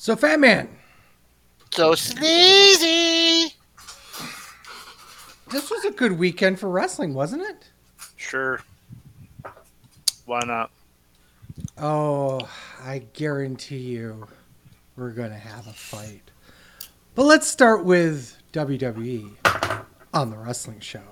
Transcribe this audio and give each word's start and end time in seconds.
So, 0.00 0.14
Fat 0.14 0.38
Man, 0.38 0.68
So 1.72 1.96
Sleazy. 1.96 3.52
this 5.50 5.70
was 5.72 5.84
a 5.84 5.90
good 5.90 6.12
weekend 6.12 6.60
for 6.60 6.68
wrestling, 6.68 7.14
wasn't 7.14 7.42
it? 7.42 7.68
Sure. 8.14 8.60
Why 10.24 10.40
not? 10.46 10.70
Oh, 11.76 12.48
I 12.80 13.02
guarantee 13.12 13.78
you 13.78 14.28
we're 14.94 15.10
going 15.10 15.30
to 15.30 15.36
have 15.36 15.66
a 15.66 15.72
fight. 15.72 16.30
But 17.16 17.24
let's 17.24 17.48
start 17.48 17.84
with 17.84 18.40
WWE 18.52 19.30
on 20.14 20.30
the 20.30 20.36
wrestling 20.36 20.78
show. 20.78 21.02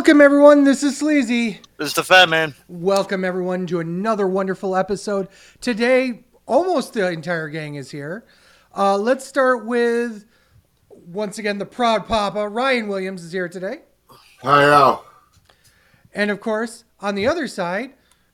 Welcome, 0.00 0.22
everyone. 0.22 0.64
This 0.64 0.82
is 0.82 0.96
Sleazy. 0.96 1.60
This 1.76 1.88
is 1.88 1.94
the 1.94 2.02
fat 2.02 2.30
man. 2.30 2.54
Welcome, 2.68 3.22
everyone, 3.22 3.66
to 3.66 3.80
another 3.80 4.26
wonderful 4.26 4.74
episode. 4.74 5.28
Today, 5.60 6.24
almost 6.46 6.94
the 6.94 7.10
entire 7.10 7.50
gang 7.50 7.74
is 7.74 7.90
here. 7.90 8.24
Uh, 8.74 8.96
let's 8.96 9.26
start 9.26 9.66
with, 9.66 10.24
once 10.88 11.36
again, 11.36 11.58
the 11.58 11.66
proud 11.66 12.06
papa. 12.06 12.48
Ryan 12.48 12.88
Williams 12.88 13.22
is 13.22 13.30
here 13.30 13.46
today. 13.46 13.80
Hi, 14.40 14.64
Al. 14.64 15.04
And 16.14 16.30
of 16.30 16.40
course, 16.40 16.84
on 17.00 17.14
the 17.14 17.26
other 17.26 17.46
side, 17.46 17.92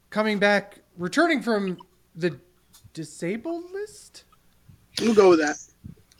coming 0.08 0.38
back, 0.38 0.78
returning 0.96 1.42
from 1.42 1.78
the 2.14 2.38
disabled 2.92 3.72
list? 3.72 4.22
We'll 5.00 5.14
go 5.16 5.30
with 5.30 5.40
that. 5.40 5.56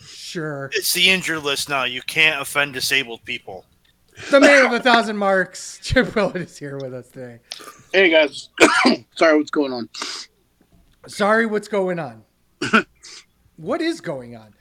Sure. 0.05 0.71
It's 0.73 0.93
the 0.93 1.09
injured 1.09 1.45
list 1.45 1.69
now. 1.69 1.85
You 1.85 2.03
can't 2.03 2.43
offend 2.43 2.73
disabled 2.73 3.25
people. 3.25 3.65
The 4.31 4.41
man 4.41 4.65
of 4.65 4.73
a 4.73 4.81
thousand 4.81 5.19
marks, 5.19 5.79
Chip 5.83 6.15
Willett, 6.15 6.37
is 6.37 6.59
here 6.59 6.79
with 6.79 6.95
us 6.95 7.09
today. 7.09 7.39
Hey 7.93 8.11
guys, 8.11 8.49
sorry, 9.15 9.37
what's 9.37 9.51
going 9.51 9.73
on? 9.73 9.89
Sorry, 11.07 11.47
what's 11.47 11.69
going 11.69 11.99
on? 11.99 12.25
what 13.57 13.81
is 13.81 14.01
going 14.01 14.35
on? 14.35 14.55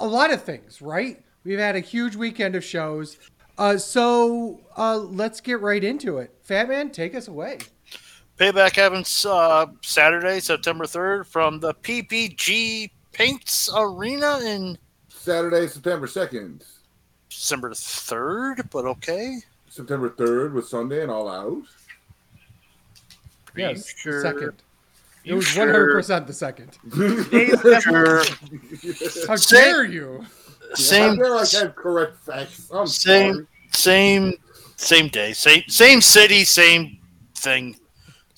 A 0.00 0.06
lot 0.06 0.32
of 0.32 0.42
things, 0.42 0.80
right? 0.80 1.22
We've 1.44 1.58
had 1.58 1.76
a 1.76 1.80
huge 1.80 2.16
weekend 2.16 2.56
of 2.56 2.64
shows. 2.64 3.18
Uh, 3.58 3.76
so 3.76 4.60
uh, 4.76 4.96
let's 4.96 5.40
get 5.40 5.60
right 5.60 5.84
into 5.84 6.18
it. 6.18 6.34
Fat 6.42 6.68
Man, 6.68 6.90
take 6.90 7.14
us 7.14 7.28
away. 7.28 7.58
Payback 8.38 8.74
happens 8.74 9.26
uh, 9.26 9.66
Saturday, 9.82 10.40
September 10.40 10.86
3rd 10.86 11.26
from 11.26 11.60
the 11.60 11.74
PPG 11.74 12.90
Paints 13.12 13.68
Arena 13.76 14.40
in 14.40 14.78
Saturday, 15.10 15.68
September 15.68 16.06
2nd. 16.06 16.64
December 17.38 17.70
3rd, 17.70 18.70
but 18.70 18.84
okay. 18.84 19.38
September 19.68 20.10
3rd 20.10 20.52
was 20.52 20.68
Sunday 20.70 21.02
and 21.02 21.10
all 21.10 21.28
out. 21.28 21.62
Are 23.54 23.60
Yes, 23.60 23.94
sure? 23.96 24.22
second. 24.22 24.52
It 25.24 25.34
was 25.34 25.46
100% 25.46 26.26
the 26.26 26.32
second. 26.32 26.70
Sure. 27.82 28.22
How 29.28 29.36
Same- 29.36 29.60
dare 29.62 29.84
you? 29.84 30.24
I 30.72 30.74
Same, 30.74 31.16
feel 31.16 31.34
like 31.36 31.54
I 31.54 31.58
have 31.58 31.74
correct 31.74 32.16
facts. 32.24 32.70
I'm 32.72 32.86
Same. 32.86 33.34
sorry. 33.34 33.46
same, 33.72 34.32
same 34.76 35.08
day, 35.08 35.32
same, 35.34 35.62
same 35.68 36.00
city, 36.00 36.44
same 36.44 36.98
thing, 37.36 37.76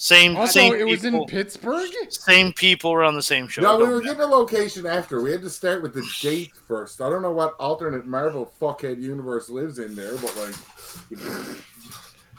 same, 0.05 0.37
Also, 0.37 0.53
same 0.61 0.75
it 0.75 0.85
was 0.87 1.01
people, 1.01 1.23
in 1.23 1.27
Pittsburgh? 1.29 1.89
same 2.11 2.53
people 2.53 2.93
were 2.93 3.05
on 3.05 3.15
the 3.15 3.23
same 3.23 3.49
show. 3.49 3.63
No, 3.63 3.79
we 3.79 3.85
were 3.85 4.03
matter. 4.03 4.03
getting 4.03 4.21
a 4.21 4.27
location 4.27 4.85
after. 4.85 5.23
We 5.23 5.31
had 5.33 5.41
to 5.41 5.49
start 5.49 5.83
with 5.83 5.95
the 5.95 6.07
date 6.21 6.53
first. 6.69 7.01
I 7.01 7.09
don't 7.09 7.23
know 7.23 7.33
what 7.33 7.55
alternate 7.59 8.05
Marvel 8.05 8.53
fuckhead 8.61 9.01
universe 9.01 9.49
lives 9.49 9.79
in 9.79 9.95
there, 9.95 10.17
but 10.19 10.37
like, 10.37 10.55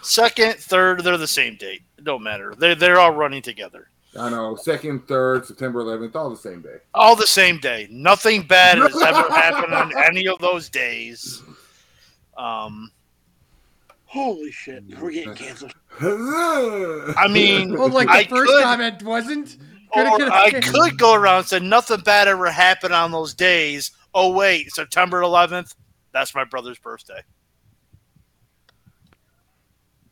Second, 0.04 0.58
third, 0.58 1.04
they're 1.04 1.18
the 1.18 1.26
same 1.26 1.56
date. 1.56 1.82
It 1.98 2.04
don't 2.04 2.22
matter. 2.22 2.54
They're 2.56 2.76
they're 2.76 3.00
all 3.00 3.14
running 3.16 3.42
together. 3.42 3.90
I 4.16 4.30
know, 4.30 4.56
second, 4.56 5.08
third, 5.08 5.48
September 5.48 5.84
11th, 5.84 6.16
all 6.16 6.30
the 6.30 6.38
same 6.38 6.62
day. 6.62 6.78
All 6.94 7.16
the 7.16 7.26
same 7.26 7.58
day. 7.58 7.88
Nothing 7.90 8.44
bad 8.44 8.78
has 8.78 8.96
ever 9.02 9.28
happened 9.34 9.74
on 9.74 9.92
any 10.06 10.28
of 10.28 10.38
those 10.38 10.70
days. 10.70 11.42
Um, 12.38 12.92
Holy 14.06 14.52
shit, 14.52 14.84
we're 15.02 15.12
getting 15.12 15.34
canceled. 15.34 15.74
I 16.02 17.28
mean, 17.30 17.74
Well, 17.78 17.90
like 17.90 18.08
the 18.08 18.14
I 18.14 18.26
first 18.26 18.52
could- 18.52 18.64
comment 18.64 19.04
wasn't. 19.04 19.58
or 19.92 20.04
Gonna- 20.04 20.26
oh, 20.26 20.30
I 20.32 20.52
could 20.52 20.98
go 20.98 21.14
around 21.14 21.38
and 21.40 21.48
say 21.48 21.60
nothing 21.60 22.02
bad 22.02 22.28
ever 22.28 22.50
happened 22.52 22.94
on 22.94 23.12
those 23.12 23.34
days. 23.34 23.92
Oh 24.14 24.32
wait, 24.32 24.72
September 24.72 25.22
11th. 25.22 25.74
That's 26.14 26.34
my 26.36 26.44
brother's 26.46 26.80
birthday. 26.80 27.22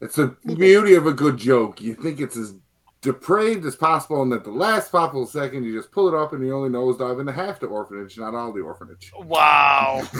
It's 0.01 0.15
the 0.17 0.35
beauty 0.45 0.95
of 0.95 1.07
a 1.07 1.13
good 1.13 1.37
joke. 1.37 1.79
You 1.79 1.95
think 1.95 2.19
it's 2.19 2.35
as 2.35 2.55
depraved 3.01 3.65
as 3.65 3.75
possible, 3.77 4.21
and 4.21 4.33
at 4.33 4.43
the 4.43 4.51
last 4.51 4.91
possible 4.91 5.25
second, 5.25 5.63
you 5.63 5.73
just 5.77 5.91
pull 5.93 6.09
it 6.09 6.13
up 6.13 6.33
and 6.33 6.45
you 6.45 6.53
only 6.53 6.69
nosedive 6.69 7.19
into 7.21 7.31
half 7.31 7.59
the 7.61 7.67
orphanage, 7.67 8.17
not 8.17 8.35
all 8.35 8.51
the 8.51 8.59
orphanage. 8.61 9.11
Wow. 9.17 10.03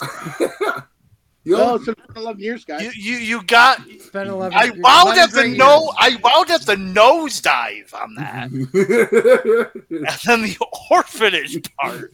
You 1.48 1.54
Well, 1.56 1.74
it's 1.76 1.86
been 1.86 1.94
11 2.14 2.42
years, 2.42 2.64
guys. 2.64 2.82
you 2.82 2.90
you 3.14 3.16
you 3.18 3.42
got. 3.44 3.80
It's 3.88 4.10
been 4.10 4.28
11 4.28 4.56
I 4.58 4.64
years- 4.64 4.76
wound 4.78 5.16
11 5.16 5.22
at 5.22 5.30
the 5.30 5.42
great 5.42 5.56
no. 5.56 5.92
I 5.98 6.16
wound 6.22 6.50
at 6.50 6.66
the 6.66 6.74
nosedive 6.76 7.94
on 7.94 8.14
that, 8.16 8.50
and 9.90 10.18
then 10.26 10.42
the 10.42 10.56
orphanage 10.90 11.62
part. 11.76 12.12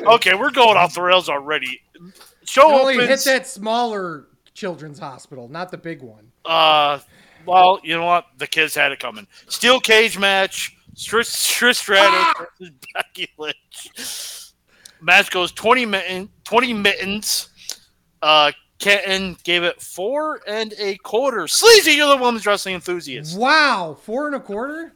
Okay, 0.00 0.34
we're 0.34 0.50
going 0.50 0.76
off 0.76 0.94
the 0.94 1.02
rails 1.02 1.28
already. 1.28 1.80
Show 2.44 2.68
You 2.68 2.74
only 2.80 3.06
hit 3.06 3.24
that 3.24 3.46
smaller 3.46 4.26
children's 4.54 4.98
hospital, 4.98 5.48
not 5.48 5.70
the 5.70 5.78
big 5.78 6.02
one. 6.02 6.30
Uh, 6.44 7.00
well, 7.44 7.80
you 7.82 7.96
know 7.96 8.04
what? 8.06 8.26
The 8.38 8.46
kids 8.46 8.74
had 8.74 8.92
it 8.92 8.98
coming. 9.00 9.26
Steel 9.48 9.80
cage 9.80 10.18
match. 10.18 10.72
Trish, 10.94 11.28
Trish 11.58 11.76
Stratus 11.76 12.34
versus 12.38 12.74
Becky 12.94 13.28
Lynch. 13.36 14.52
Match 15.02 15.30
goes 15.30 15.52
20, 15.52 15.84
mitten, 15.84 16.30
20 16.44 16.72
mittens. 16.72 17.50
Uh, 18.22 18.50
Kenton 18.78 19.36
gave 19.42 19.62
it 19.62 19.80
four 19.80 20.40
and 20.46 20.74
a 20.78 20.96
quarter. 20.98 21.48
Sleazy, 21.48 21.92
you're 21.92 22.16
the 22.16 22.22
women's 22.22 22.46
wrestling 22.46 22.74
enthusiast. 22.74 23.38
Wow, 23.38 23.96
four 24.02 24.26
and 24.26 24.36
a 24.36 24.40
quarter? 24.40 24.92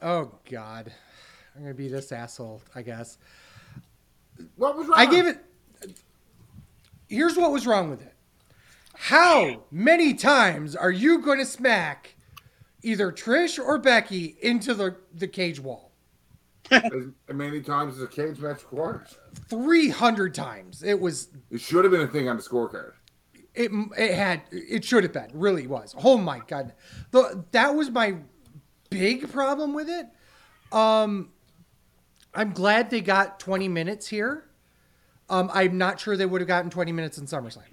Oh 0.00 0.32
God, 0.50 0.92
I'm 1.54 1.62
gonna 1.62 1.74
be 1.74 1.88
this 1.88 2.12
asshole, 2.12 2.62
I 2.74 2.82
guess. 2.82 3.18
what 4.56 4.76
was 4.76 4.86
wrong? 4.86 4.98
I 4.98 5.06
gave 5.06 5.26
it. 5.26 5.38
Here's 7.08 7.36
what 7.36 7.52
was 7.52 7.66
wrong 7.66 7.90
with 7.90 8.02
it. 8.02 8.14
How 8.94 9.62
many 9.70 10.12
times 10.12 10.74
are 10.74 10.90
you 10.90 11.22
going 11.22 11.38
to 11.38 11.46
smack 11.46 12.16
either 12.82 13.12
Trish 13.12 13.58
or 13.58 13.78
Becky 13.78 14.36
into 14.42 14.74
the, 14.74 14.96
the 15.14 15.28
cage 15.28 15.60
wall? 15.60 15.92
as 16.70 16.82
many 17.32 17.60
times 17.60 17.96
as 17.96 18.02
a 18.02 18.06
cage 18.08 18.40
match 18.40 18.62
requires. 18.70 19.16
300 19.48 20.34
times. 20.34 20.82
It 20.82 21.00
was 21.00 21.28
It 21.50 21.60
should 21.60 21.84
have 21.84 21.92
been 21.92 22.02
a 22.02 22.08
thing 22.08 22.28
on 22.28 22.36
the 22.36 22.42
scorecard. 22.42 22.92
It, 23.58 23.72
it 23.98 24.14
had 24.14 24.42
it 24.52 24.84
should 24.84 25.02
have 25.02 25.12
been 25.12 25.30
really 25.34 25.66
was. 25.66 25.94
Oh 26.02 26.16
my 26.16 26.40
god. 26.46 26.74
The, 27.10 27.44
that 27.50 27.74
was 27.74 27.90
my 27.90 28.16
big 28.88 29.30
problem 29.32 29.74
with 29.74 29.88
it. 29.88 30.06
Um 30.72 31.30
i'm 32.34 32.52
glad 32.52 32.90
they 32.90 33.00
got 33.00 33.40
20 33.40 33.68
minutes 33.68 34.06
here. 34.06 34.44
Um 35.28 35.50
i'm 35.52 35.76
not 35.76 35.98
sure 35.98 36.16
they 36.16 36.24
would 36.24 36.40
have 36.40 36.48
gotten 36.48 36.70
20 36.70 36.92
minutes 36.92 37.18
in 37.18 37.26
summerslam. 37.26 37.64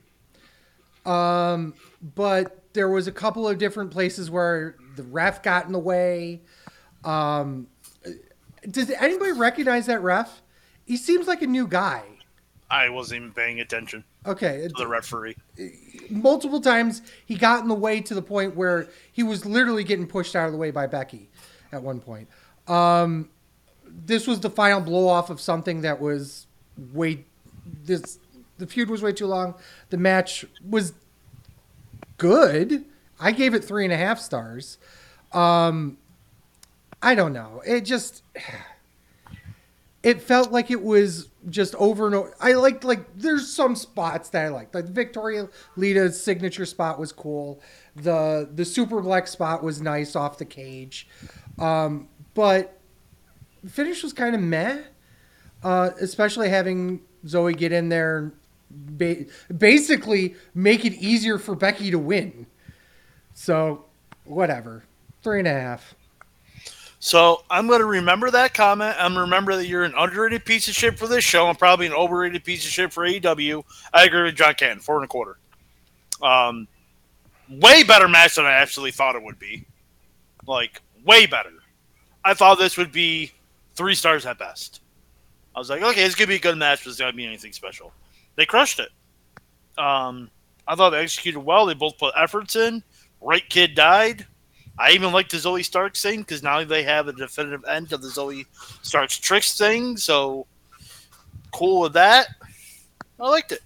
Um 1.09 1.75
but 2.01 2.63
there 2.73 2.89
was 2.89 3.07
a 3.07 3.11
couple 3.11 3.47
of 3.47 3.59
different 3.59 3.91
places 3.91 4.31
where 4.31 4.75
the 4.95 5.03
ref 5.03 5.43
got 5.43 5.67
in 5.67 5.71
the 5.71 5.79
way. 5.79 6.41
Um 7.03 7.67
does 8.67 8.89
anybody 8.89 9.33
recognize 9.33 9.85
that 9.85 10.01
ref? 10.01 10.41
He 10.83 10.97
seems 10.97 11.27
like 11.27 11.43
a 11.43 11.47
new 11.47 11.67
guy. 11.67 12.01
I 12.71 12.89
wasn't 12.89 13.17
even 13.21 13.33
paying 13.33 13.59
attention 13.59 14.03
okay 14.25 14.67
to 14.67 14.73
the 14.77 14.87
referee. 14.87 15.35
multiple 16.09 16.61
times 16.61 17.01
he 17.25 17.35
got 17.35 17.61
in 17.61 17.67
the 17.67 17.75
way 17.75 18.01
to 18.01 18.13
the 18.13 18.21
point 18.21 18.55
where 18.55 18.87
he 19.11 19.23
was 19.23 19.45
literally 19.45 19.83
getting 19.83 20.07
pushed 20.07 20.35
out 20.35 20.45
of 20.45 20.51
the 20.51 20.57
way 20.57 20.71
by 20.71 20.87
Becky 20.87 21.29
at 21.71 21.81
one 21.81 21.99
point. 21.99 22.27
Um, 22.67 23.29
this 23.87 24.27
was 24.27 24.39
the 24.39 24.49
final 24.49 24.81
blow 24.81 25.07
off 25.07 25.29
of 25.29 25.39
something 25.39 25.81
that 25.81 26.01
was 26.01 26.47
way 26.93 27.25
this 27.83 28.19
the 28.57 28.67
feud 28.67 28.89
was 28.89 29.01
way 29.01 29.11
too 29.11 29.27
long. 29.27 29.55
The 29.89 29.97
match 29.97 30.45
was 30.67 30.93
good. 32.17 32.85
I 33.19 33.31
gave 33.31 33.53
it 33.53 33.63
three 33.63 33.83
and 33.83 33.93
a 33.93 33.97
half 33.97 34.19
stars. 34.19 34.77
Um, 35.31 35.97
I 37.01 37.15
don't 37.15 37.33
know. 37.33 37.61
It 37.65 37.81
just 37.81 38.23
it 40.03 40.21
felt 40.21 40.51
like 40.51 40.71
it 40.71 40.81
was 40.81 41.29
just 41.49 41.75
over 41.75 42.05
and 42.05 42.15
over. 42.15 42.33
I 42.39 42.53
liked 42.53 42.83
like 42.83 43.15
there's 43.15 43.53
some 43.53 43.75
spots 43.75 44.29
that 44.29 44.45
I 44.45 44.49
liked. 44.49 44.73
Like 44.73 44.85
Victoria 44.85 45.49
Lita's 45.75 46.21
signature 46.21 46.65
spot 46.65 46.99
was 46.99 47.11
cool. 47.11 47.61
The 47.95 48.49
the 48.53 48.63
superplex 48.63 49.29
spot 49.29 49.63
was 49.63 49.81
nice 49.81 50.15
off 50.15 50.37
the 50.37 50.45
cage. 50.45 51.07
Um, 51.59 52.09
but 52.33 52.79
the 53.63 53.69
finish 53.69 54.03
was 54.03 54.13
kind 54.13 54.35
of 54.35 54.41
meh. 54.41 54.81
Uh, 55.63 55.89
especially 55.99 56.49
having 56.49 57.01
Zoey 57.25 57.57
get 57.57 57.71
in 57.71 57.89
there 57.89 58.17
and 58.17 58.31
ba- 58.69 59.25
basically 59.57 60.35
make 60.53 60.85
it 60.85 60.93
easier 60.93 61.39
for 61.39 61.55
Becky 61.55 61.89
to 61.89 61.97
win. 61.97 62.45
So, 63.33 63.85
whatever. 64.25 64.83
Three 65.23 65.39
and 65.39 65.47
a 65.47 65.51
half. 65.53 65.95
So 67.05 67.43
I'm 67.51 67.67
going 67.67 67.81
to 67.81 67.85
remember 67.85 68.31
that 68.31 68.55
comment. 68.55 68.95
I'm 68.97 69.13
to 69.13 69.19
remember 69.19 69.55
that 69.57 69.67
you're 69.67 69.83
an 69.83 69.93
underrated 69.95 70.43
piece 70.43 70.67
of 70.67 70.73
shit 70.73 70.97
for 70.97 71.05
this 71.05 71.23
show. 71.23 71.47
I'm 71.47 71.55
probably 71.55 71.85
an 71.85 71.93
overrated 71.93 72.43
piece 72.43 72.65
of 72.65 72.71
shit 72.71 72.91
for 72.91 73.05
AEW. 73.07 73.63
I 73.93 74.05
agree 74.05 74.23
with 74.23 74.33
John 74.33 74.55
Cannon, 74.55 74.79
four 74.79 74.95
and 74.95 75.05
a 75.05 75.07
quarter. 75.07 75.37
Um, 76.23 76.67
way 77.47 77.83
better 77.83 78.07
match 78.07 78.37
than 78.37 78.45
I 78.45 78.53
actually 78.53 78.89
thought 78.89 79.15
it 79.15 79.21
would 79.21 79.37
be. 79.37 79.67
Like 80.47 80.81
way 81.05 81.27
better. 81.27 81.51
I 82.23 82.33
thought 82.33 82.57
this 82.57 82.75
would 82.75 82.91
be 82.91 83.31
three 83.75 83.93
stars 83.93 84.25
at 84.25 84.39
best. 84.39 84.81
I 85.55 85.59
was 85.59 85.69
like, 85.69 85.83
okay, 85.83 86.05
it's 86.05 86.15
gonna 86.15 86.29
be 86.29 86.37
a 86.37 86.39
good 86.39 86.57
match, 86.57 86.83
but 86.83 86.89
it's 86.89 86.99
not 86.99 87.05
gonna 87.05 87.17
be 87.17 87.27
anything 87.27 87.53
special. 87.53 87.93
They 88.35 88.47
crushed 88.47 88.79
it. 88.79 88.89
Um, 89.77 90.31
I 90.67 90.73
thought 90.73 90.89
they 90.89 91.01
executed 91.01 91.39
well. 91.39 91.67
They 91.67 91.75
both 91.75 91.99
put 91.99 92.15
efforts 92.17 92.55
in. 92.55 92.81
Right 93.21 93.47
kid 93.47 93.75
died. 93.75 94.25
I 94.77 94.91
even 94.91 95.11
like 95.13 95.29
the 95.29 95.37
Zoey 95.37 95.63
Starks 95.63 96.01
thing 96.01 96.19
because 96.19 96.43
now 96.43 96.63
they 96.63 96.83
have 96.83 97.07
a 97.07 97.13
definitive 97.13 97.63
end 97.65 97.93
of 97.93 98.01
the 98.01 98.09
Zoey 98.09 98.45
Starks 98.81 99.17
tricks 99.17 99.57
thing. 99.57 99.95
So 99.97 100.45
cool 101.53 101.81
with 101.81 101.93
that. 101.93 102.27
I 103.19 103.29
liked 103.29 103.53
it. 103.53 103.61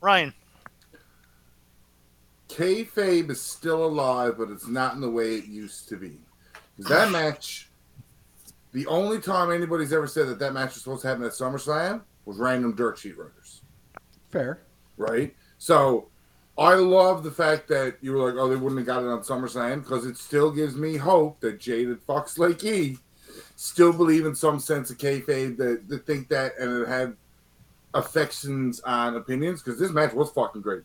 Ryan, 0.00 0.32
Kayfabe 2.48 3.30
is 3.30 3.40
still 3.40 3.84
alive, 3.84 4.34
but 4.38 4.50
it's 4.50 4.66
not 4.68 4.94
in 4.94 5.00
the 5.00 5.10
way 5.10 5.34
it 5.34 5.46
used 5.46 5.88
to 5.88 5.96
be. 5.96 6.18
'Cause 6.76 6.86
that 6.88 7.10
match, 7.12 7.68
the 8.72 8.86
only 8.86 9.20
time 9.20 9.50
anybody's 9.50 9.92
ever 9.92 10.06
said 10.06 10.28
that 10.28 10.38
that 10.38 10.52
match 10.52 10.74
was 10.74 10.82
supposed 10.82 11.02
to 11.02 11.08
happen 11.08 11.24
at 11.24 11.32
SummerSlam 11.32 12.02
was 12.26 12.36
random 12.36 12.74
dirt 12.74 12.98
sheet 12.98 13.16
writers, 13.18 13.62
Fair. 14.30 14.60
right? 14.98 15.34
So 15.58 16.08
I 16.58 16.74
love 16.74 17.22
the 17.22 17.30
fact 17.30 17.68
that 17.68 17.96
you 18.00 18.12
were 18.12 18.30
like, 18.30 18.40
oh, 18.40 18.48
they 18.48 18.56
wouldn't 18.56 18.78
have 18.80 18.86
got 18.86 19.02
it 19.02 19.08
on 19.08 19.20
SummerSlam 19.20 19.82
because 19.84 20.04
it 20.04 20.16
still 20.16 20.50
gives 20.50 20.74
me 20.74 20.96
hope 20.96 21.38
that 21.40 21.60
jaded 21.60 22.04
fucks 22.04 22.36
like 22.36 22.64
E 22.64 22.98
still 23.54 23.92
believe 23.92 24.26
in 24.26 24.34
some 24.34 24.58
sense 24.58 24.90
of 24.90 24.98
kayfabe 24.98 25.56
that, 25.56 25.88
that 25.88 26.04
think 26.06 26.28
that 26.28 26.52
and 26.58 26.82
it 26.82 26.88
had 26.88 27.16
affections 27.94 28.80
on 28.80 29.16
opinions 29.16 29.62
because 29.62 29.78
this 29.78 29.90
match 29.90 30.12
was 30.12 30.30
fucking 30.30 30.62
great. 30.62 30.82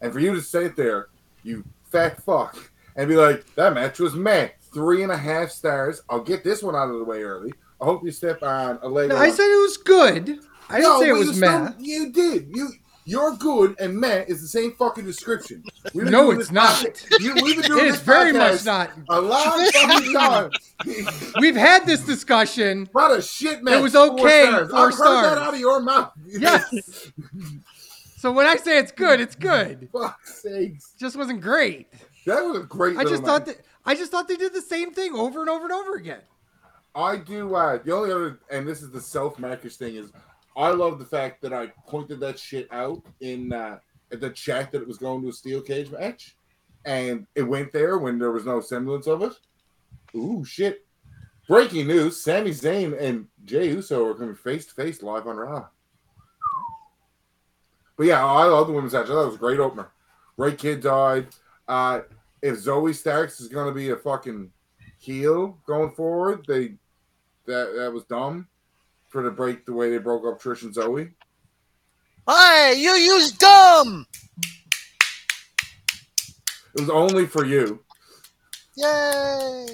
And 0.00 0.12
for 0.12 0.20
you 0.20 0.34
to 0.34 0.40
sit 0.40 0.76
there, 0.76 1.08
you 1.42 1.64
fat 1.90 2.22
fuck, 2.22 2.56
and 2.96 3.08
be 3.08 3.16
like, 3.16 3.54
that 3.54 3.74
match 3.74 3.98
was 3.98 4.14
meh. 4.14 4.48
Three 4.72 5.02
and 5.02 5.10
a 5.12 5.16
half 5.16 5.50
stars. 5.50 6.02
I'll 6.08 6.20
get 6.22 6.44
this 6.44 6.62
one 6.62 6.76
out 6.76 6.90
of 6.90 6.98
the 6.98 7.04
way 7.04 7.22
early. 7.22 7.52
I 7.80 7.84
hope 7.84 8.04
you 8.04 8.10
step 8.12 8.42
on 8.42 8.78
a 8.82 8.88
leg. 8.88 9.08
No, 9.08 9.16
I 9.16 9.30
said 9.30 9.44
it 9.44 9.62
was 9.62 9.76
good. 9.78 10.38
I 10.68 10.80
didn't 10.80 11.00
say 11.00 11.08
it 11.08 11.12
was 11.12 11.36
still- 11.36 11.64
meh. 11.64 11.72
You 11.78 12.12
did. 12.12 12.48
You 12.54 12.70
you're 13.04 13.32
good 13.36 13.74
and 13.80 13.96
meh 13.96 14.24
is 14.28 14.40
the 14.42 14.48
same 14.48 14.72
fucking 14.72 15.04
description. 15.04 15.64
No, 15.94 16.30
it's 16.30 16.50
not. 16.50 16.84
You, 17.18 17.34
we've 17.42 17.60
been 17.60 17.70
doing 17.70 17.86
It 17.86 17.88
is 17.88 18.00
very 18.00 18.32
much 18.32 18.64
not. 18.64 18.90
A 19.08 19.20
long 19.20 19.70
fucking 19.72 20.12
time. 20.14 20.50
We've 21.40 21.56
had 21.56 21.86
this 21.86 22.04
discussion. 22.04 22.88
What 22.92 23.18
a 23.18 23.22
shit 23.22 23.62
match. 23.62 23.74
It 23.74 23.82
was 23.82 23.92
Four 23.94 24.10
okay, 24.20 24.46
stars. 24.46 24.70
four 24.70 24.80
heard 24.84 24.94
stars. 24.94 25.26
that 25.26 25.38
out 25.38 25.54
of 25.54 25.60
your 25.60 25.80
mouth. 25.80 26.12
Yes. 26.26 27.10
So 28.16 28.30
when 28.30 28.46
I 28.46 28.56
say 28.56 28.76
it's 28.78 28.92
good, 28.92 29.18
it's 29.18 29.34
good. 29.34 29.88
Fuck's 29.90 30.42
sakes. 30.42 30.92
Just 31.00 31.16
wasn't 31.16 31.40
great. 31.40 31.88
That 32.26 32.42
was 32.44 32.58
a 32.58 32.66
great. 32.66 32.98
I 32.98 33.04
just 33.04 33.22
thought 33.24 33.46
match. 33.46 33.56
that 33.56 33.64
I 33.86 33.94
just 33.94 34.10
thought 34.10 34.28
they 34.28 34.36
did 34.36 34.52
the 34.52 34.60
same 34.60 34.92
thing 34.92 35.14
over 35.14 35.40
and 35.40 35.48
over 35.48 35.64
and 35.64 35.72
over 35.72 35.94
again. 35.94 36.20
I 36.94 37.16
do. 37.16 37.54
Uh, 37.54 37.78
the 37.82 37.94
only 37.94 38.12
other, 38.12 38.38
and 38.50 38.68
this 38.68 38.82
is 38.82 38.90
the 38.90 39.00
self 39.00 39.38
markish 39.38 39.76
thing, 39.76 39.94
is 39.94 40.12
I 40.56 40.70
love 40.70 40.98
the 40.98 41.04
fact 41.04 41.42
that 41.42 41.52
I 41.52 41.68
pointed 41.86 42.20
that 42.20 42.38
shit 42.38 42.68
out 42.72 43.02
in 43.20 43.52
uh, 43.52 43.78
the 44.10 44.30
chat 44.30 44.72
that 44.72 44.82
it 44.82 44.88
was 44.88 44.98
going 44.98 45.22
to 45.22 45.28
a 45.28 45.32
steel 45.32 45.60
cage 45.60 45.90
match, 45.90 46.36
and 46.84 47.26
it 47.34 47.42
went 47.42 47.72
there 47.72 47.98
when 47.98 48.18
there 48.18 48.32
was 48.32 48.46
no 48.46 48.60
semblance 48.60 49.06
of 49.06 49.22
it. 49.22 49.32
Ooh, 50.14 50.44
shit! 50.44 50.84
Breaking 51.48 51.86
news: 51.86 52.22
Sami 52.22 52.50
Zayn 52.50 53.00
and 53.00 53.26
Jey 53.44 53.68
Uso 53.68 54.06
are 54.06 54.14
coming 54.14 54.34
face 54.34 54.66
to 54.66 54.74
face 54.74 55.02
live 55.02 55.26
on 55.26 55.36
Raw. 55.36 55.68
But 57.96 58.06
yeah, 58.06 58.24
I 58.24 58.44
love 58.44 58.66
the 58.66 58.72
women's 58.72 58.94
match. 58.94 59.08
It 59.08 59.12
was 59.12 59.34
a 59.34 59.38
great 59.38 59.60
opener. 59.60 59.92
Great 60.36 60.58
kid 60.58 60.80
died. 60.80 61.28
Uh, 61.68 62.00
if 62.42 62.56
Zoey 62.56 62.94
Starks 62.94 63.40
is 63.40 63.48
going 63.48 63.66
to 63.66 63.74
be 63.74 63.90
a 63.90 63.96
fucking 63.96 64.50
heel 64.98 65.58
going 65.66 65.90
forward, 65.90 66.44
they 66.48 66.74
that 67.46 67.74
that 67.76 67.92
was 67.92 68.04
dumb 68.04 68.48
for 69.10 69.22
to 69.24 69.30
break 69.30 69.66
the 69.66 69.72
way 69.72 69.90
they 69.90 69.98
broke 69.98 70.24
up 70.24 70.40
Trish 70.40 70.62
and 70.62 70.74
Zoey. 70.74 71.12
hey, 72.26 72.74
you 72.78 72.90
use 72.92 73.32
dumb. 73.32 74.06
It 76.74 76.80
was 76.80 76.90
only 76.90 77.26
for 77.26 77.44
you. 77.44 77.80
Yay! 78.76 79.66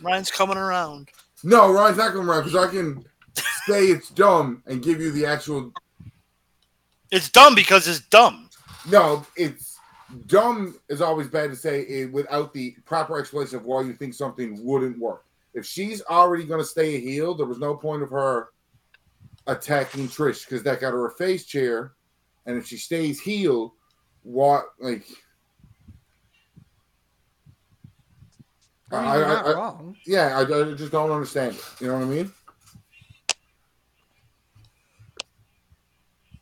Ryan's 0.00 0.30
coming 0.30 0.56
around. 0.56 1.10
No, 1.44 1.70
Ryan's 1.70 1.98
not 1.98 2.12
coming 2.12 2.28
around 2.28 2.44
because 2.44 2.56
I 2.56 2.70
can 2.70 3.04
say 3.66 3.84
it's 3.84 4.08
dumb 4.08 4.62
and 4.66 4.82
give 4.82 5.00
you 5.00 5.12
the 5.12 5.26
actual. 5.26 5.72
It's 7.10 7.30
dumb 7.30 7.54
because 7.54 7.86
it's 7.86 8.00
dumb. 8.00 8.48
No, 8.90 9.26
it's 9.36 9.78
dumb 10.26 10.78
is 10.88 11.02
always 11.02 11.28
bad 11.28 11.50
to 11.50 11.56
say 11.56 11.82
it 11.82 12.10
without 12.10 12.54
the 12.54 12.74
proper 12.86 13.18
explanation 13.18 13.56
of 13.56 13.66
why 13.66 13.82
you 13.82 13.92
think 13.92 14.14
something 14.14 14.64
wouldn't 14.64 14.98
work. 14.98 15.24
If 15.54 15.66
she's 15.66 16.02
already 16.02 16.44
going 16.44 16.60
to 16.60 16.66
stay 16.66 16.94
a 16.96 17.00
heel, 17.00 17.34
there 17.34 17.46
was 17.46 17.58
no 17.58 17.74
point 17.74 18.02
of 18.02 18.10
her 18.10 18.48
attacking 19.46 20.08
Trish 20.08 20.46
because 20.48 20.62
that 20.62 20.80
got 20.80 20.92
her 20.92 21.06
a 21.06 21.10
face 21.12 21.44
chair. 21.44 21.92
And 22.46 22.56
if 22.56 22.66
she 22.66 22.76
stays 22.76 23.20
heel, 23.20 23.74
what 24.22 24.64
like? 24.80 25.04
I 28.90 28.96
mean, 29.00 29.04
I- 29.10 29.16
you're 29.16 29.24
I- 29.26 29.28
not 29.34 29.46
I- 29.46 29.52
wrong. 29.54 29.96
Yeah, 30.06 30.38
I, 30.38 30.40
I 30.42 30.74
just 30.74 30.92
don't 30.92 31.10
understand. 31.10 31.54
it. 31.54 31.64
You 31.80 31.88
know 31.88 31.94
what 31.98 32.02
I 32.04 32.06
mean? 32.06 32.32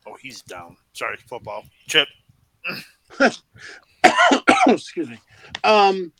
Oh, 0.07 0.17
he's 0.21 0.43
down. 0.43 0.76
Sorry, 0.93 1.17
football. 1.29 1.64
Chip. 1.88 2.09
Excuse 4.67 5.09
me. 5.09 5.19
Um, 5.64 6.12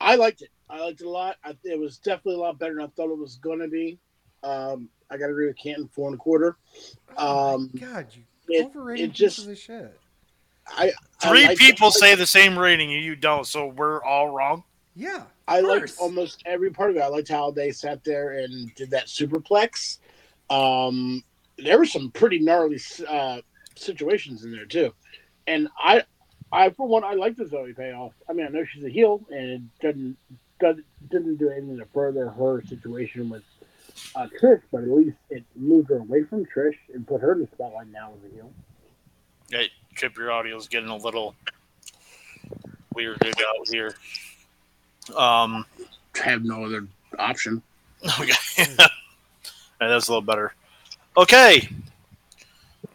I 0.00 0.16
liked 0.16 0.42
it. 0.42 0.50
I 0.70 0.80
liked 0.80 1.00
it 1.00 1.06
a 1.06 1.10
lot. 1.10 1.36
I, 1.44 1.56
it 1.64 1.78
was 1.78 1.98
definitely 1.98 2.34
a 2.34 2.38
lot 2.44 2.58
better 2.58 2.74
than 2.74 2.84
I 2.84 2.88
thought 2.88 3.10
it 3.10 3.18
was 3.18 3.36
going 3.36 3.60
to 3.60 3.68
be. 3.68 3.98
Um, 4.42 4.88
I 5.10 5.16
got 5.16 5.26
to 5.26 5.32
agree 5.32 5.46
with 5.46 5.56
Canton, 5.58 5.88
four 5.88 6.08
and 6.08 6.14
a 6.14 6.18
quarter. 6.18 6.56
Oh 7.16 7.54
Um, 7.54 7.70
my 7.72 7.80
God, 7.80 8.06
you 8.14 8.22
it- 8.48 8.66
overrated 8.66 9.10
it 9.10 9.12
just- 9.12 9.36
pieces 9.38 9.52
of 9.52 9.58
shit. 9.58 9.98
I 10.70 10.92
I 11.22 11.28
Three 11.30 11.46
liked- 11.46 11.58
people 11.60 11.86
I- 11.86 11.90
say 11.90 12.14
the 12.14 12.26
same 12.26 12.58
rating 12.58 12.92
and 12.92 13.02
you 13.02 13.16
don't, 13.16 13.46
so 13.46 13.68
we're 13.68 14.02
all 14.04 14.28
wrong. 14.30 14.64
Yeah. 14.94 15.24
I 15.46 15.60
liked 15.60 15.94
almost 15.98 16.42
every 16.44 16.70
part 16.70 16.90
of 16.90 16.96
it. 16.96 17.00
I 17.00 17.06
liked 17.06 17.28
how 17.28 17.50
they 17.50 17.70
sat 17.72 18.04
there 18.04 18.32
and 18.40 18.74
did 18.74 18.90
that 18.90 19.06
superplex. 19.06 19.98
Um, 20.50 21.24
there 21.56 21.78
were 21.78 21.86
some 21.86 22.10
pretty 22.10 22.38
gnarly 22.38 22.78
uh, 23.08 23.40
situations 23.76 24.44
in 24.44 24.52
there 24.52 24.66
too, 24.66 24.92
and 25.46 25.68
I, 25.78 26.04
I 26.52 26.68
for 26.70 26.86
one, 26.86 27.02
I 27.04 27.14
like 27.14 27.36
the 27.36 27.44
Zoey 27.44 27.74
payoff. 27.76 28.12
I 28.28 28.32
mean, 28.34 28.44
I 28.46 28.50
know 28.50 28.64
she's 28.64 28.84
a 28.84 28.88
heel, 28.90 29.24
and 29.30 29.48
it 29.50 29.62
doesn't 29.80 30.16
doesn't 30.60 30.84
didn't 31.10 31.36
do 31.36 31.50
anything 31.50 31.78
to 31.78 31.86
further 31.92 32.28
her 32.28 32.62
situation 32.66 33.28
with 33.28 33.42
uh, 34.14 34.26
Trish, 34.40 34.62
but 34.72 34.82
at 34.82 34.90
least 34.90 35.16
it 35.30 35.44
moved 35.56 35.88
her 35.90 35.98
away 35.98 36.24
from 36.24 36.44
Trish 36.46 36.76
and 36.92 37.06
put 37.06 37.20
her 37.20 37.32
in 37.32 37.40
the 37.40 37.48
spotlight 37.48 37.88
now 37.88 38.12
as 38.16 38.30
a 38.30 38.34
heel. 38.34 38.50
Hey, 39.50 39.70
Chip, 39.96 40.16
your 40.16 40.30
audio's 40.30 40.68
getting 40.68 40.90
a 40.90 40.96
little 40.96 41.34
weirded 42.94 43.34
out 43.40 43.68
here. 43.68 43.94
Um, 45.16 45.64
Have 46.22 46.44
no 46.44 46.64
other 46.64 46.86
option. 47.18 47.62
okay. 48.20 48.32
Yeah, 49.80 49.86
that's 49.86 50.08
a 50.08 50.10
little 50.10 50.22
better. 50.22 50.54
Okay. 51.16 51.68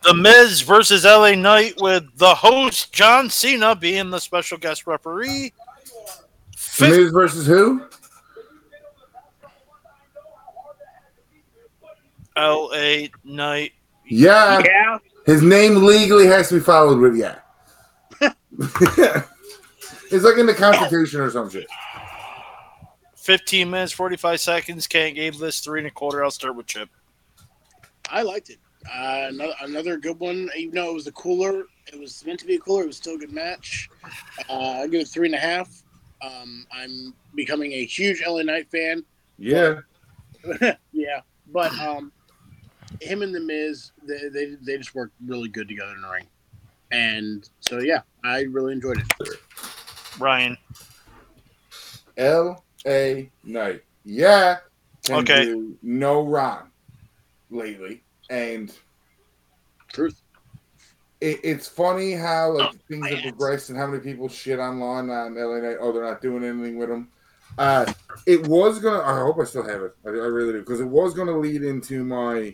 The 0.01 0.13
Miz 0.13 0.59
versus 0.59 1.05
LA 1.05 1.31
Knight 1.31 1.75
with 1.79 2.03
the 2.17 2.35
host 2.35 2.91
John 2.91 3.29
Cena 3.29 3.73
being 3.73 4.09
the 4.09 4.19
special 4.19 4.57
guest 4.57 4.85
referee. 4.85 5.53
The 6.77 6.89
Miz 6.89 7.11
versus 7.11 7.45
who? 7.45 7.83
LA 12.35 13.07
Knight 13.23 13.73
Yeah, 14.05 14.61
Yeah, 14.65 14.97
his 15.25 15.43
name 15.43 15.83
legally 15.83 16.25
has 16.25 16.49
to 16.49 16.55
be 16.55 16.61
followed 16.61 16.99
with 16.99 17.15
yeah. 17.15 17.39
it's 20.11 20.23
like 20.23 20.37
in 20.37 20.45
the 20.45 20.55
Constitution 20.55 21.21
or 21.21 21.29
some 21.29 21.49
shit. 21.49 21.67
15 23.17 23.69
minutes, 23.69 23.93
45 23.93 24.39
seconds. 24.39 24.87
Can't 24.87 25.15
gave 25.15 25.37
this 25.37 25.59
three 25.59 25.79
and 25.79 25.87
a 25.87 25.91
quarter. 25.91 26.23
I'll 26.23 26.31
start 26.31 26.55
with 26.55 26.65
Chip. 26.65 26.89
I 28.09 28.21
liked 28.21 28.49
it. 28.49 28.59
Uh, 28.85 29.27
another, 29.29 29.53
another 29.61 29.97
good 29.97 30.19
one. 30.19 30.49
Even 30.57 30.75
though 30.75 30.89
it 30.89 30.93
was 30.93 31.05
the 31.05 31.11
cooler, 31.13 31.63
it 31.91 31.99
was 31.99 32.25
meant 32.25 32.39
to 32.41 32.45
be 32.45 32.55
a 32.55 32.59
cooler. 32.59 32.83
It 32.83 32.87
was 32.87 32.97
still 32.97 33.15
a 33.15 33.17
good 33.17 33.31
match. 33.31 33.89
Uh, 34.49 34.81
I 34.81 34.87
give 34.87 35.01
it 35.01 35.07
three 35.07 35.27
and 35.27 35.35
a 35.35 35.39
half. 35.39 35.82
Um, 36.23 36.65
I'm 36.71 37.13
becoming 37.35 37.73
a 37.73 37.85
huge 37.85 38.23
LA 38.25 38.43
Knight 38.43 38.69
fan. 38.71 39.03
Yeah, 39.37 39.79
yeah, 40.91 41.21
but 41.51 41.77
um, 41.79 42.11
him 43.01 43.21
and 43.21 43.33
the 43.35 43.39
Miz, 43.39 43.91
they, 44.07 44.29
they 44.29 44.55
they 44.61 44.77
just 44.77 44.95
worked 44.95 45.13
really 45.25 45.49
good 45.49 45.67
together 45.67 45.93
in 45.95 46.01
the 46.01 46.09
ring, 46.09 46.27
and 46.91 47.49
so 47.59 47.79
yeah, 47.79 48.01
I 48.23 48.41
really 48.43 48.73
enjoyed 48.73 48.99
it. 48.99 49.39
Ryan. 50.19 50.57
L 52.17 52.63
A 52.85 53.29
Knight. 53.43 53.83
Yeah, 54.05 54.57
can 55.03 55.19
Okay. 55.19 55.45
do 55.45 55.77
no 55.81 56.25
Ron 56.25 56.71
lately, 57.49 58.03
and 58.29 58.73
Truth. 59.91 60.22
It, 61.23 61.39
it's 61.41 61.67
funny 61.69 62.11
how 62.11 62.51
like 62.51 62.85
things 62.87 63.07
have 63.07 63.21
progressed 63.21 63.69
and 63.69 63.79
how 63.79 63.87
many 63.87 64.03
people 64.03 64.27
shit 64.27 64.59
online 64.59 65.09
on 65.09 65.35
LA 65.35 65.59
Knight. 65.59 65.77
Oh, 65.79 65.93
they're 65.93 66.03
not 66.03 66.21
doing 66.21 66.43
anything 66.43 66.77
with 66.77 66.89
him. 66.89 67.07
Uh, 67.57 67.91
it 68.27 68.45
was 68.47 68.79
gonna. 68.79 69.01
I 69.01 69.19
hope 69.19 69.39
I 69.39 69.45
still 69.45 69.63
have 69.63 69.83
it. 69.83 69.95
I, 70.05 70.09
I 70.09 70.11
really 70.11 70.51
do 70.51 70.59
because 70.59 70.81
it 70.81 70.87
was 70.87 71.13
gonna 71.13 71.37
lead 71.37 71.63
into 71.63 72.03
my. 72.03 72.53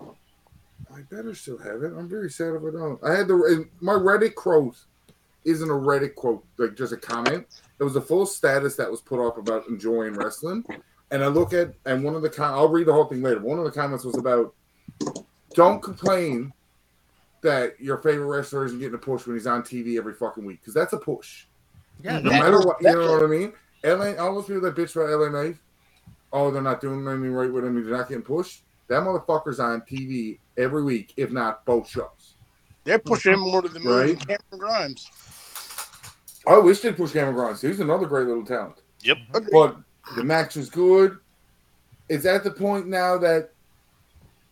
I 0.00 1.00
better 1.10 1.34
still 1.34 1.58
have 1.58 1.82
it. 1.82 1.92
I'm 1.94 2.08
very 2.08 2.30
sad 2.30 2.54
if 2.54 2.62
I 2.62 2.70
don't. 2.70 3.04
I 3.04 3.12
had 3.12 3.28
the 3.28 3.68
my 3.80 3.92
Reddit 3.92 4.34
quote 4.34 4.76
isn't 5.44 5.68
a 5.68 5.74
Reddit 5.74 6.14
quote 6.14 6.42
like 6.56 6.76
just 6.76 6.94
a 6.94 6.96
comment. 6.96 7.46
It 7.78 7.84
was 7.84 7.96
a 7.96 8.00
full 8.00 8.24
status 8.24 8.76
that 8.76 8.90
was 8.90 9.02
put 9.02 9.24
up 9.24 9.36
about 9.36 9.68
enjoying 9.68 10.14
wrestling, 10.14 10.64
and 11.10 11.22
I 11.22 11.26
look 11.26 11.52
at 11.52 11.74
and 11.84 12.02
one 12.02 12.14
of 12.14 12.22
the 12.22 12.30
com- 12.30 12.54
I'll 12.54 12.68
read 12.68 12.86
the 12.86 12.94
whole 12.94 13.04
thing 13.04 13.20
later. 13.20 13.40
One 13.40 13.58
of 13.58 13.64
the 13.64 13.72
comments 13.72 14.04
was 14.04 14.16
about 14.16 14.54
don't 15.54 15.82
complain 15.82 16.52
that 17.44 17.80
your 17.80 17.98
favorite 17.98 18.26
wrestler 18.26 18.64
isn't 18.64 18.78
getting 18.80 18.94
a 18.94 18.98
push 18.98 19.26
when 19.26 19.36
he's 19.36 19.46
on 19.46 19.62
TV 19.62 19.96
every 19.96 20.14
fucking 20.14 20.44
week 20.44 20.60
because 20.60 20.74
that's 20.74 20.92
a 20.92 20.98
push. 20.98 21.46
Yeah, 22.02 22.18
No 22.20 22.30
That- 22.30 22.42
matter 22.42 22.58
what, 22.58 22.82
you 22.82 22.92
know 22.92 23.12
what 23.12 23.22
I 23.22 23.26
mean. 23.26 23.52
LA, 23.84 24.14
all 24.16 24.34
those 24.34 24.46
people 24.46 24.62
that 24.62 24.74
bitch 24.74 24.96
about 24.96 25.10
LA 25.10 25.28
Knight, 25.28 25.56
oh, 26.32 26.50
they're 26.50 26.62
not 26.62 26.80
doing 26.80 27.06
anything 27.06 27.32
right 27.32 27.52
with 27.52 27.64
him. 27.64 27.74
They're 27.84 27.96
not 27.96 28.08
getting 28.08 28.24
pushed. 28.24 28.64
That 28.88 29.02
motherfucker's 29.02 29.60
on 29.60 29.82
TV 29.82 30.38
every 30.56 30.82
week, 30.82 31.12
if 31.16 31.30
not 31.30 31.64
both 31.64 31.88
shows. 31.88 32.34
They're 32.84 32.98
pushing 32.98 33.32
him 33.34 33.40
more 33.40 33.62
to 33.62 33.68
the 33.68 33.80
moon 33.80 33.96
Right. 33.96 34.08
than 34.08 34.38
Cameron 34.50 34.58
Grimes. 34.58 35.10
I 36.46 36.58
wish 36.58 36.80
they'd 36.80 36.96
push 36.96 37.12
Cameron 37.12 37.34
Grimes. 37.36 37.60
He's 37.62 37.80
another 37.80 38.06
great 38.06 38.26
little 38.26 38.44
talent. 38.44 38.82
Yep. 39.02 39.18
Agreed. 39.34 39.50
But 39.52 39.76
the 40.16 40.24
match 40.24 40.56
was 40.56 40.68
good. 40.68 41.18
It's 42.08 42.26
at 42.26 42.44
the 42.44 42.50
point 42.50 42.86
now 42.86 43.16
that 43.18 43.50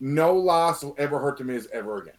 no 0.01 0.35
loss 0.35 0.83
will 0.83 0.95
ever 0.99 1.19
hurt 1.19 1.37
the 1.39 1.45
Miz 1.45 1.69
ever 1.73 1.99
again. 1.99 2.15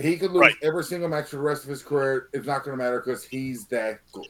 He 0.00 0.16
could 0.18 0.30
lose 0.32 0.40
Right. 0.42 0.54
every 0.62 0.84
single 0.84 1.08
match 1.08 1.28
for 1.30 1.36
the 1.36 1.42
rest 1.42 1.64
of 1.64 1.70
his 1.70 1.82
career. 1.82 2.28
It's 2.34 2.46
not 2.46 2.64
going 2.64 2.76
to 2.76 2.82
matter 2.82 3.00
because 3.00 3.24
he's 3.24 3.66
that 3.68 4.00
good. 4.12 4.28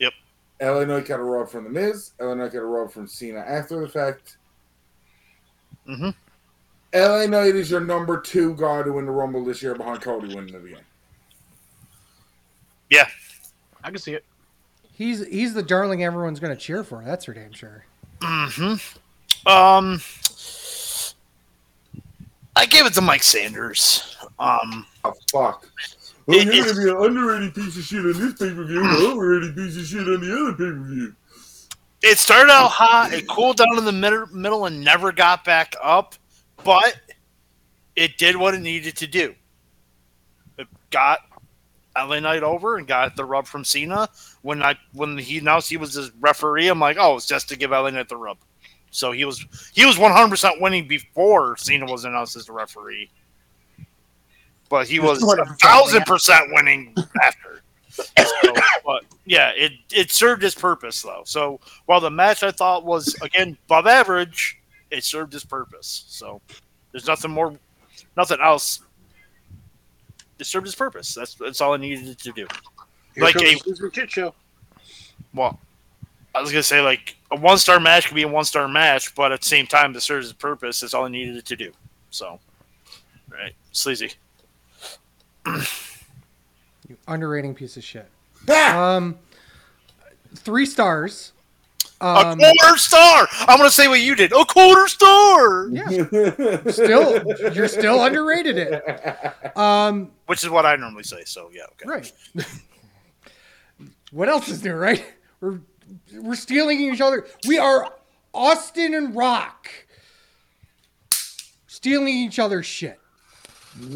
Yep. 0.00 0.12
LA 0.60 0.84
Knight 0.84 1.06
got 1.06 1.20
a 1.20 1.22
rub 1.22 1.48
from 1.48 1.64
the 1.64 1.70
Miz. 1.70 2.12
LA 2.20 2.34
Knight 2.34 2.52
got 2.52 2.58
a 2.60 2.64
rub 2.64 2.90
from 2.90 3.06
Cena 3.06 3.38
after 3.40 3.80
the 3.80 3.88
fact. 3.88 4.38
Mm-hmm. 5.88 6.10
LA 6.94 7.26
Knight 7.26 7.54
is 7.54 7.70
your 7.70 7.80
number 7.80 8.20
two 8.20 8.54
guy 8.56 8.82
to 8.82 8.92
win 8.92 9.06
the 9.06 9.12
Rumble 9.12 9.44
this 9.44 9.62
year 9.62 9.74
behind 9.74 10.00
Cody 10.00 10.34
winning 10.34 10.54
it 10.54 10.64
again. 10.64 10.82
Yeah. 12.90 13.06
I 13.82 13.90
can 13.90 13.98
see 13.98 14.14
it. 14.14 14.24
he's 14.92 15.26
he's 15.26 15.54
the 15.54 15.62
darling 15.62 16.02
everyone's 16.04 16.40
going 16.40 16.54
to 16.56 16.60
cheer 16.60 16.82
for. 16.84 17.02
That's 17.04 17.24
for 17.26 17.34
damn 17.34 17.52
sure. 17.52 17.84
Mm-hmm. 18.20 19.48
Um, 19.48 20.00
I 22.56 22.66
gave 22.66 22.86
it 22.86 22.94
to 22.94 23.00
Mike 23.00 23.22
Sanders. 23.22 24.16
Um, 24.38 24.86
Oh, 25.04 25.12
fuck. 25.30 25.66
Well, 26.26 26.38
It- 26.38 26.54
you're 26.54 26.64
to 26.66 26.74
be 26.74 26.88
an 26.90 26.96
underrated 26.96 27.54
piece 27.54 27.76
of 27.76 27.82
shit 27.84 28.00
on 28.00 28.12
this 28.12 28.32
pay 28.34 28.54
per 28.54 28.64
view, 28.64 28.82
an 28.82 28.90
overrated 29.12 29.54
piece 29.56 29.76
of 29.76 29.84
shit 29.84 30.00
on 30.08 30.20
the 30.20 30.32
other 30.34 30.52
pay 30.52 30.70
per 30.70 30.84
view. 30.84 31.14
it 32.02 32.18
started 32.18 32.50
out 32.50 32.68
hot. 32.70 33.12
It 33.12 33.28
cooled 33.28 33.58
down 33.58 33.76
in 33.78 33.84
the 33.84 33.92
mid- 33.92 34.32
middle 34.32 34.66
and 34.66 34.82
never 34.82 35.12
got 35.12 35.44
back 35.44 35.74
up, 35.82 36.14
but 36.64 36.96
it 37.96 38.16
did 38.18 38.36
what 38.36 38.54
it 38.54 38.60
needed 38.60 38.96
to 38.98 39.06
do. 39.06 39.34
It 40.58 40.66
got 40.90 41.20
LA 41.96 42.20
Knight 42.20 42.42
over 42.42 42.76
and 42.78 42.86
got 42.86 43.14
the 43.16 43.24
rub 43.24 43.46
from 43.46 43.64
Cena. 43.64 44.08
When 44.42 44.62
I 44.62 44.76
when 44.94 45.18
he 45.18 45.38
announced 45.38 45.68
he 45.68 45.76
was 45.76 45.94
his 45.94 46.10
referee, 46.20 46.68
I'm 46.68 46.80
like, 46.80 46.96
oh, 46.98 47.16
it's 47.16 47.26
just 47.26 47.48
to 47.50 47.56
give 47.56 47.70
LA 47.70 47.90
Knight 47.90 48.08
the 48.08 48.16
rub. 48.16 48.38
So 48.90 49.12
he 49.12 49.24
was 49.26 49.44
he 49.74 49.84
was 49.84 49.98
100 49.98 50.28
percent 50.30 50.60
winning 50.60 50.88
before 50.88 51.56
Cena 51.58 51.84
was 51.86 52.04
announced 52.04 52.36
as 52.36 52.46
the 52.46 52.52
referee, 52.52 53.10
but 54.74 54.88
he 54.88 54.98
was 54.98 55.22
a 55.22 55.46
thousand 55.62 56.04
percent 56.04 56.50
winning 56.52 56.96
after. 57.22 57.50
So, 57.96 58.52
but 58.84 59.04
yeah, 59.24 59.52
it 59.54 59.70
it 59.92 60.10
served 60.10 60.42
its 60.42 60.56
purpose 60.56 61.00
though. 61.00 61.22
So 61.24 61.60
while 61.86 62.00
the 62.00 62.10
match 62.10 62.42
I 62.42 62.50
thought 62.50 62.84
was 62.84 63.14
again 63.22 63.56
above 63.66 63.86
average, 63.86 64.58
it 64.90 65.04
served 65.04 65.32
its 65.32 65.44
purpose. 65.44 66.04
So 66.08 66.40
there's 66.90 67.06
nothing 67.06 67.30
more, 67.30 67.54
nothing 68.16 68.38
else. 68.42 68.80
It 70.40 70.46
served 70.46 70.66
its 70.66 70.74
purpose. 70.74 71.14
That's 71.14 71.34
that's 71.36 71.60
all 71.60 71.74
I 71.74 71.76
needed 71.76 72.18
to 72.18 72.32
do. 72.32 72.48
Here 73.14 73.22
Like 73.22 73.36
a- 73.36 73.90
kid 73.90 74.10
show. 74.10 74.34
Well, 75.32 75.60
I 76.34 76.40
was 76.40 76.50
gonna 76.50 76.64
say 76.64 76.80
like 76.80 77.14
a 77.30 77.36
one 77.36 77.58
star 77.58 77.78
match 77.78 78.08
could 78.08 78.16
be 78.16 78.22
a 78.24 78.28
one 78.28 78.44
star 78.44 78.66
match, 78.66 79.14
but 79.14 79.30
at 79.30 79.42
the 79.42 79.46
same 79.46 79.68
time, 79.68 79.94
it 79.94 80.00
serves 80.00 80.30
its 80.30 80.36
purpose. 80.36 80.80
That's 80.80 80.94
all 80.94 81.04
I 81.04 81.08
needed 81.10 81.36
it 81.36 81.44
to 81.44 81.54
do. 81.54 81.70
So, 82.10 82.40
right, 83.30 83.54
sleazy. 83.70 84.14
You 86.86 86.98
underrating 87.08 87.54
piece 87.54 87.76
of 87.76 87.84
shit. 87.84 88.08
Um, 88.48 89.18
three 90.34 90.66
stars. 90.66 91.32
A 92.00 92.06
Um, 92.06 92.38
quarter 92.38 92.76
star. 92.76 93.26
I'm 93.40 93.56
gonna 93.56 93.70
say 93.70 93.88
what 93.88 94.00
you 94.00 94.14
did. 94.14 94.32
A 94.32 94.44
quarter 94.44 94.86
star. 94.88 95.68
yeah, 95.68 95.88
still 96.70 97.22
you're 97.54 97.68
still 97.68 98.04
underrated 98.04 98.58
it. 98.58 99.56
Um, 99.56 100.10
Which 100.26 100.44
is 100.44 100.50
what 100.50 100.66
I 100.66 100.76
normally 100.76 101.04
say. 101.04 101.22
So 101.24 101.50
yeah, 101.54 101.62
okay. 101.72 101.88
right. 101.88 102.12
what 104.10 104.28
else 104.28 104.48
is 104.48 104.62
new, 104.62 104.74
right? 104.74 105.02
We're 105.40 105.60
we're 106.20 106.34
stealing 106.34 106.80
each 106.80 107.00
other. 107.00 107.26
We 107.48 107.56
are 107.58 107.94
Austin 108.34 108.92
and 108.92 109.14
Rock 109.16 109.70
stealing 111.66 112.08
each 112.08 112.38
other's 112.38 112.66
shit 112.66 112.98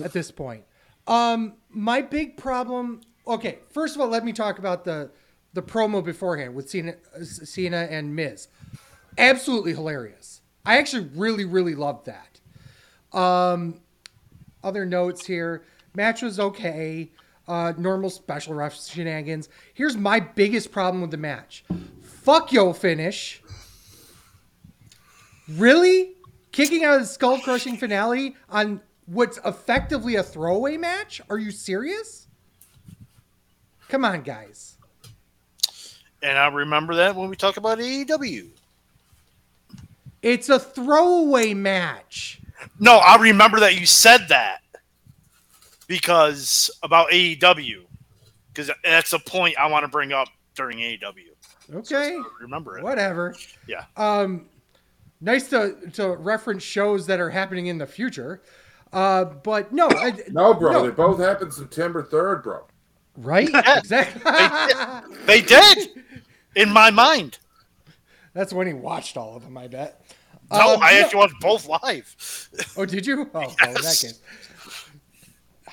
at 0.02 0.12
this 0.14 0.30
point. 0.30 0.62
Um, 1.08 1.54
my 1.70 2.02
big 2.02 2.36
problem. 2.36 3.00
Okay, 3.26 3.58
first 3.70 3.96
of 3.96 4.00
all, 4.00 4.08
let 4.08 4.24
me 4.24 4.32
talk 4.32 4.58
about 4.58 4.84
the 4.84 5.10
the 5.54 5.62
promo 5.62 6.04
beforehand 6.04 6.54
with 6.54 6.68
Cena, 6.70 6.94
Cena 7.24 7.88
and 7.90 8.14
Miz. 8.14 8.48
Absolutely 9.16 9.72
hilarious. 9.72 10.42
I 10.64 10.76
actually 10.76 11.08
really, 11.14 11.46
really 11.46 11.74
loved 11.74 12.06
that. 12.06 13.18
Um, 13.18 13.80
other 14.62 14.84
notes 14.84 15.26
here. 15.26 15.64
Match 15.94 16.22
was 16.22 16.38
okay. 16.38 17.10
Uh, 17.48 17.72
normal 17.78 18.10
special 18.10 18.52
ref 18.54 18.78
shenanigans. 18.78 19.48
Here's 19.72 19.96
my 19.96 20.20
biggest 20.20 20.70
problem 20.70 21.00
with 21.00 21.10
the 21.10 21.16
match. 21.16 21.64
Fuck 22.02 22.52
yo 22.52 22.74
finish. 22.74 23.42
Really? 25.48 26.12
Kicking 26.52 26.84
out 26.84 26.96
of 26.96 27.00
the 27.00 27.06
skull 27.06 27.40
crushing 27.40 27.78
finale 27.78 28.36
on 28.50 28.82
what's 29.08 29.38
effectively 29.44 30.16
a 30.16 30.22
throwaway 30.22 30.76
match? 30.76 31.20
Are 31.30 31.38
you 31.38 31.50
serious? 31.50 32.26
Come 33.88 34.04
on, 34.04 34.22
guys. 34.22 34.76
And 36.22 36.36
I 36.36 36.48
remember 36.48 36.96
that 36.96 37.16
when 37.16 37.28
we 37.30 37.36
talk 37.36 37.56
about 37.56 37.78
AEW. 37.78 38.48
It's 40.20 40.48
a 40.48 40.58
throwaway 40.58 41.54
match. 41.54 42.40
No, 42.80 42.96
I 42.96 43.16
remember 43.16 43.60
that 43.60 43.78
you 43.78 43.86
said 43.86 44.28
that 44.28 44.62
because 45.86 46.70
about 46.82 47.10
AEW, 47.10 47.84
because 48.52 48.70
that's 48.82 49.12
a 49.12 49.18
point 49.20 49.56
I 49.58 49.68
want 49.68 49.84
to 49.84 49.88
bring 49.88 50.12
up 50.12 50.28
during 50.56 50.78
AEW. 50.78 51.28
Okay. 51.72 52.18
Remember 52.40 52.78
it? 52.78 52.84
Whatever. 52.84 53.36
Yeah. 53.68 53.84
Um, 53.96 54.46
nice 55.20 55.48
to 55.50 55.76
to 55.94 56.16
reference 56.16 56.64
shows 56.64 57.06
that 57.06 57.20
are 57.20 57.30
happening 57.30 57.68
in 57.68 57.78
the 57.78 57.86
future. 57.86 58.42
Uh, 58.92 59.24
but 59.24 59.72
no, 59.72 59.88
I, 59.90 60.12
no, 60.30 60.54
bro. 60.54 60.72
No. 60.72 60.82
They 60.84 60.90
both 60.90 61.18
happened 61.20 61.52
September 61.52 62.02
3rd, 62.02 62.42
bro. 62.42 62.64
right? 63.16 63.48
Yeah. 63.52 63.78
exactly. 63.78 64.22
They 65.26 65.40
did 65.42 65.88
in 66.54 66.70
my 66.70 66.90
mind. 66.90 67.38
That's 68.34 68.52
when 68.52 68.66
he 68.66 68.72
watched 68.72 69.16
all 69.16 69.36
of 69.36 69.42
them. 69.42 69.56
I 69.58 69.68
bet. 69.68 70.00
No, 70.50 70.74
Um, 70.74 70.82
I 70.82 70.92
no- 70.92 71.00
actually 71.00 71.18
watched 71.18 71.40
both 71.40 71.66
live. 71.68 72.48
Oh, 72.76 72.86
did 72.86 73.06
you? 73.06 73.28
Oh, 73.34 73.40
well, 73.40 73.50
in 73.50 73.74
that 73.74 73.82
case. 73.82 74.20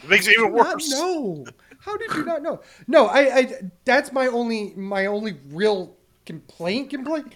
It 0.04 0.10
makes 0.10 0.28
it 0.28 0.38
even 0.38 0.52
worse. 0.52 0.90
No. 0.92 1.46
How 1.80 1.96
did 1.98 2.12
you 2.14 2.26
not 2.26 2.42
know? 2.42 2.62
No, 2.88 3.06
I, 3.08 3.20
I 3.38 3.54
that's 3.86 4.12
my 4.12 4.28
only 4.28 4.74
my 4.76 5.06
only 5.06 5.38
real 5.50 5.96
complaint 6.26 6.90
complaint. 6.90 7.36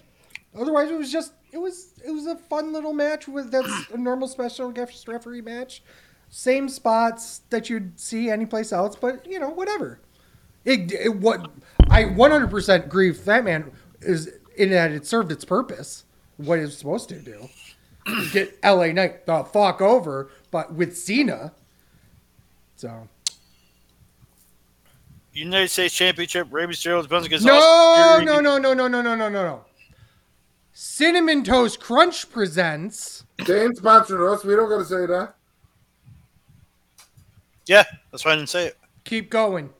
Otherwise, 0.59 0.89
it 0.89 0.97
was 0.97 1.11
just 1.11 1.33
it 1.51 1.57
was 1.57 1.93
it 2.05 2.11
was 2.11 2.25
a 2.25 2.35
fun 2.35 2.73
little 2.73 2.93
match 2.93 3.27
with 3.27 3.51
that's 3.51 3.89
a 3.91 3.97
normal 3.97 4.27
special 4.27 4.71
guest 4.71 5.07
referee 5.07 5.41
match. 5.41 5.83
Same 6.29 6.69
spots 6.69 7.41
that 7.49 7.69
you'd 7.69 7.99
see 7.99 8.29
anyplace 8.29 8.71
else, 8.71 8.95
but 8.95 9.25
you 9.25 9.39
know 9.39 9.49
whatever. 9.49 9.99
It, 10.65 10.91
it 10.91 11.15
what 11.15 11.49
I 11.89 12.03
100% 12.03 12.85
agree 12.85 13.09
with 13.09 13.25
that 13.25 13.43
man 13.43 13.71
is 14.01 14.31
in 14.55 14.69
that 14.71 14.91
it 14.91 15.05
served 15.05 15.31
its 15.31 15.45
purpose. 15.45 16.05
What 16.37 16.59
it 16.59 16.63
was 16.63 16.77
supposed 16.77 17.09
to 17.09 17.19
do, 17.19 17.49
get 18.31 18.57
LA 18.63 18.87
Knight 18.87 19.25
the 19.25 19.43
fuck 19.43 19.81
over, 19.81 20.29
but 20.51 20.73
with 20.73 20.97
Cena. 20.97 21.53
So 22.75 23.09
United 25.33 25.69
States 25.69 25.93
Championship, 25.93 26.47
Rey 26.51 26.65
Mysterio 26.65 27.01
defends 27.01 27.25
against 27.25 27.45
no, 27.45 27.55
Austin 27.55 28.25
no, 28.25 28.39
no, 28.39 28.57
no, 28.57 28.73
no, 28.73 28.87
no, 28.87 29.01
no, 29.01 29.15
no, 29.15 29.29
no, 29.29 29.29
no. 29.29 29.65
Cinnamon 30.81 31.43
Toast 31.43 31.81
Crunch 31.81 32.31
presents. 32.31 33.25
They 33.45 33.63
ain't 33.65 33.75
sponsoring 33.75 34.33
us. 34.33 34.45
We 34.45 34.55
don't 34.55 34.69
gotta 34.69 34.85
say 34.85 35.05
that. 35.07 35.35
Yeah, 37.65 37.83
that's 38.09 38.23
why 38.23 38.31
I 38.31 38.35
didn't 38.37 38.47
say 38.47 38.67
it. 38.67 38.77
Keep 39.03 39.29
going. 39.29 39.71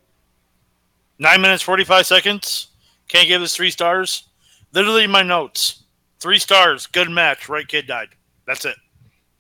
Nine 1.18 1.40
minutes, 1.40 1.64
45 1.64 2.06
seconds. 2.06 2.68
Can't 3.08 3.30
give 3.30 3.40
this 3.40 3.56
three 3.56 3.72
stars. 3.72 4.28
Literally 4.74 5.08
my 5.08 5.22
notes. 5.22 5.84
Three 6.20 6.38
stars. 6.38 6.86
Good 6.86 7.10
match. 7.10 7.48
Right 7.48 7.66
kid 7.66 7.88
died. 7.88 8.10
That's 8.46 8.66
it. 8.66 8.76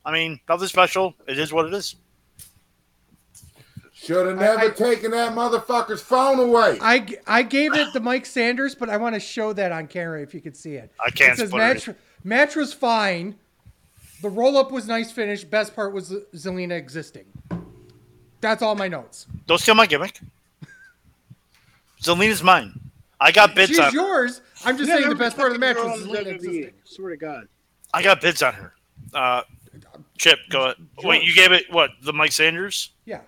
I 0.06 0.13
mean, 0.13 0.39
nothing 0.48 0.70
special. 0.70 1.13
It 1.28 1.38
is 1.38 1.51
what 1.51 1.66
it 1.66 1.74
is. 1.74 1.98
Should 4.01 4.27
have 4.27 4.38
never 4.39 4.60
I- 4.60 4.70
taken 4.70 5.12
that 5.12 5.34
motherfucker's 5.34 6.01
phone 6.01 6.39
away. 6.39 6.77
I, 6.82 7.06
I 7.27 7.44
gave 7.44 7.75
it 7.75 7.91
to 7.94 8.00
Mike 8.00 8.25
Sanders, 8.25 8.74
but 8.74 8.89
I 8.89 8.96
want 8.98 9.13
to 9.15 9.20
show 9.20 9.51
that 9.53 9.72
on 9.74 9.88
camera 9.88 10.22
if 10.22 10.34
you 10.34 10.39
could 10.41 10.56
see 10.56 10.75
it. 10.75 10.91
I 11.06 11.10
can't 11.10 11.34
It 11.34 11.38
says 11.38 11.53
match, 11.53 11.89
match 12.24 12.56
was 12.56 12.74
fine. 12.74 13.36
The 14.22 14.29
roll 14.29 14.58
up 14.58 14.72
was 14.72 14.88
nice 14.88 15.12
finish. 15.12 15.44
Best 15.44 15.75
part 15.75 15.94
was 15.94 16.12
Zelina 16.34 16.77
existing. 16.77 17.25
That's 18.41 18.62
all 18.62 18.75
my 18.75 18.88
notes. 18.88 19.27
Don't 19.48 19.60
steal 19.60 19.75
my 19.75 19.86
gimmick. 19.86 20.20
Zelina's 22.01 22.41
mine. 22.44 22.79
I 23.20 23.32
got 23.34 23.53
bids 23.53 23.70
She's 23.72 23.79
on. 23.79 23.91
yours. 23.94 24.41
I'm 24.63 24.77
just 24.77 24.89
Yeah, 24.89 24.98
saying 24.98 25.10
the 25.10 25.15
best 25.15 25.36
part 25.36 25.50
of 25.50 25.53
the 25.56 25.60
match 25.60 25.75
was 25.75 26.06
girl 26.06 26.15
in 26.15 26.25
Zelina 26.25 26.27
WWE. 26.27 26.36
existing. 26.36 26.74
Swear 26.86 27.10
to 27.12 27.18
God. 27.18 27.48
I 27.94 28.01
got 28.01 28.22
bids 28.22 28.41
on 28.41 28.53
her. 28.53 28.74
Uh, 29.13 29.41
Chip, 30.18 30.39
go 30.50 30.65
ahead. 30.65 30.75
Wait, 31.03 31.24
you 31.24 31.34
gave 31.34 31.51
it 31.51 31.65
what? 31.72 31.91
The 32.01 32.13
Mike 32.13 32.32
Sanders? 32.32 32.91
Yeah. 33.06 33.22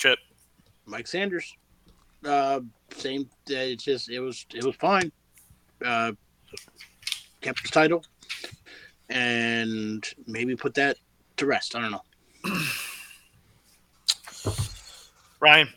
Chip. 0.00 0.18
Mike 0.86 1.06
Sanders. 1.06 1.54
Uh, 2.24 2.60
same. 2.96 3.28
Uh, 3.50 3.54
it's 3.56 3.84
just 3.84 4.08
it 4.10 4.18
was 4.20 4.46
it 4.54 4.64
was 4.64 4.74
fine. 4.76 5.12
Uh, 5.84 6.12
kept 7.42 7.60
his 7.60 7.70
title, 7.70 8.02
and 9.10 10.06
maybe 10.26 10.56
put 10.56 10.72
that 10.74 10.96
to 11.36 11.44
rest. 11.46 11.76
I 11.76 11.82
don't 11.82 11.90
know. 11.92 12.02
Ryan. 15.40 15.68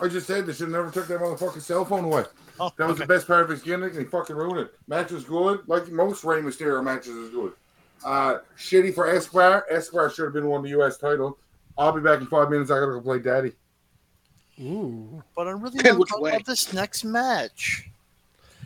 I 0.00 0.08
just 0.08 0.26
said 0.28 0.46
they 0.46 0.52
should 0.52 0.70
never 0.70 0.90
took 0.90 1.08
that 1.08 1.20
motherfucking 1.20 1.60
cell 1.60 1.84
phone 1.84 2.04
away. 2.04 2.24
Oh, 2.58 2.70
That 2.78 2.86
was 2.86 2.94
okay. 2.94 3.04
the 3.04 3.06
best 3.08 3.26
part 3.26 3.42
of 3.42 3.50
his 3.50 3.60
gimmick, 3.62 3.92
and 3.92 4.00
he 4.02 4.06
fucking 4.06 4.34
ruined 4.36 4.60
it. 4.60 4.74
Match 4.86 5.10
was 5.10 5.24
good, 5.24 5.60
like 5.66 5.88
most 5.90 6.24
Rey 6.24 6.40
Mysterio 6.40 6.82
matches 6.82 7.08
is 7.16 7.30
good. 7.30 7.52
Uh, 8.04 8.38
shitty 8.56 8.94
for 8.94 9.08
Escobar. 9.08 9.66
Escobar 9.70 10.10
should 10.10 10.24
have 10.24 10.32
been 10.32 10.46
won 10.46 10.62
the 10.62 10.70
U.S. 10.70 10.96
title. 10.96 11.38
I'll 11.80 11.92
be 11.92 12.00
back 12.00 12.20
in 12.20 12.26
five 12.26 12.50
minutes. 12.50 12.70
I 12.70 12.74
gotta 12.78 12.92
go 12.92 13.00
play 13.00 13.18
Daddy. 13.18 13.52
Ooh. 14.60 15.22
But 15.34 15.48
I'm 15.48 15.60
really 15.60 15.78
Okay, 15.80 15.90
want 15.90 16.00
which 16.00 16.08
to 16.08 16.12
talk 16.14 16.22
way? 16.22 16.30
about 16.32 16.44
this 16.46 16.72
next 16.72 17.04
match. 17.04 17.88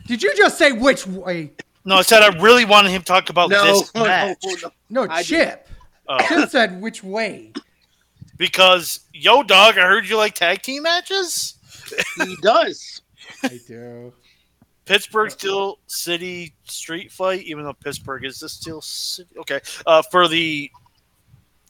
Did 0.05 0.21
you 0.21 0.35
just 0.35 0.57
say 0.57 0.71
which 0.73 1.07
way? 1.07 1.51
No, 1.85 1.95
I 1.97 2.01
said 2.01 2.21
I 2.21 2.37
really 2.41 2.65
wanted 2.65 2.89
him 2.91 3.01
to 3.01 3.05
talk 3.05 3.29
about 3.29 3.49
this 3.49 3.93
no, 3.95 4.03
match. 4.03 4.37
no. 4.89 5.05
No, 5.07 5.21
Chip. 5.21 5.67
Oh, 6.07 6.17
Chip 6.27 6.49
said 6.49 6.81
which 6.81 7.03
way. 7.03 7.53
because, 8.37 8.99
yo, 9.13 9.41
dog, 9.43 9.77
I 9.77 9.83
heard 9.87 10.07
you 10.07 10.17
like 10.17 10.35
tag 10.35 10.61
team 10.61 10.83
matches? 10.83 11.55
he 12.17 12.35
does. 12.41 13.01
I 13.43 13.59
do. 13.67 14.13
Pittsburgh 14.85 15.31
Steel 15.31 15.79
City 15.87 16.53
Street 16.65 17.11
Fight, 17.11 17.41
even 17.43 17.63
though 17.63 17.73
Pittsburgh 17.73 18.25
is 18.25 18.39
the 18.39 18.49
Steel 18.49 18.81
City. 18.81 19.29
Okay. 19.39 19.59
Uh, 19.87 20.03
for 20.11 20.27
the 20.27 20.69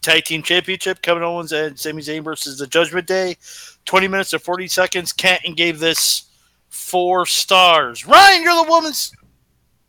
Tag 0.06 0.24
Team 0.26 0.44
Championship, 0.44 1.02
Kevin 1.02 1.24
Owens 1.24 1.52
and 1.52 1.78
Sami 1.80 2.02
Zayn 2.02 2.24
versus 2.24 2.60
the 2.60 2.68
Judgment 2.68 3.08
Day. 3.08 3.38
20 3.86 4.08
minutes 4.08 4.34
and 4.34 4.41
40 4.41 4.68
seconds. 4.68 5.12
Canton 5.12 5.56
gave 5.56 5.80
this 5.80 6.26
four 6.70 7.26
stars. 7.26 8.06
Ryan, 8.06 8.44
you're 8.44 8.63
the 8.63 8.70
woman's 8.70 9.12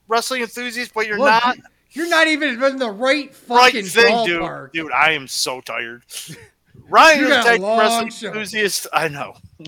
wrestling 0.08 0.40
enthusiast, 0.40 0.92
but 0.94 1.06
you're 1.06 1.18
Look, 1.18 1.26
not. 1.28 1.58
You're 1.90 2.08
not 2.08 2.28
even 2.28 2.62
in 2.62 2.78
the 2.78 2.90
right 2.90 3.34
Right 3.48 3.72
fucking 3.74 3.84
thing, 3.84 4.26
dude. 4.26 4.40
ballpark. 4.40 4.72
Dude, 4.72 4.92
I 4.92 5.12
am 5.12 5.28
so 5.28 5.60
tired. 5.60 6.02
Ryan, 6.88 7.20
You 7.20 7.26
you're 7.28 7.34
the 7.36 7.40
a 7.40 7.44
tag 7.44 7.60
wrestling 7.62 8.10
show. 8.10 8.26
enthusiast. 8.28 8.86
I 8.92 9.08
know. 9.08 9.34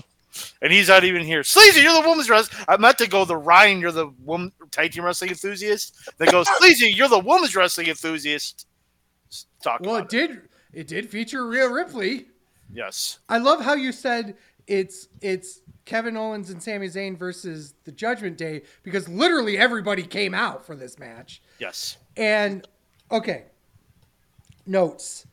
And 0.61 0.71
he's 0.71 0.87
not 0.87 1.03
even 1.03 1.21
here. 1.25 1.43
Sleazy, 1.43 1.81
you're 1.81 2.01
the 2.01 2.07
woman's 2.07 2.29
wrestling. 2.29 2.63
I 2.69 2.77
meant 2.77 2.97
to 2.99 3.07
go 3.09 3.25
the 3.25 3.35
Ryan, 3.35 3.81
you're 3.81 3.91
the 3.91 4.07
woman 4.23 4.53
tag 4.71 4.93
team 4.93 5.03
wrestling 5.03 5.31
enthusiast. 5.31 5.97
That 6.17 6.31
goes 6.31 6.47
Sleazy, 6.59 6.91
you're 6.93 7.09
the 7.09 7.19
woman's 7.19 7.55
wrestling 7.57 7.87
enthusiast. 7.87 8.65
Talk 9.63 9.81
Well, 9.81 9.97
it 9.97 10.03
it. 10.05 10.09
did. 10.09 10.41
It 10.73 10.87
did 10.87 11.09
feature 11.09 11.47
Rhea 11.47 11.67
Ripley. 11.69 12.27
Yes. 12.71 13.19
I 13.27 13.37
love 13.39 13.61
how 13.61 13.73
you 13.73 13.91
said 13.91 14.35
it's 14.67 15.07
it's 15.21 15.61
Kevin 15.85 16.15
Owens 16.15 16.51
and 16.51 16.61
Sami 16.61 16.87
Zayn 16.87 17.17
versus 17.17 17.73
the 17.85 17.91
Judgment 17.91 18.37
Day 18.37 18.61
because 18.83 19.09
literally 19.09 19.57
everybody 19.57 20.03
came 20.03 20.33
out 20.35 20.63
for 20.65 20.75
this 20.75 20.99
match. 20.99 21.41
Yes. 21.59 21.97
And 22.15 22.67
okay, 23.11 23.45
notes. 24.67 25.25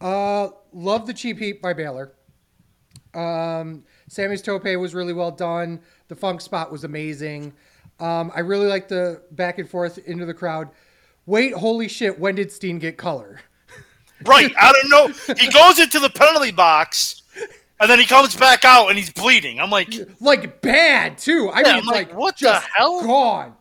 Uh, 0.00 0.48
love 0.72 1.06
the 1.06 1.12
cheap 1.14 1.38
heat 1.38 1.60
by 1.62 1.72
Balor. 1.74 2.12
Um, 3.14 3.84
Sami's 4.08 4.40
tope 4.42 4.64
was 4.64 4.94
really 4.94 5.12
well 5.12 5.30
done. 5.30 5.80
The 6.08 6.16
funk 6.16 6.40
spot 6.40 6.72
was 6.72 6.84
amazing. 6.84 7.52
Um, 8.00 8.32
I 8.34 8.40
really 8.40 8.66
like 8.66 8.88
the 8.88 9.22
back 9.32 9.58
and 9.58 9.68
forth 9.68 9.98
into 9.98 10.24
the 10.24 10.34
crowd. 10.34 10.70
Wait, 11.26 11.54
holy 11.54 11.88
shit! 11.88 12.18
When 12.18 12.34
did 12.34 12.50
Steen 12.52 12.78
get 12.78 12.96
color? 12.96 13.40
Right. 14.24 14.54
I 14.56 14.72
don't 14.72 14.88
know. 14.88 15.34
He 15.36 15.48
goes 15.50 15.80
into 15.80 15.98
the 15.98 16.08
penalty 16.08 16.52
box 16.52 17.22
and 17.80 17.90
then 17.90 17.98
he 17.98 18.06
comes 18.06 18.36
back 18.36 18.64
out 18.64 18.86
and 18.88 18.96
he's 18.96 19.10
bleeding. 19.10 19.58
I'm 19.58 19.68
like, 19.68 19.92
Like 20.20 20.60
bad 20.60 21.18
too. 21.18 21.50
I 21.52 21.62
Yeah, 21.62 21.72
mean, 21.72 21.80
I'm 21.80 21.86
like, 21.86 22.08
like 22.10 22.16
what 22.16 22.38
the 22.38 22.52
hell? 22.52 23.02
Gone. 23.02 23.54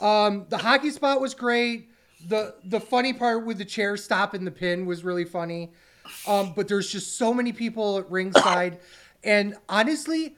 Um, 0.00 0.46
the 0.48 0.56
hockey 0.56 0.88
spot 0.90 1.20
was 1.20 1.34
great. 1.34 1.90
The 2.28 2.54
the 2.64 2.80
funny 2.80 3.12
part 3.12 3.44
with 3.44 3.58
the 3.58 3.64
chair 3.66 3.98
stopping 3.98 4.46
the 4.46 4.50
pin 4.50 4.86
was 4.86 5.04
really 5.04 5.26
funny. 5.26 5.72
Um, 6.26 6.54
but 6.56 6.66
there's 6.66 6.90
just 6.90 7.18
so 7.18 7.34
many 7.34 7.52
people 7.52 7.98
at 7.98 8.10
ringside, 8.10 8.78
and 9.22 9.54
honestly, 9.68 10.36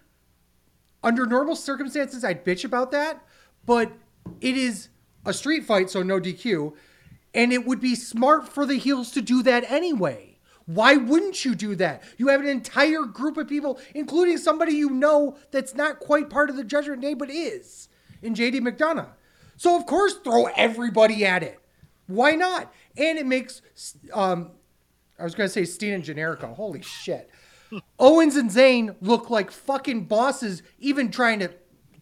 under 1.04 1.24
normal 1.24 1.54
circumstances, 1.54 2.24
I'd 2.24 2.44
bitch 2.44 2.64
about 2.64 2.90
that. 2.90 3.24
But 3.64 3.92
it 4.40 4.56
is 4.56 4.88
a 5.24 5.32
street 5.32 5.64
fight, 5.64 5.90
so 5.90 6.02
no 6.02 6.20
DQ, 6.20 6.74
and 7.34 7.52
it 7.52 7.66
would 7.66 7.80
be 7.80 7.94
smart 7.94 8.48
for 8.48 8.66
the 8.66 8.76
heels 8.76 9.10
to 9.12 9.22
do 9.22 9.42
that 9.42 9.70
anyway. 9.70 10.32
Why 10.66 10.96
wouldn't 10.96 11.44
you 11.44 11.54
do 11.54 11.74
that? 11.76 12.02
You 12.18 12.28
have 12.28 12.40
an 12.40 12.46
entire 12.46 13.02
group 13.02 13.36
of 13.36 13.48
people, 13.48 13.78
including 13.94 14.38
somebody 14.38 14.74
you 14.74 14.90
know 14.90 15.36
that's 15.50 15.74
not 15.74 15.98
quite 15.98 16.30
part 16.30 16.50
of 16.50 16.56
the 16.56 16.64
Judgment 16.64 17.02
Day, 17.02 17.14
but 17.14 17.30
is 17.30 17.88
in 18.22 18.34
JD 18.34 18.60
McDonagh. 18.60 19.10
So 19.56 19.76
of 19.76 19.86
course, 19.86 20.14
throw 20.24 20.46
everybody 20.56 21.24
at 21.24 21.42
it. 21.42 21.58
Why 22.06 22.32
not? 22.32 22.72
And 22.96 23.18
it 23.18 23.26
makes, 23.26 23.62
um, 24.12 24.52
I 25.18 25.24
was 25.24 25.34
gonna 25.34 25.48
say 25.48 25.64
Steen 25.64 25.94
and 25.94 26.04
Generico. 26.04 26.54
Holy 26.54 26.82
shit. 26.82 27.30
Owens 27.98 28.36
and 28.36 28.50
Zayn 28.50 28.96
look 29.00 29.30
like 29.30 29.50
fucking 29.50 30.04
bosses, 30.04 30.62
even 30.78 31.10
trying 31.10 31.38
to 31.40 31.50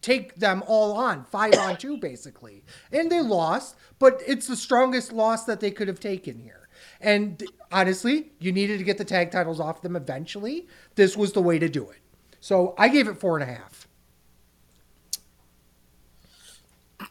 take 0.01 0.35
them 0.35 0.63
all 0.67 0.93
on, 0.93 1.25
five 1.25 1.53
on 1.57 1.77
two, 1.77 1.97
basically. 1.97 2.63
And 2.91 3.11
they 3.11 3.21
lost, 3.21 3.75
but 3.99 4.21
it's 4.25 4.47
the 4.47 4.55
strongest 4.55 5.11
loss 5.11 5.45
that 5.45 5.59
they 5.59 5.71
could 5.71 5.87
have 5.87 5.99
taken 5.99 6.39
here. 6.39 6.67
And 6.99 7.43
honestly, 7.71 8.31
you 8.39 8.51
needed 8.51 8.77
to 8.79 8.83
get 8.83 8.97
the 8.97 9.05
tag 9.05 9.31
titles 9.31 9.59
off 9.59 9.81
them 9.81 9.95
eventually. 9.95 10.67
This 10.95 11.15
was 11.15 11.33
the 11.33 11.41
way 11.41 11.59
to 11.59 11.69
do 11.69 11.89
it. 11.89 11.99
So 12.39 12.73
I 12.77 12.87
gave 12.87 13.07
it 13.07 13.19
four 13.19 13.37
and 13.37 13.49
a 13.49 13.53
half. 13.53 13.87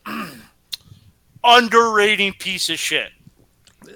underrating 1.45 2.35
piece 2.35 2.71
of 2.71 2.79
shit. 2.79 3.11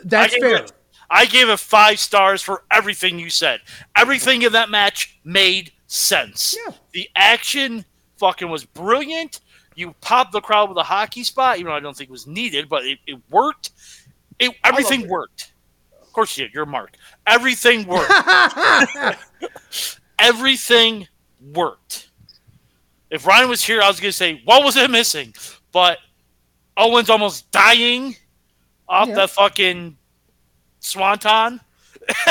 That's 0.05 0.35
I 0.35 0.39
fair. 0.39 0.57
It, 0.57 0.73
I 1.11 1.27
gave 1.27 1.49
it 1.49 1.59
five 1.59 1.99
stars 1.99 2.43
for 2.43 2.65
everything 2.71 3.19
you 3.19 3.31
said. 3.31 3.61
Everything 3.95 4.43
in 4.43 4.53
that 4.53 4.71
match 4.71 5.19
made 5.25 5.73
sense. 5.87 6.57
Yeah. 6.67 6.75
The 6.93 7.09
action 7.15 7.85
fucking 8.19 8.49
was 8.49 8.65
brilliant. 8.65 9.41
You 9.75 9.93
popped 10.01 10.33
the 10.33 10.41
crowd 10.41 10.69
with 10.69 10.79
a 10.79 10.83
hockey 10.85 11.25
spot, 11.25 11.59
even 11.59 11.71
though 11.71 11.77
I 11.77 11.81
don't 11.81 11.97
think 11.97 12.09
it 12.09 12.13
was 12.13 12.27
needed, 12.27 12.69
but 12.69 12.85
it, 12.85 12.99
it 13.07 13.19
worked. 13.31 13.71
It 14.39 14.53
everything 14.65 15.09
worked. 15.09 15.53
course 16.13 16.39
you 16.39 16.45
did. 16.45 16.55
You're 16.55 16.65
Mark. 16.67 16.97
Everything 17.27 17.87
worked. 17.89 18.11
Everything 20.19 21.07
worked. 21.53 22.09
If 23.11 23.27
Ryan 23.27 23.49
was 23.49 23.63
here, 23.63 23.83
I 23.83 23.89
was 23.89 24.01
gonna 24.01 24.13
say, 24.13 24.41
what 24.45 24.65
was 24.65 24.77
it 24.77 24.91
missing? 24.91 25.35
But 25.73 25.99
Owens 26.77 27.11
almost 27.11 27.51
dying 27.51 28.17
off 28.89 29.09
Yeah. 29.09 29.15
the 29.15 29.29
fucking 29.29 29.97
swanton. 30.81 31.61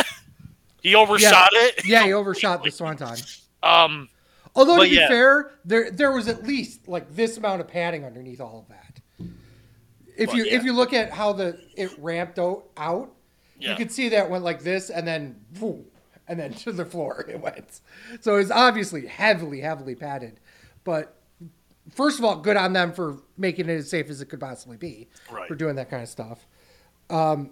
he 0.82 0.96
overshot 0.96 1.50
it. 1.54 1.86
yeah, 1.86 2.04
he 2.06 2.13
overshot 2.13 2.63
the 2.63 2.72
swanton. 2.72 3.17
Um, 3.63 4.10
Although 4.56 4.84
to 4.84 4.89
be 4.89 4.96
yeah. 4.96 5.08
fair, 5.08 5.52
there 5.66 5.89
there 5.92 6.12
was 6.12 6.28
at 6.28 6.44
least 6.44 6.88
like 6.88 7.16
this 7.16 7.38
amount 7.38 7.62
of 7.62 7.68
padding 7.68 8.06
underneath 8.06 8.39
all 8.39 8.60
of 8.60 8.68
that. 8.70 9.30
If 10.16 10.28
Well, 10.30 10.38
you 10.38 10.46
yeah. 10.46 10.54
if 10.56 10.63
you 10.63 10.74
look 10.74 10.94
at 10.94 11.12
how 11.12 11.34
the 11.34 11.60
it 11.76 11.92
ramped 11.98 12.38
out, 12.39 12.66
out 12.78 13.12
you 13.60 13.76
could 13.76 13.92
see 13.92 14.10
that 14.10 14.26
it 14.26 14.30
went 14.30 14.44
like 14.44 14.62
this 14.62 14.89
and 14.89 15.08
then 15.08 15.39
boom, 15.60 15.86
and 16.28 16.39
then 16.39 16.54
to 16.66 16.72
the 16.72 16.86
floor 16.86 17.26
it 17.28 17.39
went. 17.39 17.82
So 18.22 18.36
it's 18.36 18.52
obviously 18.52 19.08
heavily 19.08 19.60
heavily 19.62 19.96
padded. 19.96 20.39
But 20.84 21.18
first 21.92 22.20
of 22.20 22.26
all, 22.26 22.36
good 22.38 22.58
on 22.58 22.74
them 22.74 22.92
for 22.94 23.24
making 23.38 23.70
it 23.70 23.74
as 23.74 23.89
safe 23.89 24.10
as 24.10 24.22
it 24.22 24.26
could 24.28 24.39
possibly 24.39 24.78
be 24.78 25.10
Right. 25.32 25.48
for 25.48 25.56
doing 25.56 25.76
that 25.78 25.89
kind 25.89 26.04
of 26.04 26.10
stuff. 26.10 26.46
Um, 27.10 27.52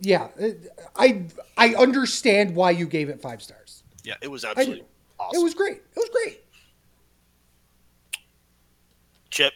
yeah, 0.00 0.28
I 0.96 1.26
I 1.56 1.74
understand 1.76 2.54
why 2.54 2.72
you 2.72 2.86
gave 2.86 3.08
it 3.08 3.22
five 3.22 3.42
stars. 3.42 3.82
yeah, 4.02 4.14
it 4.20 4.28
was 4.28 4.44
absolutely. 4.44 4.84
Awesome. 5.24 5.40
It 5.40 5.44
was 5.44 5.54
great. 5.54 5.76
It 5.76 5.96
was 5.96 6.10
great. 6.10 6.44
Chip. 9.30 9.52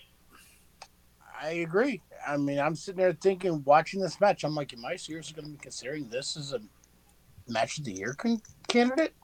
I 1.40 1.50
agree. 1.50 2.02
I 2.26 2.36
mean, 2.36 2.58
I'm 2.58 2.74
sitting 2.74 2.98
there 2.98 3.12
thinking, 3.12 3.62
watching 3.64 4.00
this 4.00 4.20
match, 4.20 4.44
I'm 4.44 4.54
like, 4.54 4.72
am 4.72 4.84
I 4.84 4.96
seriously 4.96 5.34
going 5.34 5.46
to 5.46 5.52
be 5.52 5.58
considering 5.58 6.08
this 6.08 6.36
as 6.36 6.52
a 6.52 6.60
match 7.46 7.78
of 7.78 7.84
the 7.84 7.92
year 7.92 8.14
con- 8.14 8.42
candidate? 8.66 9.14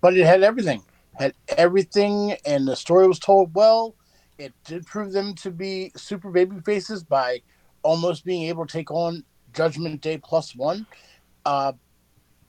But 0.00 0.16
it 0.16 0.26
had 0.26 0.42
everything, 0.42 0.82
had 1.14 1.34
everything, 1.56 2.36
and 2.44 2.66
the 2.66 2.76
story 2.76 3.06
was 3.06 3.18
told 3.18 3.54
well. 3.54 3.94
It 4.38 4.52
did 4.64 4.86
prove 4.86 5.12
them 5.12 5.34
to 5.36 5.50
be 5.50 5.92
super 5.96 6.30
baby 6.30 6.56
faces 6.64 7.04
by 7.04 7.42
almost 7.82 8.24
being 8.24 8.48
able 8.48 8.66
to 8.66 8.72
take 8.72 8.90
on 8.90 9.22
Judgment 9.52 10.00
Day 10.00 10.18
plus 10.18 10.56
one. 10.56 10.86
Uh, 11.44 11.72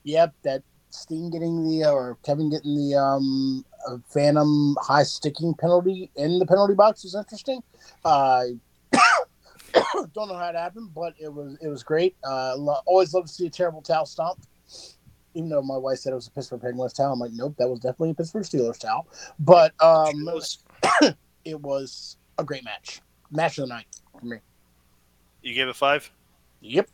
yeah, 0.02 0.26
that 0.42 0.62
Steen 0.94 1.30
getting 1.30 1.66
the 1.66 1.84
or 1.90 2.18
Kevin 2.24 2.50
getting 2.50 2.74
the 2.74 2.96
um 2.96 3.64
uh, 3.88 3.96
Phantom 4.08 4.76
high 4.80 5.02
sticking 5.02 5.54
penalty 5.54 6.10
in 6.16 6.38
the 6.38 6.46
penalty 6.46 6.74
box 6.74 7.04
is 7.04 7.14
interesting. 7.14 7.62
Uh, 8.04 8.44
don't 10.12 10.28
know 10.28 10.36
how 10.36 10.48
it 10.48 10.54
happened, 10.56 10.90
but 10.94 11.14
it 11.18 11.32
was 11.32 11.56
it 11.60 11.68
was 11.68 11.82
great. 11.82 12.16
Uh, 12.24 12.54
lo- 12.56 12.80
always 12.86 13.14
love 13.14 13.26
to 13.26 13.32
see 13.32 13.46
a 13.46 13.50
terrible 13.50 13.82
towel 13.82 14.06
stomp. 14.06 14.40
Even 15.34 15.48
though 15.48 15.62
my 15.62 15.76
wife 15.78 15.98
said 15.98 16.12
it 16.12 16.16
was 16.16 16.26
a 16.26 16.30
Pittsburgh 16.30 16.60
Penguins 16.60 16.92
towel, 16.92 17.14
I'm 17.14 17.18
like, 17.18 17.32
nope, 17.32 17.54
that 17.58 17.66
was 17.66 17.80
definitely 17.80 18.10
a 18.10 18.14
Pittsburgh 18.14 18.42
Steelers 18.44 18.78
towel. 18.78 19.08
But 19.38 19.72
um, 19.80 20.28
It 20.28 20.34
was- 20.34 20.58
it 21.46 21.58
was 21.60 22.18
a 22.38 22.44
great 22.44 22.64
match, 22.64 23.00
match 23.30 23.56
of 23.58 23.66
the 23.68 23.74
night 23.74 23.86
for 24.20 24.26
me. 24.26 24.36
you 25.40 25.54
gave 25.54 25.68
it 25.68 25.76
five. 25.76 26.10
Yep. 26.60 26.86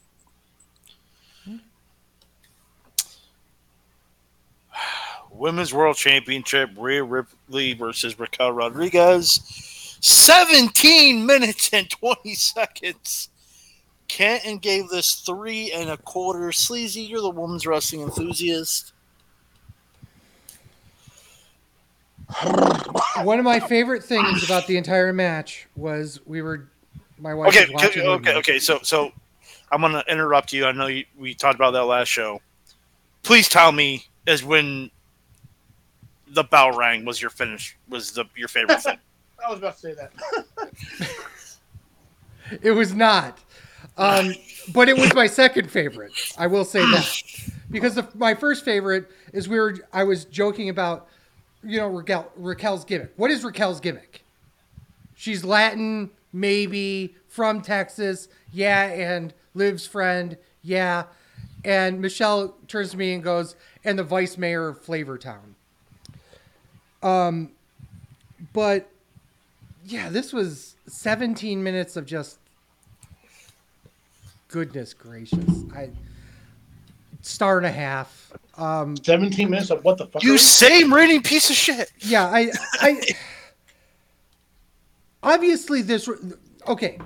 Women's 5.38 5.72
World 5.72 5.96
Championship, 5.96 6.70
Rhea 6.77 7.03
Ripley 7.03 7.72
versus 7.74 8.18
Raquel 8.18 8.53
Rodriguez. 8.53 9.40
17 10.01 11.24
minutes 11.24 11.70
and 11.72 11.88
20 11.88 12.35
seconds. 12.35 13.29
Canton 14.09 14.59
gave 14.59 14.88
this 14.88 15.14
three 15.14 15.70
and 15.72 15.90
a 15.90 15.96
quarter. 15.96 16.51
Sleazy, 16.51 17.03
you're 17.03 17.20
the 17.20 17.31
women's 17.31 17.66
wrestling 17.66 18.03
enthusiast. 18.03 18.92
One 23.22 23.38
of 23.38 23.44
my 23.44 23.61
favorite 23.61 24.05
things 24.05 24.44
about 24.44 24.66
the 24.66 24.77
entire 24.77 25.12
match 25.12 25.66
was 25.77 26.20
we 26.27 26.42
were 26.42 26.68
my 27.18 27.33
wife 27.33 27.48
Okay, 27.48 27.66
okay, 27.74 28.07
okay, 28.07 28.35
okay. 28.35 28.59
So, 28.59 28.81
so 28.83 29.12
I'm 29.72 29.81
gonna 29.81 30.05
interrupt 30.09 30.53
you. 30.53 30.66
I 30.66 30.72
know 30.72 30.87
you, 30.87 31.05
we 31.18 31.35
talked 31.35 31.55
about 31.55 31.72
that 31.72 31.85
last 31.85 32.09
show. 32.09 32.40
Please 33.22 33.48
tell 33.48 33.72
me, 33.72 34.07
is 34.27 34.44
when 34.44 34.90
the 36.33 36.45
bell 36.45 36.77
rang 36.77 37.05
was 37.05 37.21
your 37.21 37.31
finish 37.31 37.77
was 37.88 38.12
the 38.12 38.25
your 38.37 38.49
favorite 38.49 38.83
thing? 38.83 38.99
I 39.45 39.51
was 39.51 39.59
about 39.59 39.75
to 39.75 39.81
say 39.81 39.95
that. 39.95 40.12
It 42.62 42.73
was 42.73 42.95
not. 42.95 43.38
Um, 43.97 44.35
but 44.73 44.88
it 44.88 44.97
was 44.97 45.14
my 45.14 45.27
second 45.27 45.71
favorite. 45.71 46.12
I 46.38 46.47
will 46.47 46.64
say 46.64 46.81
that. 46.81 47.23
Because 47.71 47.95
the, 47.95 48.09
my 48.14 48.35
first 48.35 48.64
favorite 48.64 49.11
is 49.33 49.49
we 49.49 49.59
were 49.59 49.77
I 49.93 50.05
was 50.05 50.25
joking 50.25 50.69
about 50.69 51.09
you 51.62 51.79
know 51.79 51.88
Raquel, 51.88 52.33
Raquel's 52.37 52.85
gimmick. 52.85 53.12
What 53.17 53.31
is 53.31 53.45
Raquel's 53.45 53.81
gimmick? 53.81 54.23
She's 55.14 55.45
Latin, 55.45 56.11
maybe 56.33 57.17
from 57.27 57.61
Texas, 57.61 58.29
yeah, 58.53 58.85
and 58.85 59.35
Liv's 59.55 59.87
friend, 59.87 60.38
yeah. 60.62 61.05
And 61.64 62.01
Michelle 62.01 62.55
turns 62.69 62.93
to 62.93 62.97
me 62.97 63.12
and 63.12 63.23
goes, 63.23 63.57
and 63.85 63.99
the 63.99 64.05
vice 64.05 64.38
mayor 64.38 64.69
of 64.69 64.81
Flavortown. 64.81 65.55
Um, 67.02 67.52
but 68.52 68.90
yeah, 69.84 70.08
this 70.08 70.32
was 70.32 70.76
17 70.87 71.62
minutes 71.62 71.96
of 71.96 72.06
just 72.06 72.38
goodness 74.48 74.94
gracious. 74.94 75.64
I 75.74 75.90
star 77.22 77.58
and 77.58 77.66
a 77.66 77.72
half. 77.72 78.32
Um, 78.56 78.96
17 78.96 79.48
minutes 79.48 79.70
of 79.70 79.84
what 79.84 79.98
the 79.98 80.06
fuck? 80.06 80.22
You 80.22 80.38
same 80.38 80.92
rating 80.92 81.22
piece 81.22 81.50
of 81.50 81.56
shit. 81.56 81.92
yeah, 82.00 82.26
I, 82.26 82.50
I 82.80 83.00
obviously 85.22 85.82
this. 85.82 86.08
Okay, 86.66 86.98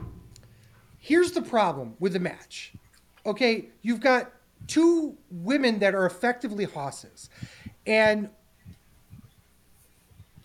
here's 0.98 1.32
the 1.32 1.42
problem 1.42 1.94
with 2.00 2.14
the 2.14 2.20
match. 2.20 2.72
Okay, 3.26 3.68
you've 3.82 4.00
got 4.00 4.32
two 4.66 5.16
women 5.30 5.78
that 5.80 5.94
are 5.94 6.06
effectively 6.06 6.64
hosses, 6.64 7.28
and 7.86 8.30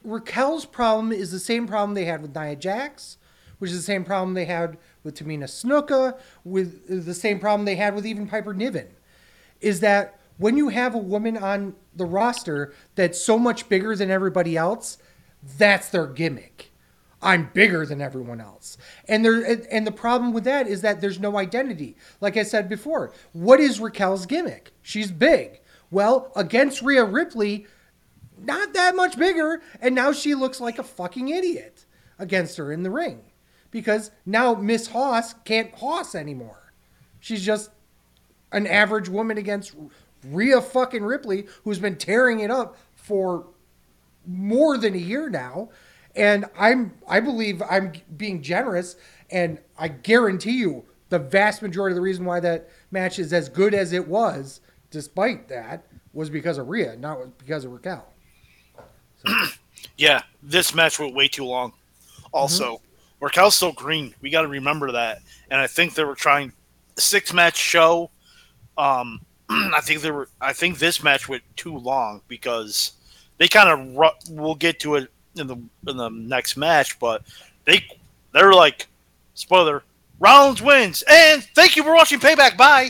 Raquel's 0.08 0.66
problem 0.66 1.12
is 1.12 1.32
the 1.32 1.40
same 1.40 1.68
problem 1.68 1.94
they 1.94 2.06
had 2.06 2.22
with 2.22 2.34
Nia 2.34 2.56
Jax, 2.56 3.18
which 3.60 3.72
is 3.72 3.78
the 3.78 3.84
same 3.84 4.06
problem 4.06 4.34
they 4.34 4.46
had 4.46 4.78
with 5.04 5.16
Tamina 5.16 5.44
Snuka, 5.44 6.18
with 6.44 7.06
the 7.06 7.14
same 7.14 7.40
problem 7.40 7.66
they 7.66 7.76
had 7.76 7.94
with 7.94 8.06
even 8.06 8.28
Piper 8.28 8.54
Niven, 8.54 8.88
is 9.60 9.82
that 9.82 10.20
when 10.38 10.56
you 10.56 10.70
have 10.70 10.96
a 10.96 11.00
woman 11.00 11.36
on 11.38 11.76
the 11.96 12.06
roster 12.06 12.74
that's 12.96 13.20
so 13.20 13.38
much 13.38 13.68
bigger 13.68 13.96
than 13.96 14.10
everybody 14.10 14.56
else, 14.56 14.98
that's 15.58 15.90
their 15.90 16.08
gimmick. 16.08 16.72
I'm 17.22 17.50
bigger 17.54 17.86
than 17.86 18.00
everyone 18.00 18.40
else. 18.40 18.78
And 19.08 19.26
there 19.26 19.44
and 19.72 19.88
the 19.88 19.92
problem 19.92 20.34
with 20.34 20.44
that 20.44 20.68
is 20.68 20.82
that 20.82 21.02
there's 21.02 21.20
no 21.20 21.38
identity. 21.38 21.98
Like 22.22 22.38
I 22.38 22.44
said 22.44 22.70
before, 22.70 23.12
what 23.34 23.60
is 23.60 23.80
Raquel's 23.80 24.28
gimmick? 24.28 24.72
She's 24.84 25.12
big. 25.12 25.60
Well, 25.90 26.32
against 26.36 26.82
Rhea 26.82 27.04
Ripley, 27.04 27.66
not 28.48 28.74
that 28.74 28.96
much 28.96 29.18
bigger, 29.18 29.62
and 29.82 29.94
now 29.94 30.12
she 30.12 30.34
looks 30.34 30.60
like 30.60 30.80
a 30.80 30.84
fucking 30.84 31.28
idiot 31.28 31.86
against 32.18 32.58
her 32.58 32.72
in 32.72 32.84
the 32.84 32.90
ring. 32.90 33.22
Because 33.70 34.12
now 34.26 34.56
Miss 34.56 34.88
Hoss 34.88 35.34
can't 35.46 35.76
Hoss 35.76 36.16
anymore. 36.16 36.74
She's 37.20 37.46
just 37.46 37.70
an 38.52 38.66
average 38.66 39.10
woman 39.10 39.38
against 39.38 39.76
Rhea 40.26 40.62
fucking 40.62 41.04
Ripley, 41.04 41.46
who's 41.64 41.80
been 41.80 41.98
tearing 41.98 42.40
it 42.40 42.50
up 42.50 42.78
for 42.96 43.48
more 44.26 44.78
than 44.78 44.94
a 44.94 44.98
year 44.98 45.30
now. 45.30 45.70
And 46.16 46.46
I'm 46.58 46.94
I 47.08 47.20
believe 47.20 47.62
I'm 47.70 47.92
being 48.16 48.42
generous, 48.42 48.96
and 49.30 49.60
I 49.78 49.90
guarantee 49.90 50.58
you 50.58 50.86
the 51.10 51.20
vast 51.20 51.62
majority 51.62 51.94
of 51.94 51.96
the 51.96 52.02
reason 52.02 52.26
why 52.26 52.40
that 52.40 52.70
match 52.92 53.20
is 53.20 53.34
as 53.34 53.50
good 53.50 53.74
as 53.74 53.94
it 53.94 54.08
was, 54.08 54.62
despite 54.90 55.48
that, 55.50 55.86
was 56.14 56.30
because 56.30 56.58
of 56.58 56.70
Rhea, 56.70 56.96
not 56.96 57.38
because 57.38 57.66
of 57.66 57.72
Raquel. 57.72 58.14
Yeah, 59.98 60.22
this 60.44 60.76
match 60.76 61.00
went 61.00 61.16
way 61.16 61.28
too 61.28 61.44
long. 61.44 61.74
Also, 62.32 62.82
Raquel's 63.20 63.56
still 63.56 63.72
green. 63.72 64.14
We 64.22 64.30
got 64.30 64.44
to 64.44 64.48
remember 64.48 64.92
that. 64.92 65.22
And 65.50 65.60
I 65.60 65.66
think 65.66 65.96
they 65.96 66.04
were 66.04 66.16
trying 66.16 66.54
six 66.98 67.34
match 67.34 67.58
show. 67.58 68.12
Um, 68.78 69.22
I 69.50 69.82
think 69.82 70.02
they 70.02 70.12
were. 70.12 70.30
I 70.40 70.54
think 70.54 70.78
this 70.78 71.04
match 71.04 71.28
went 71.28 71.44
too 71.56 71.78
long 71.78 72.22
because 72.28 72.94
they 73.40 73.48
kind 73.48 73.70
of. 73.70 73.96
Ru- 73.98 74.36
we'll 74.36 74.56
get 74.56 74.80
to 74.82 74.96
it 74.96 75.10
in 75.36 75.48
the 75.48 75.58
in 75.88 75.98
the 75.98 76.10
next 76.10 76.58
match, 76.58 77.00
but 77.00 77.24
they 77.66 77.84
they're 78.34 78.54
like 78.54 78.88
spoiler. 79.34 79.84
Rollins 80.20 80.62
wins, 80.62 81.04
and 81.10 81.44
thank 81.56 81.76
you 81.76 81.84
for 81.84 81.94
watching 81.94 82.20
Payback. 82.20 82.58
Bye. 82.58 82.90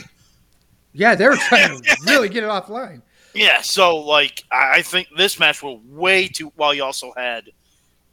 Yeah, 0.94 1.14
they 1.14 1.26
were 1.26 1.36
trying 1.36 1.80
to 1.80 1.96
really 2.06 2.28
get 2.28 2.42
it 2.42 2.48
offline. 2.48 3.02
Yeah, 3.34 3.60
so 3.60 3.96
like 3.96 4.44
I 4.50 4.82
think 4.82 5.08
this 5.16 5.38
match 5.38 5.62
was 5.62 5.80
way 5.86 6.28
too. 6.28 6.52
While 6.56 6.74
you 6.74 6.84
also 6.84 7.12
had 7.16 7.50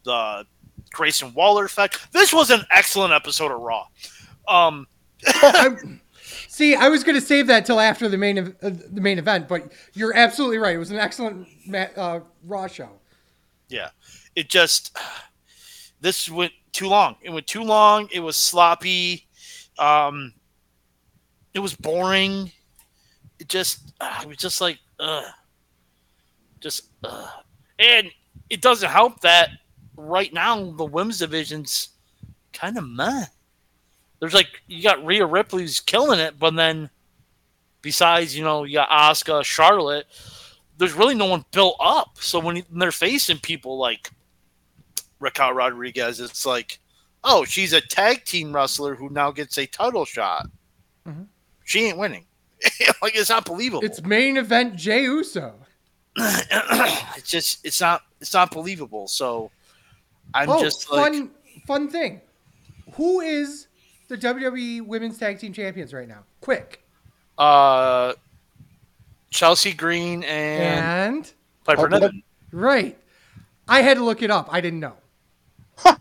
the 0.04 0.46
Grayson 0.92 1.34
Waller 1.34 1.66
effect. 1.66 2.12
This 2.14 2.34
was 2.34 2.50
an 2.50 2.66
excellent 2.72 3.14
episode 3.14 3.52
of 3.52 3.62
Raw. 3.62 3.88
Um, 4.48 4.88
See, 6.48 6.74
I 6.74 6.88
was 6.88 7.04
going 7.04 7.16
to 7.16 7.26
save 7.26 7.48
that 7.48 7.66
till 7.66 7.80
after 7.80 8.08
the 8.08 8.18
main 8.18 8.38
uh, 8.40 8.54
the 8.62 9.02
main 9.02 9.20
event, 9.20 9.48
but 9.48 9.74
you're 9.94 10.16
absolutely 10.16 10.58
right. 10.58 10.76
It 10.76 10.80
was 10.80 10.92
an 10.92 10.98
excellent 10.98 11.48
uh, 11.98 12.22
Raw 12.46 12.68
show. 12.68 12.90
Yeah, 13.68 13.90
it 14.36 14.50
just 14.50 14.98
this 16.00 16.30
went 16.30 16.54
too 16.72 16.88
long. 16.88 17.18
It 17.22 17.32
went 17.32 17.46
too 17.46 17.64
long. 17.64 18.08
It 18.12 18.22
was 18.22 18.38
sloppy. 18.38 19.28
Um, 19.78 20.34
it 21.54 21.60
was 21.60 21.76
boring. 21.76 22.52
It 23.40 23.50
just 23.50 23.94
uh, 24.00 24.20
it 24.22 24.28
was 24.28 24.38
just 24.38 24.62
like 24.62 24.80
uh, 25.00 25.24
just 26.60 26.90
uh. 27.04 27.28
and 27.80 28.10
it 28.50 28.62
doesn't 28.62 28.90
help 28.90 29.22
that 29.22 29.50
right 29.98 30.34
now 30.34 30.72
the 30.72 30.86
women's 30.86 31.20
division's 31.20 31.90
kind 32.54 32.78
of 32.78 32.88
meh. 32.88 33.26
There's 34.20 34.34
like 34.34 34.62
you 34.68 34.82
got 34.82 35.06
Rhea 35.06 35.26
Ripley's 35.26 35.80
killing 35.80 36.20
it, 36.20 36.40
but 36.40 36.56
then 36.56 36.90
besides 37.82 38.36
you 38.38 38.44
know 38.44 38.64
you 38.64 38.76
got 38.76 38.90
Asuka, 38.90 39.44
Charlotte, 39.44 40.08
there's 40.78 40.94
really 40.94 41.16
no 41.16 41.26
one 41.26 41.46
built 41.52 41.76
up. 41.80 42.18
So 42.20 42.40
when 42.40 42.64
they're 42.72 42.92
facing 42.92 43.40
people 43.40 43.78
like 43.78 44.10
Raquel 45.20 45.54
Rodriguez, 45.54 46.20
it's 46.20 46.46
like, 46.46 46.80
oh, 47.24 47.46
she's 47.46 47.74
a 47.74 47.82
tag 47.82 48.26
team 48.26 48.54
wrestler 48.54 48.96
who 48.96 49.10
now 49.10 49.32
gets 49.32 49.58
a 49.58 49.66
title 49.66 50.06
shot. 50.06 50.48
Mhm. 51.08 51.28
She 51.64 51.86
ain't 51.86 51.98
winning. 51.98 52.26
like 53.02 53.16
it's 53.16 53.30
not 53.30 53.46
believable. 53.46 53.84
It's 53.84 54.02
main 54.04 54.38
event 54.38 54.76
Jey 54.76 55.04
Uso. 55.04 55.54
it's 56.18 57.30
just 57.30 57.66
it's 57.66 57.82
not 57.82 58.04
it's 58.22 58.34
not 58.34 58.52
believable. 58.52 59.08
So 59.08 59.52
I'm 60.34 60.50
oh, 60.50 60.62
just 60.62 60.90
like 60.92 61.14
fun 61.14 61.32
fun 61.68 61.90
thing. 61.90 62.22
Who 62.94 63.22
is 63.22 63.68
the 64.08 64.18
WWE 64.18 64.86
Women's 64.86 65.18
Tag 65.18 65.40
Team 65.40 65.54
Champions 65.54 65.94
right 65.94 66.08
now? 66.08 66.24
Quick. 66.42 66.84
uh 67.38 68.14
Chelsea 69.32 69.74
Green 69.74 70.24
and, 70.24 71.16
And 71.16 71.34
Piper 71.66 71.84
Oh, 71.84 71.88
Niven. 71.88 72.24
right. 72.52 72.98
I 73.68 73.82
had 73.82 73.98
to 73.98 74.04
look 74.04 74.22
it 74.22 74.32
up. 74.32 74.48
I 74.52 74.62
didn't 74.62 74.80
know. 74.80 74.94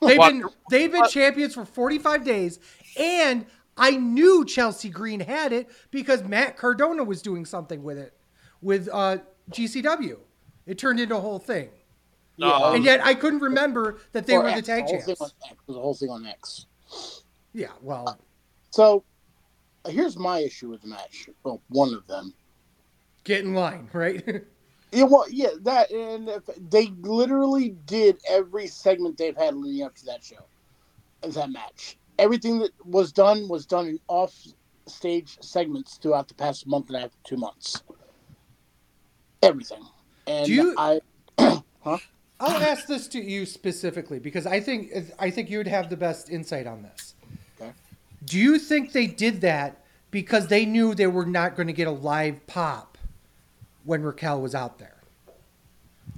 they've 0.00 0.18
been 0.18 0.44
they've 0.70 0.92
been 0.92 1.08
champions 1.08 1.54
for 1.54 1.64
45 1.64 2.24
days 2.24 2.60
and 2.96 3.44
I 3.76 3.92
knew 3.92 4.44
Chelsea 4.44 4.90
Green 4.90 5.20
had 5.20 5.52
it 5.52 5.70
because 5.90 6.22
Matt 6.24 6.56
Cardona 6.56 7.04
was 7.04 7.22
doing 7.22 7.44
something 7.44 7.82
with 7.82 7.98
it 7.98 8.14
with 8.62 8.88
uh, 8.92 9.18
GCW. 9.50 10.18
It 10.66 10.78
turned 10.78 11.00
into 11.00 11.16
a 11.16 11.20
whole 11.20 11.38
thing. 11.38 11.70
Um, 12.42 12.74
and 12.76 12.84
yet 12.84 13.04
I 13.04 13.14
couldn't 13.14 13.40
remember 13.40 13.98
that 14.12 14.26
they 14.26 14.36
Or 14.36 14.42
were 14.42 14.52
the 14.54 14.62
tag 14.62 14.84
whole 14.84 15.00
thing 15.00 15.16
champs. 15.16 15.20
on 15.20 15.30
X, 15.50 15.56
There's 15.66 15.76
a 15.76 15.80
whole 15.80 15.94
thing 15.94 16.10
on 16.10 16.26
X. 16.26 16.66
Yeah, 17.52 17.68
well, 17.82 18.18
So 18.70 19.04
here's 19.88 20.16
my 20.16 20.38
issue 20.38 20.70
with 20.70 20.82
the 20.82 20.88
match. 20.88 21.28
Well, 21.42 21.60
one 21.68 21.92
of 21.94 22.06
them. 22.06 22.32
get 23.24 23.40
in 23.44 23.54
line, 23.54 23.88
right? 23.92 24.24
Yeah, 24.92 25.04
well, 25.04 25.24
yeah, 25.30 25.50
that 25.60 25.92
and 25.92 26.28
if, 26.28 26.42
they 26.68 26.88
literally 27.02 27.76
did 27.86 28.18
every 28.28 28.66
segment 28.66 29.16
they've 29.18 29.36
had 29.36 29.54
leading 29.54 29.86
up 29.86 29.94
to 29.94 30.04
that 30.06 30.24
show, 30.24 30.44
of 31.22 31.32
that 31.34 31.50
match. 31.50 31.96
Everything 32.20 32.58
that 32.58 32.70
was 32.84 33.12
done 33.12 33.48
was 33.48 33.64
done 33.64 33.86
in 33.88 33.98
off-stage 34.06 35.38
segments 35.40 35.96
throughout 35.96 36.28
the 36.28 36.34
past 36.34 36.66
month 36.66 36.88
and 36.88 36.96
a 36.96 37.00
half, 37.00 37.10
two 37.24 37.38
months. 37.38 37.82
Everything, 39.42 39.82
and 40.26 40.46
Do 40.46 40.52
you- 40.52 40.74
I, 40.76 41.00
I'll 41.88 42.00
ask 42.40 42.86
this 42.86 43.08
to 43.08 43.20
you 43.22 43.46
specifically 43.46 44.18
because 44.18 44.46
I 44.46 44.60
think 44.60 44.92
I 45.18 45.30
think 45.30 45.48
you 45.48 45.56
would 45.58 45.66
have 45.66 45.88
the 45.88 45.96
best 45.96 46.28
insight 46.28 46.66
on 46.66 46.82
this. 46.82 47.14
Okay. 47.58 47.72
Do 48.26 48.38
you 48.38 48.58
think 48.58 48.92
they 48.92 49.06
did 49.06 49.40
that 49.40 49.82
because 50.10 50.48
they 50.48 50.66
knew 50.66 50.94
they 50.94 51.06
were 51.06 51.24
not 51.24 51.56
going 51.56 51.68
to 51.68 51.72
get 51.72 51.86
a 51.86 51.90
live 51.92 52.46
pop 52.46 52.98
when 53.84 54.02
Raquel 54.02 54.42
was 54.42 54.54
out 54.54 54.78
there 54.78 54.96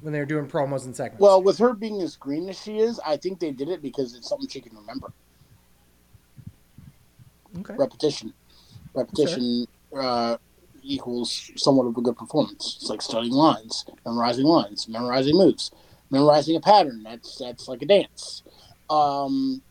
when 0.00 0.12
they 0.12 0.18
were 0.18 0.26
doing 0.26 0.48
promos 0.48 0.84
and 0.84 0.96
segments? 0.96 1.20
well, 1.20 1.40
with 1.40 1.58
her 1.58 1.74
being 1.74 2.02
as 2.02 2.16
green 2.16 2.48
as 2.48 2.60
she 2.60 2.80
is, 2.80 2.98
I 3.06 3.16
think 3.16 3.38
they 3.38 3.52
did 3.52 3.68
it 3.68 3.80
because 3.80 4.16
it's 4.16 4.28
something 4.28 4.48
she 4.48 4.60
can 4.60 4.76
remember. 4.76 5.12
Okay. 7.60 7.74
repetition. 7.76 8.32
Repetition 8.94 9.66
uh, 9.96 10.36
equals 10.82 11.50
somewhat 11.56 11.86
of 11.86 11.96
a 11.96 12.00
good 12.00 12.16
performance. 12.16 12.78
It's 12.80 12.90
like 12.90 13.00
studying 13.02 13.32
lines, 13.32 13.86
memorizing 14.04 14.44
lines, 14.44 14.88
memorizing 14.88 15.36
moves, 15.36 15.70
memorizing 16.10 16.56
a 16.56 16.60
pattern. 16.60 17.02
That's 17.02 17.38
that's 17.38 17.68
like 17.68 17.82
a 17.82 17.86
dance. 17.86 18.42
Um, 18.90 19.62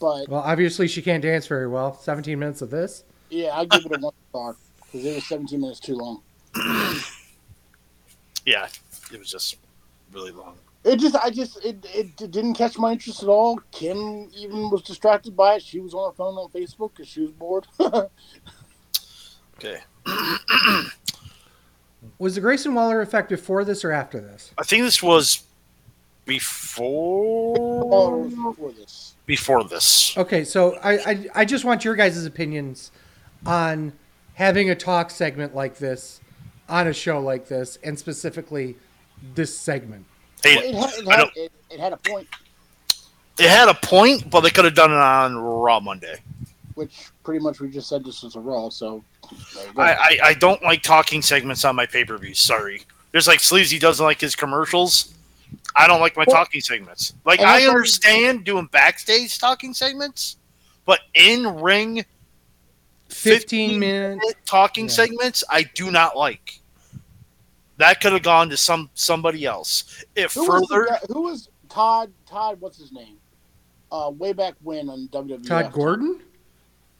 but 0.00 0.28
Well, 0.28 0.40
obviously 0.40 0.88
she 0.88 1.02
can't 1.02 1.22
dance 1.22 1.46
very 1.46 1.68
well. 1.68 1.94
17 1.94 2.38
minutes 2.38 2.62
of 2.62 2.70
this. 2.70 3.04
yeah, 3.30 3.56
I 3.56 3.64
give 3.64 3.86
it 3.86 3.96
a 3.96 4.00
one 4.00 4.12
star 4.30 4.56
because 4.80 5.04
it 5.04 5.14
was 5.14 5.26
17 5.26 5.60
minutes 5.60 5.80
too 5.80 5.94
long. 5.94 6.22
yeah, 8.46 8.68
it 9.12 9.18
was 9.18 9.30
just 9.30 9.56
really 10.12 10.32
long. 10.32 10.56
It 10.86 11.00
just, 11.00 11.16
I 11.16 11.30
just, 11.30 11.64
it, 11.64 11.84
it 11.92 12.16
didn't 12.16 12.54
catch 12.54 12.78
my 12.78 12.92
interest 12.92 13.22
at 13.22 13.28
all. 13.28 13.58
Kim 13.72 14.30
even 14.36 14.70
was 14.70 14.82
distracted 14.82 15.36
by 15.36 15.56
it. 15.56 15.62
She 15.62 15.80
was 15.80 15.94
on 15.94 16.10
her 16.10 16.14
phone 16.14 16.34
on 16.34 16.48
Facebook 16.50 16.92
because 16.94 17.08
she 17.08 17.22
was 17.22 17.32
bored. 17.32 17.66
Okay. 19.58 19.80
Was 22.18 22.34
the 22.34 22.40
Grayson 22.40 22.74
Waller 22.74 23.00
effect 23.00 23.28
before 23.28 23.64
this 23.64 23.84
or 23.84 23.92
after 23.92 24.20
this? 24.20 24.52
I 24.58 24.64
think 24.64 24.82
this 24.82 25.02
was 25.02 25.44
before 26.26 28.28
before 28.28 28.72
this. 28.72 29.14
before 29.26 29.64
this. 29.64 30.16
Okay, 30.16 30.44
so 30.44 30.76
I, 30.82 30.98
I 30.98 31.26
I 31.34 31.44
just 31.44 31.64
want 31.64 31.84
your 31.84 31.94
guys' 31.94 32.24
opinions 32.26 32.90
on 33.44 33.92
having 34.34 34.70
a 34.70 34.74
talk 34.74 35.10
segment 35.10 35.54
like 35.54 35.78
this 35.78 36.20
on 36.68 36.86
a 36.86 36.92
show 36.92 37.20
like 37.20 37.48
this, 37.48 37.78
and 37.82 37.98
specifically 37.98 38.76
this 39.34 39.56
segment. 39.56 40.04
Hate 40.42 40.58
It 40.58 40.64
it. 40.66 40.74
had, 40.74 40.90
it, 40.94 41.06
had, 41.08 41.28
it, 41.36 41.52
it 41.70 41.80
had 41.80 41.92
a 41.92 41.96
point, 41.96 42.28
It 43.38 43.48
had 43.48 43.68
a 43.68 43.74
point, 43.74 44.30
but 44.30 44.40
they 44.40 44.50
could 44.50 44.64
have 44.64 44.74
done 44.74 44.90
it 44.92 44.96
on 44.96 45.36
Raw 45.36 45.80
Monday. 45.80 46.16
which 46.74 47.08
pretty 47.24 47.40
much 47.40 47.60
we 47.60 47.68
just 47.68 47.88
said 47.88 48.04
this 48.04 48.22
was 48.22 48.36
a 48.36 48.40
Raw, 48.40 48.68
so 48.68 49.02
there 49.54 49.66
you 49.66 49.72
go. 49.72 49.82
I, 49.82 49.92
I, 49.92 50.18
I 50.24 50.34
don't 50.34 50.62
like 50.62 50.82
talking 50.82 51.20
segments 51.22 51.64
on 51.64 51.74
my 51.76 51.86
pay 51.86 52.04
per 52.04 52.16
views. 52.18 52.38
Sorry. 52.38 52.82
There's 53.12 53.26
like 53.26 53.40
Sleazy 53.40 53.78
doesn't 53.78 54.04
like 54.04 54.20
his 54.20 54.36
commercials. 54.36 55.14
I 55.74 55.86
don't 55.86 56.00
like 56.00 56.16
my 56.16 56.24
Well- 56.26 56.36
talking 56.36 56.60
segments. 56.60 57.14
Like 57.24 57.40
I 57.40 57.66
understand 57.66 58.44
doing 58.44 58.66
backstage 58.66 59.38
talking 59.38 59.74
segments, 59.74 60.36
but 60.84 61.00
in 61.14 61.46
ring 61.60 62.04
15 63.08 63.78
minute 63.78 64.18
talking 64.44 64.86
Yeah. 64.86 64.90
segments 64.92 65.44
I 65.48 65.62
do 65.62 65.90
not 65.90 66.16
like. 66.16 66.60
That 67.78 68.00
could 68.00 68.12
have 68.12 68.22
gone 68.22 68.48
to 68.50 68.56
some 68.56 68.90
somebody 68.94 69.44
else. 69.44 70.04
If 70.14 70.32
Who 70.34 70.46
was, 70.50 70.66
further 70.68 70.86
guy- 70.86 71.00
who 71.12 71.22
was 71.22 71.48
Todd? 71.68 72.10
Todd, 72.26 72.60
what's 72.60 72.78
his 72.78 72.92
name? 72.92 73.16
Uh, 73.92 74.10
way 74.16 74.32
back 74.32 74.54
when 74.62 74.88
on 74.88 75.08
WWE. 75.12 75.46
Todd 75.46 75.72
Gordon? 75.72 76.20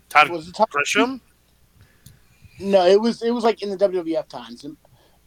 Todd 0.08 0.28
Was 0.30 0.48
it 0.48 0.54
Todd? 0.54 0.68
Grisham. 0.70 1.20
No, 2.58 2.86
it 2.86 3.00
was 3.00 3.22
it 3.22 3.30
was 3.30 3.44
like 3.44 3.62
in 3.62 3.70
the 3.70 3.76
WWF 3.76 4.28
times, 4.28 4.64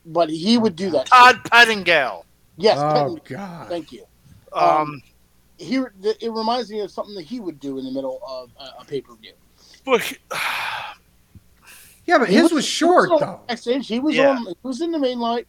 but 0.05 0.29
he 0.29 0.57
would 0.57 0.75
do 0.75 0.89
that. 0.91 1.05
Todd 1.07 1.41
Pettingill. 1.45 2.23
Yes, 2.57 2.77
Oh, 2.79 2.81
Patton- 2.93 3.21
God. 3.25 3.69
thank 3.69 3.91
you. 3.91 4.05
Um, 4.53 5.01
He 5.57 5.77
it 5.77 6.31
reminds 6.31 6.69
me 6.71 6.79
of 6.79 6.89
something 6.91 7.13
that 7.15 7.23
he 7.25 7.39
would 7.39 7.59
do 7.59 7.77
in 7.77 7.85
the 7.85 7.91
middle 7.91 8.21
of 8.27 8.49
a, 8.59 8.81
a 8.81 8.85
pay 8.85 9.01
per 9.01 9.13
view. 9.15 9.33
but 9.85 10.01
Yeah, 12.09 12.17
but 12.17 12.29
his 12.29 12.51
was 12.51 12.65
short, 12.65 13.09
though. 13.19 13.41
Backstage, 13.47 13.87
he 13.87 13.99
was 13.99 14.15
Yeah. 14.15 14.31
on. 14.31 14.45
He 14.47 14.55
was 14.63 14.81
in 14.81 14.91
the 14.91 14.99
main 14.99 15.19
light. 15.19 15.47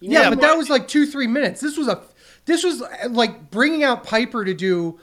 He 0.00 0.08
Yeah, 0.08 0.30
but 0.30 0.40
that 0.40 0.56
was 0.56 0.70
like 0.70 0.86
two, 0.86 1.04
three 1.06 1.26
minutes. 1.26 1.60
This 1.60 1.76
was 1.76 1.88
a, 1.88 2.00
this 2.44 2.62
was 2.62 2.80
uh, 2.82 3.08
like 3.10 3.50
bringing 3.50 3.82
out 3.82 4.04
Piper 4.04 4.44
to 4.44 4.54
do 4.54 4.98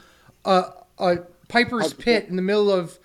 a, 0.46 0.66
a 0.98 1.18
Piper's 1.50 1.94
Piper 1.94 2.02
Pit 2.04 2.26
in 2.30 2.36
the 2.38 2.42
middle 2.42 2.72
of 2.72 2.98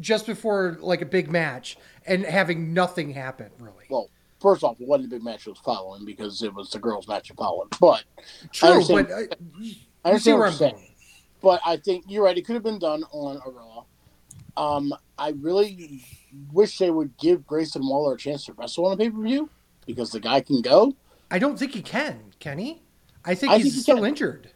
just 0.00 0.26
before 0.26 0.76
like 0.80 1.00
a 1.00 1.06
big 1.06 1.30
match 1.30 1.76
and 2.06 2.24
having 2.24 2.74
nothing 2.74 3.10
happen 3.12 3.50
really. 3.58 3.84
well. 3.88 4.10
First 4.40 4.62
off, 4.64 4.80
it 4.80 4.86
wasn't 4.88 5.06
a 5.12 5.16
big 5.16 5.22
match 5.24 5.46
it 5.46 5.50
was 5.50 5.58
following 5.60 6.04
because 6.04 6.42
it 6.42 6.52
was 6.54 6.70
the 6.70 6.78
girls' 6.78 7.06
match 7.08 7.30
it 7.30 7.36
followed. 7.36 7.68
But 7.80 8.04
True, 8.52 8.70
understand- 8.70 9.08
but 9.08 9.14
uh, 9.14 9.16
I 9.16 9.58
you 9.60 9.72
see 9.72 9.86
understand 10.04 10.38
where 10.38 10.46
what 10.46 10.52
I'm 10.52 10.58
saying. 10.58 10.72
going. 10.74 10.86
but 11.40 11.60
I 11.64 11.76
think 11.78 12.04
you're 12.08 12.24
right. 12.24 12.36
It 12.36 12.44
could 12.46 12.54
have 12.54 12.62
been 12.62 12.78
done 12.78 13.02
on 13.12 13.40
a 13.46 13.50
Raw. 13.50 13.84
Um, 14.56 14.92
I 15.18 15.30
really 15.40 16.04
wish 16.52 16.78
they 16.78 16.90
would 16.90 17.16
give 17.18 17.46
Grayson 17.46 17.82
Waller 17.86 18.14
a 18.14 18.18
chance 18.18 18.44
to 18.46 18.52
wrestle 18.54 18.86
on 18.86 18.92
a 18.92 18.96
pay 18.96 19.10
per 19.10 19.20
view 19.22 19.48
because 19.86 20.10
the 20.12 20.20
guy 20.20 20.40
can 20.40 20.60
go. 20.62 20.94
I 21.30 21.38
don't 21.38 21.58
think 21.58 21.72
he 21.74 21.82
can. 21.82 22.32
Can 22.40 22.58
he? 22.58 22.82
I 23.24 23.34
think 23.34 23.52
I 23.52 23.56
he's 23.56 23.64
think 23.64 23.74
he 23.74 23.80
still 23.80 23.96
can. 23.96 24.06
injured. 24.06 24.50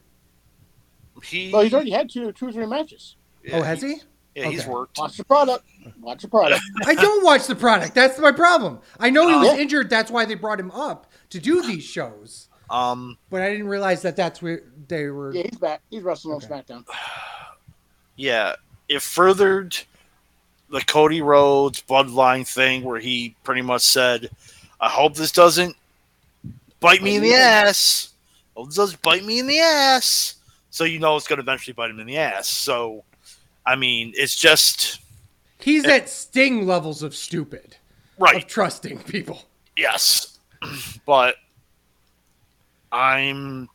he. 1.23 1.51
Well, 1.53 1.63
he's 1.63 1.75
already 1.75 1.91
had 1.91 2.11
two, 2.11 2.33
two 2.33 2.49
or 2.49 2.53
three 2.53 2.67
matches. 2.67 3.17
yeah, 3.45 3.59
oh, 3.59 3.63
has 3.63 3.81
he? 3.83 3.89
he's- 3.89 4.05
Yeah, 4.35 4.49
he's 4.49 4.67
worked. 4.67 4.99
Watch 4.99 5.17
the 5.17 5.25
product. 5.25 5.65
Watch 6.01 6.23
the 6.23 6.29
product. 6.29 6.61
I 6.87 6.95
don't 6.95 7.25
watch 7.25 7.47
the 7.47 7.55
product. 7.55 7.95
That's 7.95 8.19
my 8.19 8.33
problem. 8.33 8.81
I 8.99 9.11
know 9.11 9.29
he 9.29 9.35
was 9.37 9.47
Yeah. 9.57 9.63
injured. 9.63 9.89
That's 9.91 10.11
why 10.11 10.25
they 10.25 10.35
brought 10.35 10.59
him 10.59 10.71
up 10.73 11.07
to 11.31 11.39
do 11.39 11.63
these 11.63 11.85
shows. 11.85 12.49
Um, 12.71 13.19
But 13.31 13.43
I 13.43 13.51
didn't 13.51 13.69
realize 13.69 14.03
that 14.03 14.17
that's 14.17 14.43
where 14.43 14.63
they 14.89 15.07
were. 15.07 15.33
Yeah, 15.35 15.43
he's 15.49 15.59
back. 15.59 15.83
He's 15.91 16.03
wrestling 16.03 16.35
Okay. 16.37 16.53
on 16.53 16.63
SmackDown. 16.65 16.85
yeah, 18.17 18.55
it 18.89 19.03
furthered 19.03 19.77
the 20.71 20.81
Cody 20.81 21.23
Rhodes 21.23 21.83
bloodline 21.83 22.47
thing 22.47 22.83
where 22.83 23.01
he 23.01 23.37
pretty 23.45 23.63
much 23.63 23.83
said, 23.83 24.31
"I 24.81 24.89
hope 24.89 25.15
this 25.15 25.33
doesn't 25.33 25.77
bite 26.81 27.03
me 27.03 27.17
in 27.17 27.23
the 27.23 27.35
ass. 27.35 28.11
I 28.57 28.61
hope 28.61 28.69
this 28.69 28.77
doesn't 28.77 29.03
bite 29.03 29.25
me 29.25 29.39
in 29.39 29.47
the 29.47 29.61
ass." 29.61 30.37
So 30.71 30.85
you 30.85 30.99
know 30.99 31.17
it's 31.17 31.29
going 31.29 31.37
to 31.39 31.43
eventually 31.43 31.75
bite 31.75 31.91
him 31.91 32.01
in 32.01 32.07
the 32.07 32.17
ass. 32.17 32.49
So, 32.49 33.05
I 33.65 33.77
mean, 33.77 34.13
it's 34.17 34.35
just 34.35 35.01
He's 35.61 35.85
eh. 35.87 35.97
at 35.97 36.09
Sting 36.09 36.67
levels 36.67 37.03
of 37.03 37.15
stupid, 37.15 37.77
right. 38.19 38.37
of 38.37 38.47
trusting 38.47 38.99
people. 39.05 39.43
Yes, 39.77 40.39
but 41.07 41.37
I'm. 42.93 43.69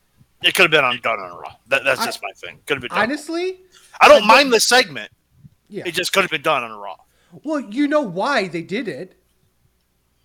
It 0.44 0.54
could 0.56 0.64
have 0.64 0.72
been 0.72 0.86
undone 0.86 1.20
on 1.20 1.32
a 1.32 1.36
Raw. 1.36 1.56
That, 1.68 1.84
that's 1.84 2.02
I- 2.02 2.06
just 2.06 2.22
my 2.22 2.32
thing. 2.36 2.60
Could 2.66 2.76
have 2.76 2.82
been. 2.82 2.90
Done. 2.90 3.00
Honestly, 3.00 3.60
I 4.02 4.08
don't 4.08 4.28
mind 4.28 4.54
the 4.54 4.60
segment. 4.60 5.12
Yeah. 5.70 5.84
It 5.86 5.94
just 5.94 6.12
could 6.12 6.22
have 6.22 6.32
been 6.32 6.42
done 6.42 6.64
on 6.64 6.72
a 6.72 6.78
Raw. 6.78 6.98
Well, 7.44 7.60
you 7.60 7.88
know 7.88 8.02
why 8.02 8.48
they 8.48 8.64
did 8.64 8.88
it. 8.88 9.16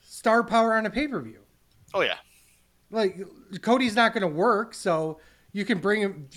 Star 0.02 0.42
power 0.42 0.74
on 0.74 0.86
a 0.86 0.90
pay 0.90 1.06
per 1.06 1.20
view. 1.20 1.40
Oh 1.92 2.00
yeah, 2.00 2.16
Like 2.90 3.20
Cody's 3.60 3.94
not 3.94 4.12
going 4.14 4.22
to 4.22 4.28
work, 4.28 4.74
so 4.74 5.20
you 5.52 5.64
can 5.64 5.78
bring 5.78 6.00
him, 6.00 6.28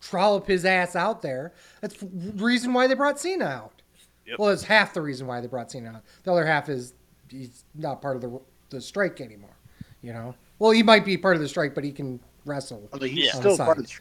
trollop 0.00 0.46
his 0.46 0.64
ass 0.64 0.96
out 0.96 1.22
there. 1.22 1.52
That's 1.80 1.94
the 2.00 2.44
reason 2.44 2.72
why 2.72 2.86
they 2.86 2.94
brought 2.94 3.20
Cena 3.20 3.44
out. 3.44 3.82
Yep. 4.26 4.38
Well, 4.38 4.48
it's 4.50 4.64
half 4.64 4.94
the 4.94 5.02
reason 5.02 5.26
why 5.26 5.40
they 5.40 5.46
brought 5.46 5.70
Cena 5.70 5.90
out. 5.96 6.02
The 6.24 6.32
other 6.32 6.44
half 6.44 6.68
is 6.68 6.94
he's 7.30 7.64
not 7.74 8.02
part 8.02 8.16
of 8.16 8.22
the 8.22 8.40
the 8.70 8.80
strike 8.80 9.20
anymore. 9.20 9.56
You 10.02 10.12
know. 10.12 10.34
Well, 10.58 10.70
he 10.70 10.82
might 10.82 11.04
be 11.04 11.16
part 11.16 11.36
of 11.36 11.42
the 11.42 11.48
strike, 11.48 11.74
but 11.74 11.84
he 11.84 11.92
can 11.92 12.18
wrestle. 12.44 12.88
Although 12.92 13.06
he's 13.06 13.32
still 13.32 13.52
On 13.52 13.58
part 13.58 13.78
of 13.78 13.86
the 13.86 13.92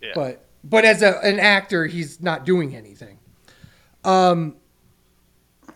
yeah. 0.00 0.12
But 0.14 0.44
but 0.64 0.84
as 0.84 1.02
a, 1.02 1.18
an 1.20 1.40
actor, 1.40 1.86
he's 1.86 2.20
not 2.20 2.46
doing 2.46 2.74
anything. 2.76 3.18
Um, 4.04 4.56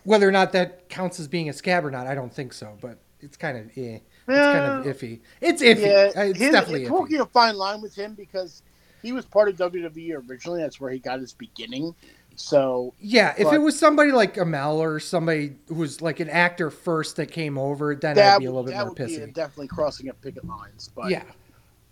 whether 0.03 0.27
or 0.27 0.31
not 0.31 0.51
that 0.53 0.89
counts 0.89 1.19
as 1.19 1.27
being 1.27 1.49
a 1.49 1.53
scab 1.53 1.85
or 1.85 1.91
not, 1.91 2.07
I 2.07 2.15
don't 2.15 2.33
think 2.33 2.53
so. 2.53 2.77
But 2.81 2.99
it's 3.19 3.37
kind 3.37 3.57
of 3.57 3.65
eh. 3.77 3.99
It's 4.27 4.47
kind 4.47 4.87
of 4.87 4.95
iffy. 4.95 5.19
It's 5.41 5.61
iffy. 5.61 5.81
Yeah, 5.81 6.19
Uh, 6.21 6.25
it's 6.25 6.39
his- 6.39 6.51
definitely 6.51 6.89
walking 6.89 7.19
a 7.21 7.25
fine 7.27 7.55
line 7.55 7.81
with 7.81 7.93
him 7.95 8.13
because 8.15 8.63
he 9.03 9.11
was 9.11 9.25
part 9.25 9.49
of 9.49 9.55
WWE 9.57 10.15
originally. 10.29 10.61
That's 10.61 10.79
where 10.79 10.91
he 10.91 10.97
got 10.99 11.19
his 11.19 11.33
beginning. 11.33 11.93
So 12.37 12.93
Yeah, 12.99 13.33
if 13.37 13.53
it 13.53 13.59
was 13.59 13.77
somebody 13.79 14.11
like 14.11 14.33
Amell 14.35 14.75
or 14.77 14.99
somebody 14.99 15.55
who 15.69 15.75
was 15.75 16.01
like 16.01 16.19
an 16.19 16.29
actor 16.29 16.69
first 16.69 17.15
that 17.17 17.27
came 17.31 17.57
over, 17.57 17.95
then 17.95 18.17
I'd 18.19 18.39
be 18.39 18.45
a 18.45 18.49
little 18.49 18.63
bit 18.63 18.71
that 18.73 18.85
more 18.87 18.95
pissy. 18.95 19.31
definitely 19.33 19.67
crossing 19.69 20.09
up 20.09 20.19
picket 20.21 20.43
lines. 20.45 20.89
But 20.93 21.11
yeah, 21.11 21.23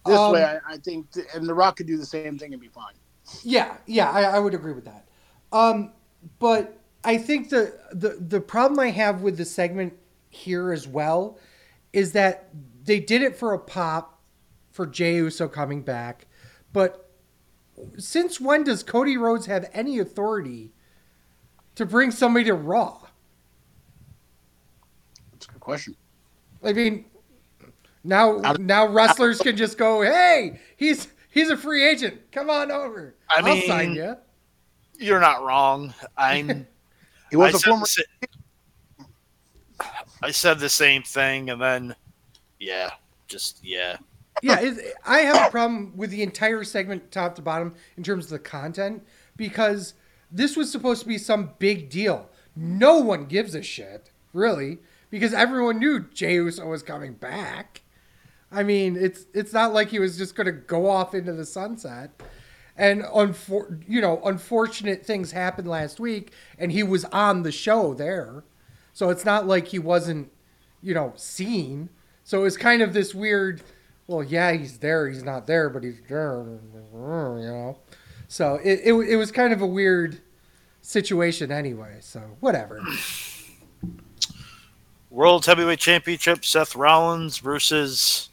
this 0.05 0.17
Um, 0.17 0.33
way, 0.33 0.43
I, 0.43 0.73
I 0.73 0.77
think, 0.77 1.09
th- 1.11 1.27
and 1.33 1.47
The 1.47 1.53
Rock 1.53 1.77
could 1.77 1.87
do 1.87 1.97
the 1.97 2.05
same 2.05 2.37
thing 2.37 2.51
and 2.51 2.61
be 2.61 2.67
fine. 2.67 2.93
yeah, 3.43 3.77
yeah. 3.85 4.09
I, 4.11 4.23
I 4.23 4.39
would 4.39 4.53
agree 4.53 4.73
with 4.73 4.83
that. 4.85 5.05
Um, 5.53 5.91
but 6.39 6.79
I 7.03 7.17
think 7.17 7.49
the, 7.49 7.77
the 7.91 8.17
the 8.19 8.39
problem 8.39 8.79
I 8.79 8.89
have 8.89 9.21
with 9.21 9.37
the 9.37 9.45
segment 9.45 9.93
here 10.29 10.71
as 10.71 10.87
well 10.87 11.37
is 11.91 12.13
that 12.13 12.49
they 12.83 12.99
did 12.99 13.21
it 13.21 13.35
for 13.35 13.53
a 13.53 13.59
pop 13.59 14.21
for 14.71 14.85
Jey 14.85 15.15
Uso 15.15 15.47
coming 15.47 15.81
back, 15.81 16.27
but 16.71 17.11
since 17.97 18.39
when 18.39 18.63
does 18.63 18.83
Cody 18.83 19.17
Rhodes 19.17 19.45
have 19.47 19.69
any 19.73 19.99
authority 19.99 20.71
to 21.75 21.85
bring 21.85 22.11
somebody 22.11 22.45
to 22.45 22.53
Raw? 22.53 23.01
That's 25.31 25.45
a 25.47 25.51
good 25.51 25.59
question. 25.59 25.95
I 26.63 26.73
mean, 26.73 27.05
now 28.03 28.37
now 28.59 28.87
wrestlers 28.87 29.39
can 29.39 29.57
just 29.57 29.77
go, 29.77 30.01
"Hey, 30.01 30.59
he's 30.77 31.07
he's 31.29 31.49
a 31.49 31.57
free 31.57 31.83
agent. 31.87 32.31
Come 32.31 32.49
on 32.49 32.71
over. 32.71 33.15
I 33.29 33.41
I'll 33.41 33.61
sign 33.61 33.95
you." 33.95 34.15
You're 35.03 35.19
not 35.19 35.43
wrong. 35.43 35.93
I'm. 36.17 36.67
He 37.29 37.37
was 37.37 37.55
I 37.55 37.57
a 37.57 37.59
said, 37.59 37.69
former. 37.69 37.85
the 37.85 37.87
sa- 37.87 39.05
I 40.21 40.29
said 40.29 40.59
the 40.59 40.69
same 40.69 41.01
thing, 41.01 41.49
and 41.49 41.59
then, 41.59 41.95
yeah, 42.59 42.91
just 43.27 43.63
yeah. 43.63 43.97
Yeah, 44.43 44.59
it, 44.59 44.93
I 45.03 45.19
have 45.21 45.47
a 45.47 45.49
problem 45.51 45.97
with 45.97 46.11
the 46.11 46.21
entire 46.21 46.63
segment, 46.63 47.11
top 47.11 47.33
to 47.37 47.41
bottom, 47.41 47.73
in 47.97 48.03
terms 48.03 48.25
of 48.25 48.29
the 48.31 48.37
content, 48.39 49.03
because 49.35 49.95
this 50.31 50.55
was 50.55 50.71
supposed 50.71 51.01
to 51.01 51.07
be 51.07 51.17
some 51.17 51.53
big 51.57 51.89
deal. 51.89 52.29
No 52.55 52.99
one 52.99 53.25
gives 53.25 53.55
a 53.55 53.63
shit, 53.63 54.11
really, 54.31 54.77
because 55.09 55.33
everyone 55.33 55.79
knew 55.79 56.01
Jey 56.13 56.35
Uso 56.35 56.67
was 56.67 56.83
coming 56.83 57.13
back. 57.13 57.81
I 58.51 58.61
mean, 58.61 58.95
it's 58.95 59.25
it's 59.33 59.53
not 59.53 59.73
like 59.73 59.89
he 59.89 59.97
was 59.97 60.19
just 60.19 60.35
going 60.35 60.45
to 60.45 60.51
go 60.51 60.87
off 60.87 61.15
into 61.15 61.33
the 61.33 61.47
sunset. 61.47 62.11
And 62.75 63.03
unfor- 63.03 63.83
you 63.87 64.01
know, 64.01 64.19
unfortunate 64.25 65.05
things 65.05 65.31
happened 65.31 65.67
last 65.67 65.99
week, 65.99 66.31
and 66.57 66.71
he 66.71 66.81
was 66.81 67.05
on 67.05 67.43
the 67.43 67.51
show 67.51 67.93
there, 67.93 68.43
so 68.93 69.09
it's 69.09 69.25
not 69.25 69.45
like 69.45 69.67
he 69.67 69.79
wasn't, 69.79 70.31
you 70.81 70.93
know, 70.93 71.13
seen. 71.15 71.89
So 72.23 72.39
it 72.39 72.43
was 72.43 72.57
kind 72.57 72.81
of 72.81 72.93
this 72.93 73.13
weird. 73.13 73.61
Well, 74.07 74.23
yeah, 74.23 74.53
he's 74.53 74.79
there. 74.79 75.07
He's 75.07 75.23
not 75.23 75.45
there, 75.45 75.69
but 75.69 75.83
he's 75.83 76.01
there. 76.09 76.43
You 76.93 76.99
know, 77.45 77.77
so 78.27 78.55
it 78.63 78.81
it, 78.83 78.93
it 78.93 79.15
was 79.17 79.31
kind 79.31 79.53
of 79.53 79.61
a 79.61 79.67
weird 79.67 80.19
situation 80.81 81.51
anyway. 81.51 81.97
So 82.01 82.21
whatever. 82.39 82.81
World 85.11 85.45
Heavyweight 85.45 85.77
Championship: 85.77 86.43
Seth 86.43 86.75
Rollins 86.75 87.37
versus 87.37 88.29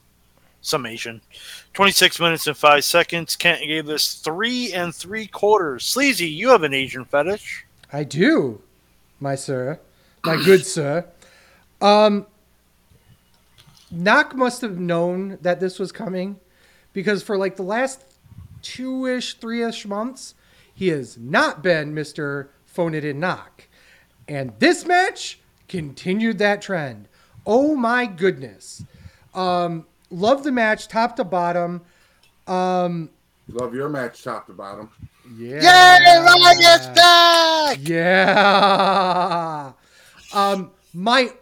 some 0.62 0.86
Asian. 0.86 1.20
Twenty-six 1.72 2.18
minutes 2.18 2.46
and 2.46 2.56
five 2.56 2.84
seconds. 2.84 3.36
Kent 3.36 3.62
gave 3.62 3.86
this 3.86 4.14
three 4.14 4.72
and 4.72 4.94
three 4.94 5.26
quarters. 5.26 5.84
Sleazy, 5.84 6.28
you 6.28 6.48
have 6.48 6.62
an 6.62 6.74
Asian 6.74 7.04
fetish. 7.04 7.64
I 7.92 8.04
do, 8.04 8.60
my 9.20 9.34
sir, 9.36 9.78
my 10.24 10.36
good 10.36 10.66
sir. 10.66 11.06
Um, 11.80 12.26
Nak 13.90 14.34
must 14.36 14.60
have 14.60 14.78
known 14.78 15.38
that 15.42 15.60
this 15.60 15.78
was 15.78 15.90
coming 15.90 16.38
because 16.92 17.22
for 17.22 17.36
like 17.36 17.56
the 17.56 17.62
last 17.62 18.04
two 18.62 19.06
ish, 19.06 19.34
three 19.34 19.62
ish 19.62 19.86
months, 19.86 20.34
he 20.74 20.88
has 20.88 21.16
not 21.18 21.62
been 21.62 21.94
Mr. 21.94 22.48
Phone 22.66 22.94
It 22.94 23.04
In 23.04 23.20
Nak. 23.20 23.68
And 24.28 24.52
this 24.58 24.86
match 24.86 25.40
continued 25.68 26.38
that 26.38 26.62
trend. 26.62 27.08
Oh 27.46 27.74
my 27.74 28.06
goodness. 28.06 28.84
Um, 29.34 29.86
love 30.10 30.44
the 30.44 30.52
match 30.52 30.88
top 30.88 31.16
to 31.16 31.24
bottom. 31.24 31.82
Um, 32.46 33.10
Love 33.48 33.74
your 33.74 33.88
match 33.88 34.22
top 34.22 34.46
to 34.46 34.52
bottom. 34.52 34.90
yeah. 35.36 35.60
back! 36.94 37.78
Yeah. 37.80 39.72
Um, 40.32 40.70
my 40.94 41.32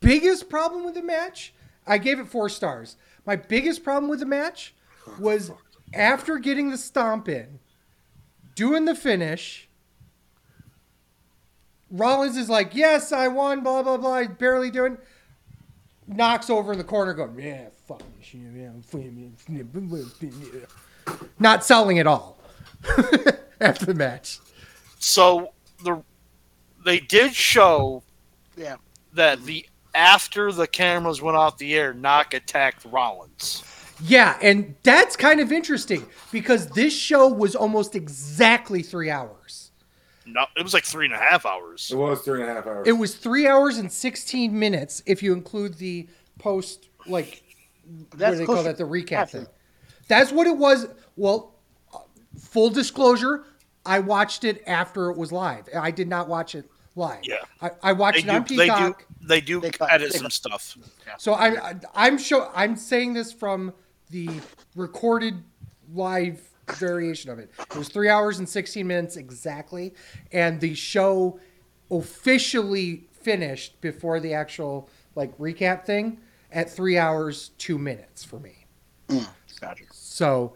biggest 0.00 0.48
problem 0.48 0.84
with 0.84 0.94
the 0.94 1.02
match, 1.02 1.52
I 1.86 1.98
gave 1.98 2.18
it 2.18 2.26
four 2.26 2.48
stars. 2.48 2.96
My 3.24 3.36
biggest 3.36 3.84
problem 3.84 4.10
with 4.10 4.18
the 4.20 4.26
match 4.26 4.74
was 5.20 5.52
after 5.94 6.38
getting 6.38 6.70
the 6.70 6.78
stomp 6.78 7.28
in, 7.28 7.60
doing 8.56 8.84
the 8.84 8.94
finish. 8.96 9.68
Rollins 11.90 12.36
is 12.36 12.48
like, 12.48 12.74
"Yes, 12.74 13.12
I 13.12 13.28
won." 13.28 13.62
Blah 13.62 13.82
blah 13.82 13.98
blah. 13.98 14.20
He's 14.20 14.28
barely 14.28 14.70
doing. 14.70 14.98
Knocks 16.06 16.50
over 16.50 16.72
in 16.72 16.78
the 16.78 16.84
corner, 16.84 17.14
going, 17.14 17.38
"Yeah, 17.38 17.66
fuck 17.86 18.02
this 18.18 18.26
shit, 18.26 18.40
yeah, 18.54 18.70
yeah." 19.48 20.64
Not 21.38 21.64
selling 21.64 21.98
at 21.98 22.06
all 22.06 22.38
after 23.60 23.86
the 23.86 23.94
match. 23.94 24.38
So 24.98 25.52
the 25.84 26.02
they 26.84 26.98
did 27.00 27.34
show 27.34 28.02
Yeah. 28.56 28.76
that 29.14 29.44
the 29.44 29.66
after 29.94 30.50
the 30.52 30.66
cameras 30.66 31.20
went 31.22 31.36
off 31.36 31.58
the 31.58 31.74
air, 31.74 31.92
Nak 31.94 32.34
attacked 32.34 32.84
Rollins. 32.86 33.62
Yeah, 34.04 34.36
and 34.42 34.74
that's 34.82 35.14
kind 35.16 35.38
of 35.38 35.52
interesting 35.52 36.04
because 36.32 36.66
this 36.68 36.96
show 36.96 37.28
was 37.28 37.54
almost 37.54 37.94
exactly 37.94 38.82
three 38.82 39.10
hours. 39.10 39.70
No, 40.26 40.46
it 40.56 40.62
was 40.62 40.72
like 40.74 40.84
three 40.84 41.06
and 41.06 41.14
a 41.14 41.18
half 41.18 41.44
hours. 41.46 41.90
It 41.92 41.96
was 41.96 42.20
three 42.22 42.40
and 42.42 42.50
a 42.50 42.54
half 42.54 42.66
hours. 42.66 42.86
It 42.86 42.92
was 42.92 43.14
three 43.16 43.46
hours 43.46 43.78
and 43.78 43.90
16 43.90 44.56
minutes 44.58 45.02
if 45.06 45.22
you 45.22 45.32
include 45.32 45.74
the 45.78 46.08
post, 46.38 46.88
like, 47.06 47.42
what 48.16 48.30
do 48.30 48.36
they 48.36 48.44
call 48.46 48.62
that? 48.62 48.76
The 48.78 48.84
recap 48.84 49.10
half 49.10 49.30
thing. 49.30 49.46
That's 50.08 50.30
what 50.32 50.46
it 50.46 50.56
was. 50.56 50.86
Well, 51.16 51.54
uh, 51.92 51.98
full 52.38 52.70
disclosure, 52.70 53.44
I 53.84 53.98
watched 53.98 54.44
it 54.44 54.62
after 54.66 55.10
it 55.10 55.16
was 55.16 55.32
live. 55.32 55.68
I 55.76 55.90
did 55.90 56.08
not 56.08 56.28
watch 56.28 56.54
it 56.54 56.70
live. 56.94 57.20
Yeah. 57.24 57.36
I, 57.60 57.70
I 57.82 57.92
watched 57.92 58.24
They 58.24 58.32
it 58.32 58.34
on 58.36 58.42
do, 58.44 58.56
they 58.56 58.66
do, 58.66 58.72
Peacock. 58.72 59.06
they 59.22 59.40
do 59.40 59.60
They 59.60 59.70
cut- 59.70 59.90
edit 59.92 60.12
they 60.12 60.18
some 60.18 60.24
cut. 60.26 60.32
stuff. 60.32 60.76
So 61.18 61.34
I'm 61.34 61.56
I- 61.58 61.74
I'm 61.94 62.18
show 62.18 62.50
I'm 62.54 62.76
saying 62.76 63.14
this 63.14 63.32
from 63.32 63.72
the 64.10 64.28
recorded 64.76 65.42
live 65.92 66.40
variation 66.70 67.30
of 67.30 67.38
it. 67.38 67.50
It 67.58 67.76
was 67.76 67.88
three 67.88 68.08
hours 68.08 68.38
and 68.38 68.48
sixteen 68.48 68.86
minutes 68.86 69.16
exactly, 69.16 69.94
and 70.32 70.60
the 70.60 70.74
show 70.74 71.38
officially 71.90 73.04
finished 73.12 73.80
before 73.80 74.18
the 74.20 74.34
actual 74.34 74.88
like 75.14 75.36
recap 75.38 75.84
thing 75.84 76.18
at 76.50 76.68
three 76.70 76.98
hours 76.98 77.50
two 77.58 77.78
minutes 77.78 78.24
for 78.24 78.38
me. 78.40 78.66
Gotcha. 79.60 79.84
So 79.92 80.54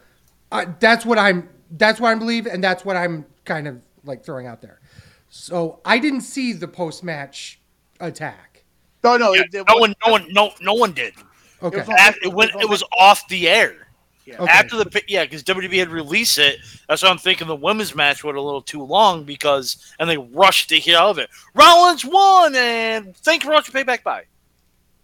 uh, 0.53 0.67
that's 0.81 1.05
what 1.07 1.19
I'm 1.19 1.49
that's 1.73 2.01
what 2.01 2.11
I 2.11 2.15
believe, 2.15 2.47
and 2.47 2.63
that's 2.63 2.85
what 2.85 2.97
I'm 2.97 3.25
kind 3.45 3.69
of 3.69 3.81
like 4.05 4.25
throwing 4.25 4.47
out 4.47 4.61
there. 4.63 4.81
So 5.29 5.81
I 5.85 5.99
didn't 5.99 6.23
see 6.23 6.53
the 6.53 6.69
post 6.69 7.05
match 7.05 7.61
attack. 8.01 8.65
No, 9.05 9.17
no, 9.17 9.35
Yeah, 9.35 9.43
it, 9.43 9.55
it 9.55 9.65
no 9.69 9.75
was- 9.75 9.81
one, 9.81 9.95
no 10.05 10.13
one, 10.13 10.27
no, 10.33 10.51
no 10.61 10.75
one 10.75 10.93
did. 10.93 11.15
Okay. 11.63 11.79
was 11.79 11.89
on- 11.89 11.99
After, 11.99 12.21
it, 12.25 12.33
went, 12.33 12.51
it 12.61 12.69
was 12.69 12.83
off 12.99 13.27
the 13.29 13.49
air. 13.49 13.86
Yeah. 14.27 14.39
Okay. 14.39 14.51
After 14.51 14.77
the 14.77 15.03
yeah, 15.07 15.25
because 15.25 15.45
WWE 15.45 15.79
had 15.79 15.89
released 15.89 16.39
it. 16.39 16.59
That's 16.89 17.03
why 17.03 17.11
I'm 17.11 17.19
thinking 17.19 17.47
the 17.47 17.55
women's 17.55 17.95
match 17.95 18.25
went 18.25 18.37
a 18.37 18.43
little 18.43 18.61
too 18.61 18.83
long 18.83 19.23
because 19.23 19.95
and 20.01 20.11
they 20.11 20.19
rushed 20.19 20.69
to 20.71 20.81
get 20.81 20.97
out 20.97 21.11
of 21.11 21.19
it. 21.19 21.31
Rollins 21.55 22.05
won, 22.05 22.55
and 22.57 23.17
thank 23.17 23.45
you 23.45 23.49
for 23.49 23.55
watching 23.55 23.73
Payback 23.73 24.03
by. 24.03 24.25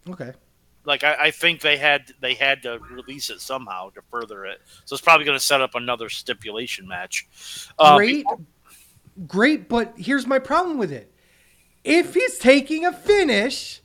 Okay. 0.09 0.33
Like 0.85 1.05
I, 1.05 1.15
I 1.15 1.31
think 1.31 1.61
they 1.61 1.77
had 1.77 2.11
they 2.19 2.33
had 2.33 2.61
to 2.63 2.79
release 2.91 3.29
it 3.29 3.39
somehow 3.39 3.91
to 3.91 4.01
further 4.11 4.45
it. 4.45 4.61
So 4.83 4.93
it's 4.93 5.01
probably 5.01 5.25
going 5.25 5.37
to 5.37 5.43
set 5.43 5.61
up 5.61 5.75
another 5.75 6.09
stipulation 6.09 6.85
match. 6.85 7.25
Uh, 7.79 7.95
Great. 7.95 8.25
Great, 9.27 9.69
but 9.69 9.93
here's 9.95 10.25
my 10.25 10.39
problem 10.39 10.77
with 10.77 10.91
it. 10.91 11.13
If 11.83 12.13
he's 12.13 12.39
taking 12.39 12.85
a 12.85 12.91
finish, 12.91 13.81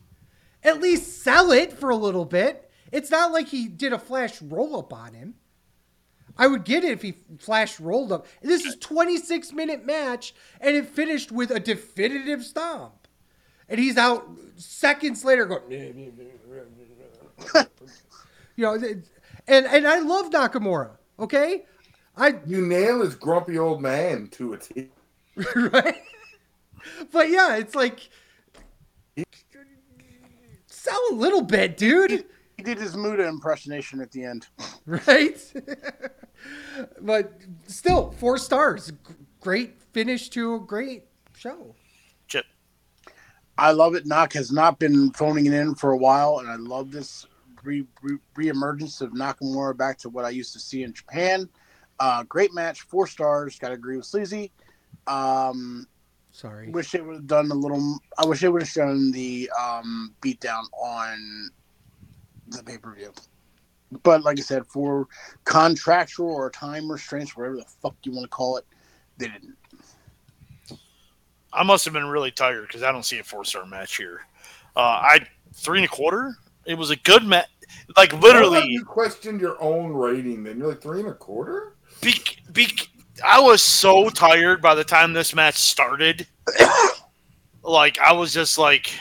at 0.64 0.80
least 0.80 1.22
sell 1.22 1.52
it 1.52 1.72
for 1.72 1.90
a 1.90 1.96
little 1.96 2.24
bit. 2.24 2.67
It's 2.92 3.10
not 3.10 3.32
like 3.32 3.48
he 3.48 3.68
did 3.68 3.92
a 3.92 3.98
flash 3.98 4.40
roll 4.42 4.76
up 4.78 4.92
on 4.92 5.14
him. 5.14 5.34
I 6.36 6.46
would 6.46 6.64
get 6.64 6.84
it 6.84 6.92
if 6.92 7.02
he 7.02 7.14
flash 7.38 7.80
rolled 7.80 8.12
up. 8.12 8.26
This 8.42 8.64
is 8.64 8.76
26 8.76 9.52
minute 9.52 9.84
match 9.84 10.34
and 10.60 10.76
it 10.76 10.86
finished 10.86 11.32
with 11.32 11.50
a 11.50 11.58
definitive 11.58 12.44
stomp. 12.44 13.08
And 13.68 13.78
he's 13.78 13.96
out 13.96 14.26
seconds 14.56 15.24
later 15.24 15.46
going 15.46 15.62
You 18.56 18.64
know, 18.64 18.74
and 18.74 19.66
and 19.66 19.86
I 19.86 20.00
love 20.00 20.30
Nakamura, 20.30 20.90
okay? 21.18 21.64
I 22.16 22.34
You 22.46 22.66
nail 22.66 23.02
his 23.02 23.14
grumpy 23.14 23.58
old 23.58 23.80
man 23.80 24.28
to 24.32 24.54
a 24.54 24.58
T. 24.58 24.88
right? 25.54 26.02
But 27.12 27.30
yeah, 27.30 27.56
it's 27.56 27.74
like 27.74 28.10
sell 30.66 31.00
a 31.10 31.14
little 31.14 31.42
bit, 31.42 31.76
dude. 31.76 32.24
He 32.58 32.64
did 32.64 32.78
his 32.78 32.96
Muta 32.96 33.26
impersonation 33.26 34.00
at 34.00 34.10
the 34.10 34.24
end. 34.24 34.46
Right? 34.86 35.38
but 37.02 37.34
still, 37.66 38.10
four 38.12 38.38
stars. 38.38 38.90
Great 39.38 39.82
finish 39.92 40.30
to 40.30 40.54
a 40.54 40.58
great 40.58 41.04
show. 41.36 41.74
Chip. 42.26 42.46
I 43.58 43.72
love 43.72 43.94
it. 43.94 44.06
Nak 44.06 44.32
has 44.32 44.50
not 44.50 44.78
been 44.78 45.10
phoning 45.10 45.44
it 45.44 45.52
in 45.52 45.74
for 45.74 45.90
a 45.90 45.96
while, 45.98 46.38
and 46.38 46.48
I 46.48 46.56
love 46.56 46.90
this 46.90 47.26
re- 47.62 47.84
re- 48.00 48.18
reemergence 48.34 49.02
of 49.02 49.10
Nakamura 49.10 49.76
back 49.76 49.98
to 49.98 50.08
what 50.08 50.24
I 50.24 50.30
used 50.30 50.54
to 50.54 50.58
see 50.58 50.84
in 50.84 50.94
Japan. 50.94 51.50
Uh, 52.00 52.22
great 52.22 52.54
match, 52.54 52.80
four 52.80 53.06
stars. 53.06 53.58
Got 53.58 53.68
to 53.68 53.74
agree 53.74 53.98
with 53.98 54.06
Sleazy. 54.06 54.52
Um, 55.06 55.86
Sorry. 56.30 56.70
wish 56.70 56.92
they 56.92 57.02
would 57.02 57.16
have 57.16 57.26
done 57.26 57.50
a 57.50 57.54
little. 57.54 57.98
I 58.16 58.24
wish 58.24 58.40
they 58.40 58.48
would 58.48 58.62
have 58.62 58.70
shown 58.70 59.12
the 59.12 59.50
um, 59.60 60.14
beatdown 60.22 60.62
on 60.72 61.50
the 62.50 62.62
pay 62.62 62.78
per 62.78 62.94
view. 62.94 63.12
But 64.02 64.22
like 64.22 64.38
I 64.38 64.42
said, 64.42 64.66
for 64.66 65.06
contractual 65.44 66.30
or 66.30 66.50
time 66.50 66.90
restraints, 66.90 67.36
whatever 67.36 67.56
the 67.56 67.64
fuck 67.82 67.96
you 68.02 68.12
want 68.12 68.24
to 68.24 68.28
call 68.28 68.58
it, 68.58 68.66
they 69.16 69.28
didn't. 69.28 69.56
I 71.52 71.62
must 71.62 71.84
have 71.86 71.94
been 71.94 72.06
really 72.06 72.30
tired 72.30 72.66
because 72.66 72.82
I 72.82 72.92
don't 72.92 73.04
see 73.04 73.18
a 73.18 73.24
four 73.24 73.44
star 73.44 73.64
match 73.64 73.96
here. 73.96 74.20
Uh, 74.76 74.80
I 74.80 75.26
three 75.54 75.78
and 75.78 75.86
a 75.86 75.88
quarter. 75.88 76.36
It 76.66 76.74
was 76.74 76.90
a 76.90 76.96
good 76.96 77.24
match. 77.24 77.48
Like 77.96 78.12
literally, 78.12 78.64
you 78.66 78.84
questioned 78.84 79.40
your 79.40 79.60
own 79.62 79.92
rating. 79.92 80.44
Then 80.44 80.58
you're 80.58 80.68
like 80.68 80.82
three 80.82 81.00
and 81.00 81.08
a 81.08 81.14
quarter. 81.14 81.74
be, 82.02 82.14
be, 82.52 82.68
I 83.26 83.40
was 83.40 83.62
so 83.62 84.10
tired 84.10 84.60
by 84.60 84.74
the 84.74 84.84
time 84.84 85.12
this 85.12 85.34
match 85.34 85.56
started. 85.56 86.26
like 87.62 87.98
I 87.98 88.12
was 88.12 88.32
just 88.32 88.58
like, 88.58 88.92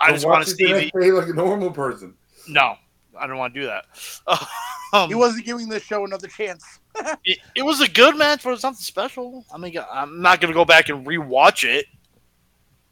I 0.00 0.12
just 0.12 0.26
want 0.26 0.44
to 0.46 0.50
it 0.50 0.56
see 0.56 0.72
next 0.72 0.92
the 0.92 1.00
day 1.00 1.12
like 1.12 1.28
a 1.28 1.32
normal 1.32 1.70
person. 1.70 2.14
no. 2.48 2.76
I 3.18 3.26
don't 3.26 3.38
want 3.38 3.54
to 3.54 3.60
do 3.60 3.66
that. 3.66 3.86
Um, 4.92 5.08
He 5.08 5.16
wasn't 5.16 5.44
giving 5.44 5.68
this 5.68 5.82
show 5.82 6.04
another 6.04 6.28
chance. 6.28 6.78
it, 7.24 7.38
it 7.56 7.62
was 7.62 7.80
a 7.80 7.88
good 7.90 8.16
match, 8.16 8.44
but 8.44 8.52
it's 8.52 8.62
nothing 8.62 8.78
special. 8.78 9.44
I 9.52 9.58
mean, 9.58 9.76
I'm 9.92 10.22
not 10.22 10.40
going 10.40 10.52
to 10.52 10.56
go 10.56 10.64
back 10.64 10.88
and 10.88 11.04
rewatch 11.04 11.64
it 11.68 11.86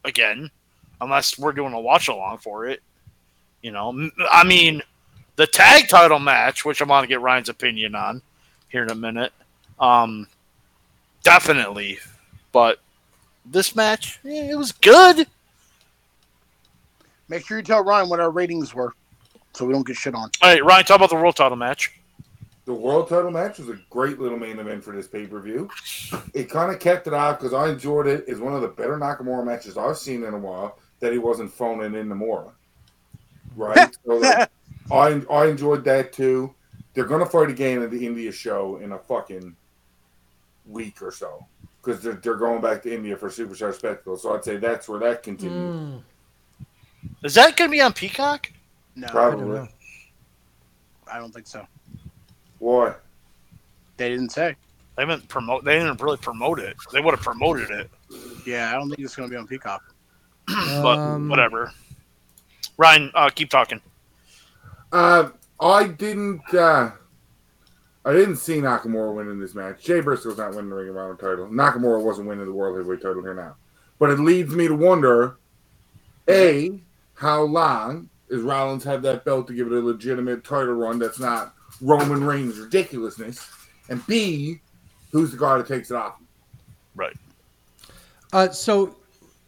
again 0.03 0.51
unless 0.99 1.39
we're 1.39 1.53
doing 1.53 1.71
a 1.71 1.79
watch 1.79 2.09
along 2.09 2.39
for 2.39 2.65
it. 2.67 2.81
You 3.61 3.71
know, 3.71 4.09
I 4.29 4.43
mean, 4.43 4.81
the 5.37 5.47
tag 5.47 5.87
title 5.87 6.19
match, 6.19 6.65
which 6.65 6.81
I'm 6.81 6.89
going 6.89 7.03
to 7.03 7.07
get 7.07 7.21
Ryan's 7.21 7.47
opinion 7.47 7.95
on 7.95 8.21
here 8.67 8.83
in 8.83 8.91
a 8.91 8.95
minute, 8.95 9.31
um, 9.79 10.27
definitely. 11.23 11.97
But 12.51 12.79
this 13.45 13.73
match, 13.73 14.19
eh, 14.25 14.51
it 14.51 14.57
was 14.57 14.73
good. 14.73 15.27
Make 17.27 17.45
sure 17.45 17.57
you 17.57 17.63
tell 17.63 17.83
Ryan 17.83 18.09
what 18.09 18.19
our 18.19 18.31
ratings 18.31 18.73
were, 18.73 18.93
so 19.53 19.65
we 19.65 19.73
don't 19.73 19.85
get 19.85 19.95
shit 19.95 20.15
on. 20.15 20.29
All 20.41 20.51
right, 20.51 20.63
Ryan, 20.63 20.85
talk 20.85 20.97
about 20.97 21.09
the 21.09 21.15
world 21.15 21.35
title 21.35 21.57
match. 21.57 21.99
The 22.65 22.73
world 22.73 23.09
title 23.09 23.31
match 23.31 23.59
was 23.59 23.69
a 23.69 23.79
great 23.89 24.19
little 24.19 24.39
main 24.39 24.57
event 24.57 24.83
for 24.83 24.95
this 24.95 25.07
pay 25.07 25.27
per 25.27 25.39
view. 25.39 25.69
It 26.33 26.49
kind 26.49 26.71
of 26.71 26.79
kept 26.79 27.07
it 27.07 27.13
out 27.13 27.39
because 27.39 27.53
I 27.53 27.69
enjoyed 27.69 28.07
it. 28.07 28.25
It's 28.27 28.39
one 28.39 28.53
of 28.53 28.61
the 28.61 28.67
better 28.67 28.97
Nakamura 28.97 29.45
matches 29.45 29.77
I've 29.77 29.97
seen 29.97 30.23
in 30.23 30.33
a 30.33 30.37
while. 30.37 30.79
That 30.99 31.11
he 31.11 31.19
wasn't 31.19 31.51
phoning 31.51 31.93
in 31.93 32.07
Namora, 32.07 32.53
right? 33.55 33.95
so 34.05 34.15
like, 34.15 34.49
I 34.91 35.21
I 35.29 35.47
enjoyed 35.47 35.83
that 35.83 36.13
too. 36.13 36.55
They're 36.93 37.05
gonna 37.05 37.25
fight 37.25 37.49
again 37.49 37.83
at 37.83 37.91
the 37.91 38.05
India 38.05 38.31
show 38.31 38.77
in 38.77 38.93
a 38.93 38.97
fucking 38.97 39.55
week 40.65 41.01
or 41.01 41.11
so 41.11 41.45
because 41.83 42.01
they're, 42.01 42.13
they're 42.13 42.35
going 42.35 42.61
back 42.61 42.81
to 42.83 42.93
India 42.93 43.15
for 43.15 43.29
Superstar 43.29 43.73
Spectacle. 43.73 44.17
So 44.17 44.33
I'd 44.33 44.43
say 44.43 44.57
that's 44.57 44.89
where 44.89 44.99
that 45.01 45.21
continues. 45.21 45.75
Mm, 45.79 46.01
Is 47.23 47.33
that 47.35 47.57
going 47.57 47.69
to 47.69 47.71
be 47.71 47.81
on 47.81 47.93
Peacock? 47.93 48.51
No, 48.95 49.07
I 49.07 49.11
don't 49.11 49.39
Probably. 49.39 49.69
I 51.11 51.19
don't 51.19 51.33
think 51.33 51.47
so. 51.47 51.65
Why? 52.59 52.95
They 53.97 54.09
didn't 54.09 54.31
say. 54.31 54.55
They 54.95 55.01
haven't 55.01 55.27
promote. 55.27 55.65
They 55.65 55.77
didn't 55.77 56.01
really 56.01 56.17
promote 56.17 56.59
it. 56.59 56.75
They 56.93 57.01
would 57.01 57.13
have 57.13 57.23
promoted 57.23 57.69
it. 57.69 57.89
Yeah, 58.45 58.69
I 58.71 58.73
don't 58.73 58.89
think 58.89 58.99
it's 58.99 59.15
going 59.15 59.29
to 59.29 59.33
be 59.33 59.37
on 59.37 59.47
Peacock. 59.47 59.81
but 60.47 60.97
Um, 60.97 61.29
whatever. 61.29 61.71
Ryan, 62.77 63.11
uh, 63.13 63.29
keep 63.29 63.49
talking. 63.49 63.81
Uh, 64.91 65.29
I 65.59 65.87
didn't. 65.87 66.41
Uh, 66.53 66.91
I 68.05 68.13
didn't 68.13 68.37
see 68.37 68.57
Nakamura 68.57 69.15
winning 69.15 69.39
this 69.39 69.55
match. 69.55 69.83
Jay 69.83 69.99
Briscoe's 69.99 70.37
not 70.37 70.51
winning 70.51 70.69
the 70.69 70.75
Ring 70.75 70.89
of 70.89 70.97
Honor 70.97 71.15
title. 71.15 71.47
Nakamura 71.47 72.01
wasn't 72.01 72.27
winning 72.27 72.45
the 72.45 72.53
World 72.53 72.77
Heavyweight 72.77 73.01
title 73.01 73.21
here 73.23 73.33
now. 73.33 73.55
But 73.97 74.11
it 74.11 74.19
leads 74.19 74.53
me 74.53 74.67
to 74.67 74.75
wonder: 74.75 75.37
a, 76.29 76.79
how 77.15 77.41
long 77.43 78.09
is 78.29 78.41
Rollins 78.41 78.83
have 78.83 79.01
that 79.03 79.25
belt 79.25 79.47
to 79.47 79.53
give 79.53 79.67
it 79.67 79.73
a 79.73 79.79
legitimate 79.79 80.43
title 80.43 80.73
run? 80.73 80.99
That's 80.99 81.19
not 81.19 81.53
Roman 81.81 82.23
Reigns 82.23 82.57
ridiculousness. 82.59 83.49
And 83.89 84.05
b, 84.07 84.59
who's 85.11 85.31
the 85.31 85.37
guy 85.37 85.57
that 85.57 85.67
takes 85.67 85.91
it 85.91 85.97
off? 85.97 86.19
Right. 86.95 87.15
Uh, 88.33 88.49
so 88.49 88.95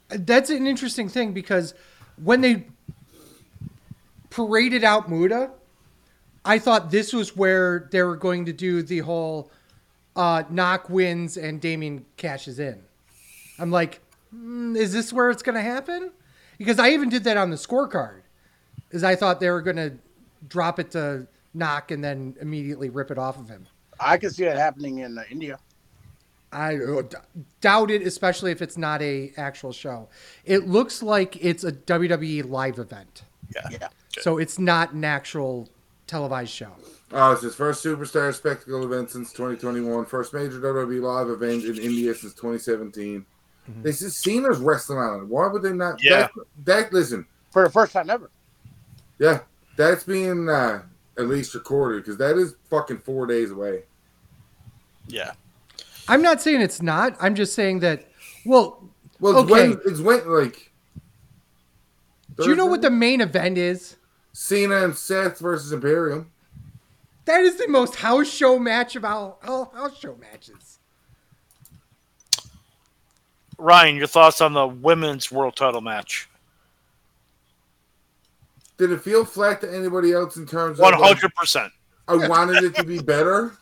that's 0.09 0.49
an 0.49 0.68
interesting 0.68 1.09
thing 1.09 1.34
because 1.34 1.74
when 2.24 2.41
they 2.41 2.65
paraded 4.30 4.84
out 4.84 5.09
Muda, 5.09 5.51
I 6.45 6.59
thought 6.59 6.91
this 6.91 7.11
was 7.11 7.36
where 7.36 7.89
they 7.91 8.01
were 8.03 8.15
going 8.15 8.45
to 8.45 8.53
do 8.53 8.82
the 8.82 8.99
whole 8.99 9.51
uh, 10.15 10.43
knock 10.49 10.89
wins 10.89 11.36
and 11.38 11.59
Damien 11.59 12.05
cashes 12.15 12.59
in. 12.59 12.82
I'm 13.59 13.72
like, 13.72 13.99
hmm, 14.32 14.76
is 14.76 14.93
this 14.93 15.11
where 15.11 15.30
it's 15.30 15.43
going 15.43 15.55
to 15.55 15.61
happen? 15.61 16.11
Because 16.58 16.80
I 16.80 16.89
even 16.89 17.10
did 17.10 17.24
that 17.26 17.38
on 17.38 17.49
the 17.49 17.55
scorecard, 17.55 18.22
is 18.91 19.03
I 19.03 19.16
thought 19.16 19.39
they 19.39 19.49
were 19.49 19.62
going 19.62 19.76
to 19.78 19.93
drop 20.47 20.80
it 20.80 20.91
to 20.91 21.28
knock 21.53 21.91
and 21.91 22.03
then 22.03 22.36
immediately 22.41 22.89
rip 22.89 23.12
it 23.12 23.18
off 23.18 23.39
of 23.39 23.49
him. 23.49 23.68
I 23.99 24.18
can 24.18 24.30
see 24.30 24.45
that 24.45 24.58
happening 24.58 24.99
in 24.99 25.18
uh, 25.18 25.24
India. 25.30 25.60
I 26.51 26.76
uh, 26.78 27.01
d- 27.01 27.18
doubt 27.62 27.91
it, 27.91 28.01
especially 28.03 28.51
if 28.51 28.62
it's 28.62 28.78
not 28.78 29.01
a 29.01 29.34
actual 29.38 29.74
show. 29.74 30.08
It 30.45 30.68
looks 30.68 31.03
like 31.03 31.38
it's 31.43 31.64
a 31.64 31.72
WWE 31.72 32.49
live 32.49 32.80
event, 32.80 33.24
Yeah. 33.53 33.68
Yeah. 33.70 33.88
so 34.20 34.38
it's 34.38 34.58
not 34.58 34.93
an 34.93 35.03
actual 35.03 35.70
televised 36.05 36.51
show. 36.51 36.72
Oh, 37.12 37.34
it's 37.34 37.41
his 37.41 37.55
first 37.55 37.84
Superstar 37.84 38.34
Spectacle 38.34 38.84
event 38.84 39.10
since 39.10 39.32
2021. 39.32 40.05
First 40.05 40.34
major 40.34 40.60
WWE 40.60 41.01
live 41.01 41.30
event 41.30 41.64
in 41.66 41.78
India 41.78 42.14
since 42.14 42.34
2017. 42.34 43.26
This 43.84 44.01
is 44.01 44.15
Cena's 44.15 44.59
Wrestling 44.59 44.99
Island. 44.99 45.30
Why 45.30 45.47
would 45.47 45.61
they 45.61 45.74
not? 45.74 46.01
Yeah. 46.01 46.28
That, 46.28 46.32
that 46.65 46.93
listen, 46.93 47.26
For 47.51 47.63
the 47.63 47.70
first 47.70 47.91
time 47.93 48.09
ever. 48.09 48.30
yeah, 49.20 49.39
that's 49.76 50.03
being 50.03 50.47
uh, 50.49 50.84
at 51.18 51.28
least 51.28 51.53
recorded 51.53 52.03
because 52.03 52.18
that 52.18 52.38
is 52.38 52.55
fucking 52.70 52.99
four 52.99 53.26
days 53.28 53.51
away. 53.51 53.84
Yeah. 55.07 55.34
I'm 56.07 56.22
not 56.22 56.41
saying 56.41 56.61
it's 56.61 56.82
not. 56.82 57.18
I'm 57.20 57.36
just 57.36 57.53
saying 57.53 57.80
that. 57.80 58.09
Well, 58.45 58.89
Well, 59.20 59.34
it's 59.41 59.51
Okay. 59.51 59.70
when 59.70 59.80
it's 59.86 59.99
when 59.99 60.28
like. 60.30 60.72
do 62.38 62.47
you 62.49 62.55
know 62.55 62.65
what 62.68 62.82
the 62.82 62.89
main 62.91 63.20
event 63.22 63.57
is? 63.57 63.97
Cena 64.32 64.84
and 64.86 64.95
Seth 64.95 65.39
versus 65.39 65.72
Imperium? 65.74 66.32
That 67.26 67.41
is 67.41 67.57
the 67.57 67.68
most 67.68 67.95
house 67.95 68.30
show 68.30 68.57
match 68.59 68.95
of 68.95 69.03
all, 69.03 69.39
all 69.45 69.65
house 69.76 69.97
show 69.99 70.15
matches. 70.15 70.80
Ryan, 73.58 73.95
your 73.95 74.08
thoughts 74.08 74.41
on 74.41 74.53
the 74.53 74.68
women's 74.68 75.32
world 75.32 75.55
title 75.55 75.82
match? 75.82 76.30
Did 78.78 78.91
it 78.91 79.01
feel 79.01 79.26
flat 79.26 79.62
to 79.62 79.76
anybody 79.76 80.14
else 80.14 80.38
in 80.38 80.45
terms 80.45 80.78
of 80.78 80.84
One 80.84 80.93
like, 80.93 81.03
hundred 81.03 81.34
percent. 81.34 81.74
I 82.08 82.28
wanted 82.28 82.64
it 82.64 82.76
to 82.76 82.84
be 82.84 82.99
better? 82.99 83.58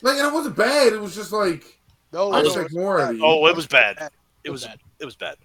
Like 0.00 0.16
it 0.16 0.32
wasn't 0.32 0.56
bad. 0.56 0.92
It 0.92 1.00
was 1.00 1.14
just 1.14 1.32
like 1.32 1.78
No, 2.12 2.32
I 2.32 2.42
no, 2.42 2.48
expect 2.48 2.72
more 2.72 2.98
of 2.98 3.16
you. 3.16 3.24
Oh, 3.24 3.46
it 3.46 3.54
was 3.54 3.66
bad. 3.66 3.96
bad. 3.96 4.10
It 4.44 4.50
was 4.50 4.64
bad. 4.64 4.80
it 4.98 5.04
was 5.04 5.14
bad. 5.14 5.36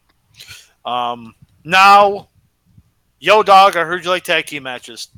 Um, 0.86 1.36
now, 1.64 2.30
yo, 3.20 3.44
dog, 3.44 3.76
I 3.76 3.84
heard 3.84 4.04
you 4.04 4.10
like 4.10 4.24
tag 4.24 4.46
team 4.46 4.64
matches. 4.64 5.10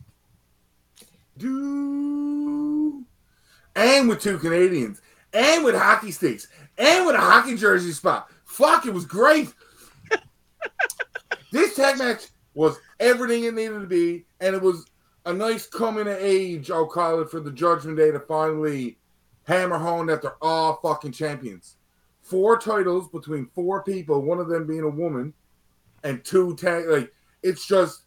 Do 1.37 3.05
and 3.75 4.09
with 4.09 4.21
two 4.21 4.37
Canadians, 4.39 5.01
and 5.33 5.63
with 5.63 5.75
hockey 5.75 6.11
sticks, 6.11 6.47
and 6.79 7.05
with 7.05 7.15
a 7.15 7.19
hockey 7.19 7.55
jersey 7.55 7.91
spot. 7.91 8.29
Fuck, 8.45 8.85
it 8.85 8.93
was 8.93 9.05
great. 9.05 9.53
this 11.51 11.75
tag 11.75 11.99
match 11.99 12.27
was 12.55 12.79
everything 12.99 13.43
it 13.43 13.53
needed 13.53 13.81
to 13.81 13.87
be, 13.87 14.25
and 14.39 14.55
it 14.55 14.61
was 14.61 14.85
a 15.25 15.33
nice 15.33 15.67
coming 15.67 16.07
of 16.07 16.17
age, 16.17 16.71
I'll 16.71 16.87
call 16.87 17.21
it, 17.21 17.29
for 17.29 17.39
the 17.39 17.51
Judgment 17.51 17.97
Day 17.97 18.11
to 18.11 18.19
finally 18.19 18.97
hammer 19.43 19.77
home 19.77 20.07
that 20.07 20.21
they're 20.21 20.41
all 20.41 20.79
fucking 20.81 21.11
champions. 21.11 21.75
Four 22.21 22.57
titles 22.57 23.09
between 23.09 23.47
four 23.47 23.83
people, 23.83 24.21
one 24.21 24.39
of 24.39 24.47
them 24.47 24.65
being 24.65 24.83
a 24.83 24.89
woman, 24.89 25.33
and 26.03 26.23
two 26.23 26.55
tag. 26.55 26.87
Like 26.87 27.11
it's 27.43 27.65
just 27.67 28.03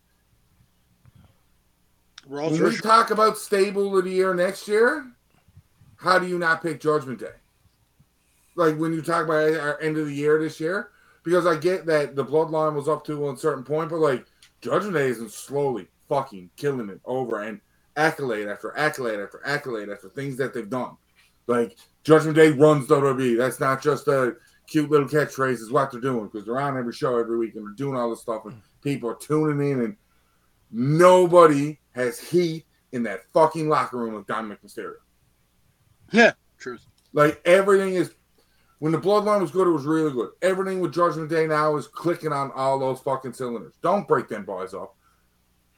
We're 2.26 2.42
all 2.42 2.50
when 2.50 2.62
we 2.62 2.76
talk 2.76 3.10
about 3.10 3.36
stable 3.36 3.96
of 3.96 4.04
the 4.04 4.10
year 4.10 4.34
next 4.34 4.66
year, 4.66 5.06
how 5.96 6.18
do 6.18 6.26
you 6.26 6.38
not 6.38 6.62
pick 6.62 6.80
Judgment 6.80 7.18
Day? 7.18 7.41
Like 8.54 8.76
when 8.76 8.92
you 8.92 9.02
talk 9.02 9.24
about 9.24 9.54
our 9.54 9.80
end 9.80 9.96
of 9.96 10.06
the 10.06 10.14
year 10.14 10.38
this 10.38 10.60
year, 10.60 10.90
because 11.24 11.46
I 11.46 11.56
get 11.56 11.86
that 11.86 12.16
the 12.16 12.24
bloodline 12.24 12.74
was 12.74 12.88
up 12.88 13.04
to 13.06 13.30
a 13.30 13.36
certain 13.36 13.64
point, 13.64 13.90
but 13.90 13.98
like 13.98 14.26
Judgment 14.60 14.94
Day 14.94 15.08
isn't 15.08 15.30
slowly 15.30 15.88
fucking 16.08 16.50
killing 16.56 16.90
it 16.90 17.00
over 17.04 17.42
and 17.42 17.60
accolade 17.96 18.48
after 18.48 18.76
accolade 18.76 19.20
after 19.20 19.40
accolade 19.44 19.88
after 19.88 20.08
things 20.10 20.36
that 20.36 20.52
they've 20.52 20.68
done. 20.68 20.96
Like 21.46 21.76
Judgment 22.04 22.36
Day 22.36 22.50
runs 22.50 22.88
WWE. 22.88 23.36
That's 23.36 23.60
not 23.60 23.82
just 23.82 24.08
a 24.08 24.36
cute 24.66 24.90
little 24.90 25.08
catchphrase, 25.08 25.54
is 25.54 25.70
what 25.70 25.90
they're 25.90 26.00
doing 26.00 26.26
because 26.26 26.46
they're 26.46 26.60
on 26.60 26.78
every 26.78 26.92
show 26.92 27.18
every 27.18 27.38
week 27.38 27.54
and 27.54 27.66
they're 27.66 27.74
doing 27.74 27.96
all 27.96 28.10
this 28.10 28.20
stuff 28.20 28.44
and 28.44 28.54
mm. 28.54 28.62
people 28.82 29.10
are 29.10 29.16
tuning 29.16 29.70
in 29.70 29.80
and 29.80 29.96
nobody 30.70 31.78
has 31.92 32.18
heat 32.18 32.64
in 32.92 33.02
that 33.02 33.20
fucking 33.32 33.68
locker 33.68 33.96
room 33.98 34.14
of 34.14 34.26
Dominic 34.26 34.62
Mysterio. 34.62 34.94
Yeah, 36.10 36.32
truth. 36.58 36.84
Like 37.12 37.40
everything 37.44 37.94
is 37.94 38.14
when 38.82 38.90
the 38.90 38.98
bloodline 38.98 39.40
was 39.40 39.52
good, 39.52 39.68
it 39.68 39.70
was 39.70 39.84
really 39.84 40.10
good. 40.10 40.30
Everything 40.42 40.80
with 40.80 40.92
Judgment 40.92 41.30
Day 41.30 41.46
now 41.46 41.76
is 41.76 41.86
clicking 41.86 42.32
on 42.32 42.50
all 42.50 42.80
those 42.80 42.98
fucking 42.98 43.32
cylinders. 43.32 43.74
Don't 43.80 44.08
break 44.08 44.26
them 44.26 44.44
boys 44.44 44.74
up. 44.74 44.96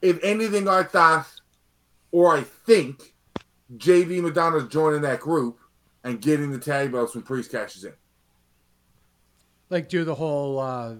If 0.00 0.18
anything, 0.24 0.68
I 0.68 0.84
thought 0.84 1.26
or 2.12 2.34
I 2.34 2.40
think 2.40 3.12
JD 3.76 4.22
McDonagh's 4.22 4.72
joining 4.72 5.02
that 5.02 5.20
group 5.20 5.58
and 6.02 6.18
getting 6.18 6.50
the 6.50 6.58
tag 6.58 6.92
belts 6.92 7.14
when 7.14 7.24
Priest 7.24 7.52
cashes 7.52 7.84
in. 7.84 7.92
Like 9.68 9.90
do 9.90 10.04
the 10.04 10.14
whole 10.14 10.58
uh, 10.58 10.94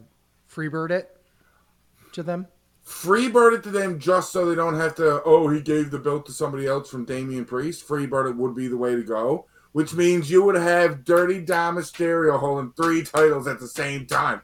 freebird 0.47 0.91
it 0.91 1.17
to 2.13 2.23
them. 2.23 2.49
Freebird 2.87 3.55
it 3.55 3.63
to 3.63 3.71
them 3.71 3.99
just 3.99 4.31
so 4.31 4.45
they 4.45 4.55
don't 4.55 4.79
have 4.79 4.95
to, 4.97 5.23
oh, 5.25 5.49
he 5.49 5.63
gave 5.63 5.91
the 5.91 5.99
belt 5.99 6.27
to 6.27 6.33
somebody 6.33 6.67
else 6.67 6.91
from 6.91 7.07
Damian 7.07 7.47
Priest. 7.47 7.89
Freebird 7.89 8.29
it 8.29 8.37
would 8.37 8.55
be 8.55 8.69
the 8.69 8.77
way 8.77 8.95
to 8.95 9.03
go, 9.03 9.47
which 9.75 9.93
means 9.93 10.31
you 10.31 10.41
would 10.45 10.55
have 10.55 11.05
Dirty 11.05 11.41
Dom 11.41 11.75
Mysterio 11.75 12.39
holding 12.39 12.73
three 12.73 13.03
titles 13.03 13.49
at 13.49 13.59
the 13.59 13.67
same 13.67 14.07
time. 14.07 14.41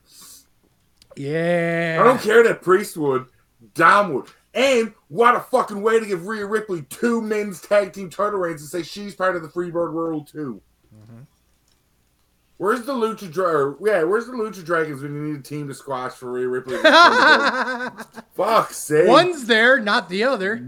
Yeah. 1.14 1.99
I 2.01 2.03
don't 2.03 2.20
care 2.20 2.43
that 2.43 2.62
Priest 2.62 2.97
would, 2.97 3.26
Dom 3.74 4.12
would. 4.12 4.26
And 4.55 4.93
what 5.07 5.37
a 5.37 5.41
fucking 5.41 5.83
way 5.83 6.01
to 6.01 6.05
give 6.07 6.26
Rhea 6.26 6.45
Ripley 6.45 6.83
two 6.83 7.22
men's 7.22 7.61
tag 7.61 7.93
team 7.93 8.11
title 8.11 8.41
reigns 8.41 8.61
and 8.61 8.70
say 8.70 8.83
she's 8.83 9.14
part 9.14 9.37
of 9.37 9.43
the 9.43 9.49
Freebird 9.49 9.93
world 9.93 10.26
too. 10.26 10.61
Mm-hmm. 10.93 11.20
Where's 12.57 12.83
the 12.83 12.93
Lucha 12.93 13.31
Dra- 13.31 13.76
Yeah, 13.81 14.03
where's 14.03 14.26
the 14.26 14.33
Lucha 14.33 14.64
Dragons 14.64 15.01
when 15.01 15.14
you 15.14 15.22
need 15.22 15.39
a 15.39 15.43
team 15.45 15.68
to 15.68 15.74
squash 15.74 16.14
for 16.14 16.33
Rhea 16.33 16.49
Ripley? 16.49 16.76
Fuck's 18.35 18.78
sake. 18.78 19.07
One's 19.07 19.47
there, 19.47 19.78
not 19.78 20.09
the 20.09 20.24
other. 20.24 20.66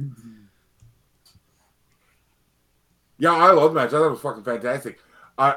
Yeah, 3.22 3.34
I 3.34 3.52
love 3.52 3.72
the 3.72 3.80
match. 3.80 3.90
I 3.90 3.92
thought 3.92 4.06
it 4.06 4.10
was 4.10 4.20
fucking 4.20 4.42
fantastic. 4.42 4.98
I 5.38 5.54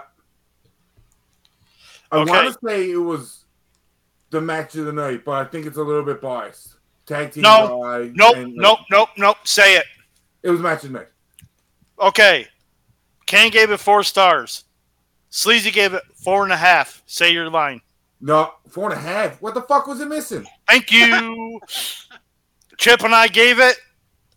I 2.11 2.17
Okay. 2.19 2.29
want 2.31 2.53
to 2.53 2.59
say 2.69 2.91
it 2.91 2.97
was 2.97 3.45
the 4.29 4.39
match 4.39 4.75
of 4.75 4.85
the 4.85 4.93
night, 4.93 5.25
but 5.25 5.31
I 5.31 5.45
think 5.45 5.65
it's 5.65 5.77
a 5.77 5.81
little 5.83 6.03
bit 6.03 6.21
biased. 6.21 6.75
Tag 7.07 7.31
team 7.31 7.41
No. 7.41 7.81
guy. 7.81 8.11
Nope, 8.13 8.35
and, 8.35 8.53
like, 8.53 8.55
nope, 8.61 8.79
nope, 8.91 9.09
nope. 9.17 9.37
Say 9.45 9.77
it. 9.77 9.85
It 10.43 10.51
was 10.51 10.59
match 10.59 10.83
of 10.83 10.91
the 10.91 10.99
night. 10.99 11.07
Okay. 11.99 12.47
Kane 13.25 13.49
gave 13.51 13.71
it 13.71 13.77
four 13.79 14.03
stars. 14.03 14.65
Sleazy 15.31 15.71
gave 15.71 15.95
it 15.95 16.03
four 16.23 16.43
and 16.43 16.51
a 16.53 16.57
half. 16.57 17.01
Say 17.07 17.31
your 17.33 17.49
line. 17.49 17.81
No, 18.21 18.53
four 18.69 18.91
and 18.91 18.93
a 18.99 19.01
half. 19.01 19.41
What 19.41 19.55
the 19.55 19.63
fuck 19.63 19.87
was 19.87 19.99
it 20.01 20.07
missing? 20.07 20.45
Thank 20.67 20.91
you. 20.91 21.59
Chip 22.77 23.01
and 23.01 23.15
I 23.15 23.27
gave 23.27 23.57
it 23.59 23.77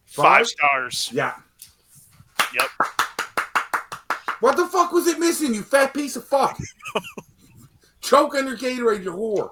five 0.06 0.38
Five? 0.38 0.46
stars. 0.46 1.10
Yeah. 1.12 1.34
Yep. 2.54 2.70
What 4.40 4.56
the 4.56 4.66
fuck 4.66 4.92
was 4.92 5.06
it 5.06 5.18
missing, 5.18 5.54
you 5.54 5.62
fat 5.62 5.92
piece 5.94 6.16
of 6.16 6.24
fuck? 6.24 6.58
Choke 8.00 8.34
on 8.36 8.46
your 8.46 8.56
Gatorade, 8.56 9.04
you 9.04 9.12
whore. 9.12 9.50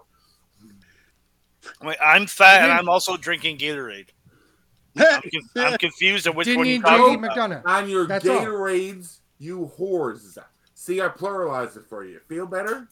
I 1.81 1.85
mean, 1.87 1.95
I'm 2.03 2.27
fat 2.27 2.63
and 2.63 2.73
I'm 2.73 2.89
also 2.89 3.17
drinking 3.17 3.59
Gatorade. 3.59 4.09
I'm, 4.97 5.21
conf- 5.21 5.45
I'm 5.57 5.79
confused 5.79 6.27
at 6.27 6.35
which 6.35 6.47
Didn't 6.47 6.59
one 6.59 6.67
need 6.69 6.77
you 6.77 6.83
JD 6.83 6.97
talking 6.97 7.25
about. 7.25 7.37
McDonagh. 7.37 7.63
On 7.67 7.89
your 7.89 8.07
That's 8.07 8.27
all. 8.27 8.39
Gatorades, 8.41 9.19
you 9.39 9.71
whores. 9.79 10.39
See, 10.75 11.01
I 11.03 11.09
pluralized 11.09 11.77
it 11.77 11.85
for 11.89 12.05
you. 12.05 12.21
Feel 12.29 12.47
better? 12.47 12.89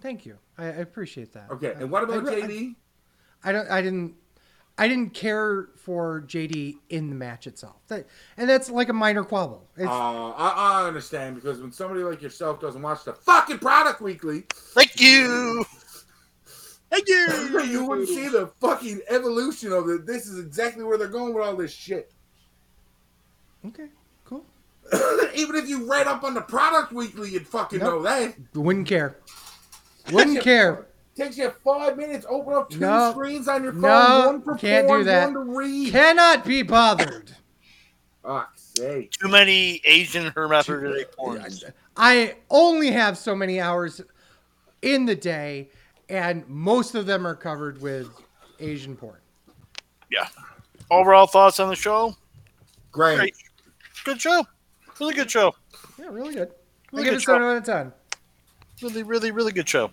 Thank 0.00 0.24
you. 0.26 0.38
I, 0.56 0.66
I 0.66 0.68
appreciate 0.68 1.32
that. 1.32 1.50
Okay. 1.50 1.72
And 1.76 1.90
what 1.90 2.04
about 2.04 2.28
I, 2.28 2.32
I- 2.32 2.40
JD? 2.42 2.74
I 3.44 3.52
don't. 3.52 3.70
I 3.70 3.80
didn't. 3.82 4.14
I 4.78 4.86
didn't 4.86 5.12
care 5.12 5.70
for 5.76 6.22
JD 6.26 6.76
in 6.90 7.10
the 7.10 7.16
match 7.16 7.46
itself. 7.48 7.76
That, 7.88 8.06
and 8.36 8.48
that's 8.48 8.70
like 8.70 8.88
a 8.88 8.92
minor 8.92 9.24
quibble. 9.24 9.64
It's, 9.76 9.88
Uh, 9.88 10.30
I, 10.30 10.82
I 10.82 10.86
understand 10.86 11.34
because 11.34 11.60
when 11.60 11.72
somebody 11.72 12.02
like 12.04 12.22
yourself 12.22 12.60
doesn't 12.60 12.80
watch 12.80 13.04
the 13.04 13.12
fucking 13.12 13.58
product 13.58 14.00
weekly, 14.00 14.44
Thank 14.54 15.00
you. 15.00 15.64
Thank 16.90 17.08
you. 17.08 17.60
you 17.68 17.84
wouldn't 17.86 18.08
see 18.08 18.28
the 18.28 18.46
fucking 18.60 19.00
evolution 19.08 19.72
of 19.72 19.88
it. 19.88 20.06
This 20.06 20.26
is 20.26 20.38
exactly 20.38 20.84
where 20.84 20.96
they're 20.96 21.08
going 21.08 21.34
with 21.34 21.44
all 21.44 21.56
this 21.56 21.72
shit. 21.72 22.12
okay, 23.66 23.88
cool. 24.24 24.44
Even 25.34 25.56
if 25.56 25.68
you 25.68 25.90
read 25.90 26.06
up 26.06 26.22
on 26.24 26.34
the 26.34 26.40
product 26.40 26.92
weekly, 26.92 27.30
you'd 27.30 27.46
fucking 27.46 27.80
Nope. 27.80 27.88
know 27.88 28.02
that. 28.02 28.34
Wouldn't 28.54 28.86
care. 28.86 29.16
Wouldn't 30.12 30.40
care. 30.42 30.86
Takes 31.18 31.36
you 31.36 31.50
five 31.64 31.96
minutes. 31.96 32.24
Open 32.30 32.54
up 32.54 32.70
two 32.70 32.78
No. 32.78 33.10
screens 33.10 33.48
on 33.48 33.64
your 33.64 33.72
phone. 33.72 33.82
No, 33.82 34.26
one 34.26 34.42
for 34.42 34.56
can't 34.56 34.86
do 34.86 34.92
porn, 34.94 35.06
that. 35.06 35.24
One 35.24 35.34
to 35.34 35.40
read. 35.40 35.90
Cannot 35.90 36.44
be 36.44 36.62
bothered. 36.62 37.34
Fuck's 38.22 38.72
sake. 38.76 39.10
Too 39.10 39.26
many 39.26 39.80
Asian 39.84 40.26
hermaphrodite 40.26 41.10
porns. 41.18 41.64
I 41.96 42.36
only 42.50 42.92
have 42.92 43.18
so 43.18 43.34
many 43.34 43.60
hours 43.60 44.00
in 44.82 45.06
the 45.06 45.16
day, 45.16 45.70
and 46.08 46.46
most 46.48 46.94
of 46.94 47.06
them 47.06 47.26
are 47.26 47.34
covered 47.34 47.80
with 47.82 48.08
Asian 48.60 48.94
porn. 48.94 49.18
Yeah. 50.12 50.28
Overall 50.88 51.26
thoughts 51.26 51.58
on 51.58 51.68
the 51.68 51.74
show? 51.74 52.14
Great. 52.92 53.16
Great. 53.16 53.34
Good 54.04 54.20
show. 54.20 54.46
Really 55.00 55.14
good 55.14 55.28
show. 55.32 55.52
Yeah, 55.98 56.06
really 56.10 56.34
good. 56.34 56.52
I 56.92 56.98
give 56.98 57.04
good 57.06 57.14
it 57.14 57.22
show. 57.22 57.32
seven 57.32 57.42
out 57.42 57.56
of 57.56 57.64
ten. 57.64 57.92
Really, 58.80 59.02
really, 59.02 59.32
really 59.32 59.50
good 59.50 59.68
show. 59.68 59.90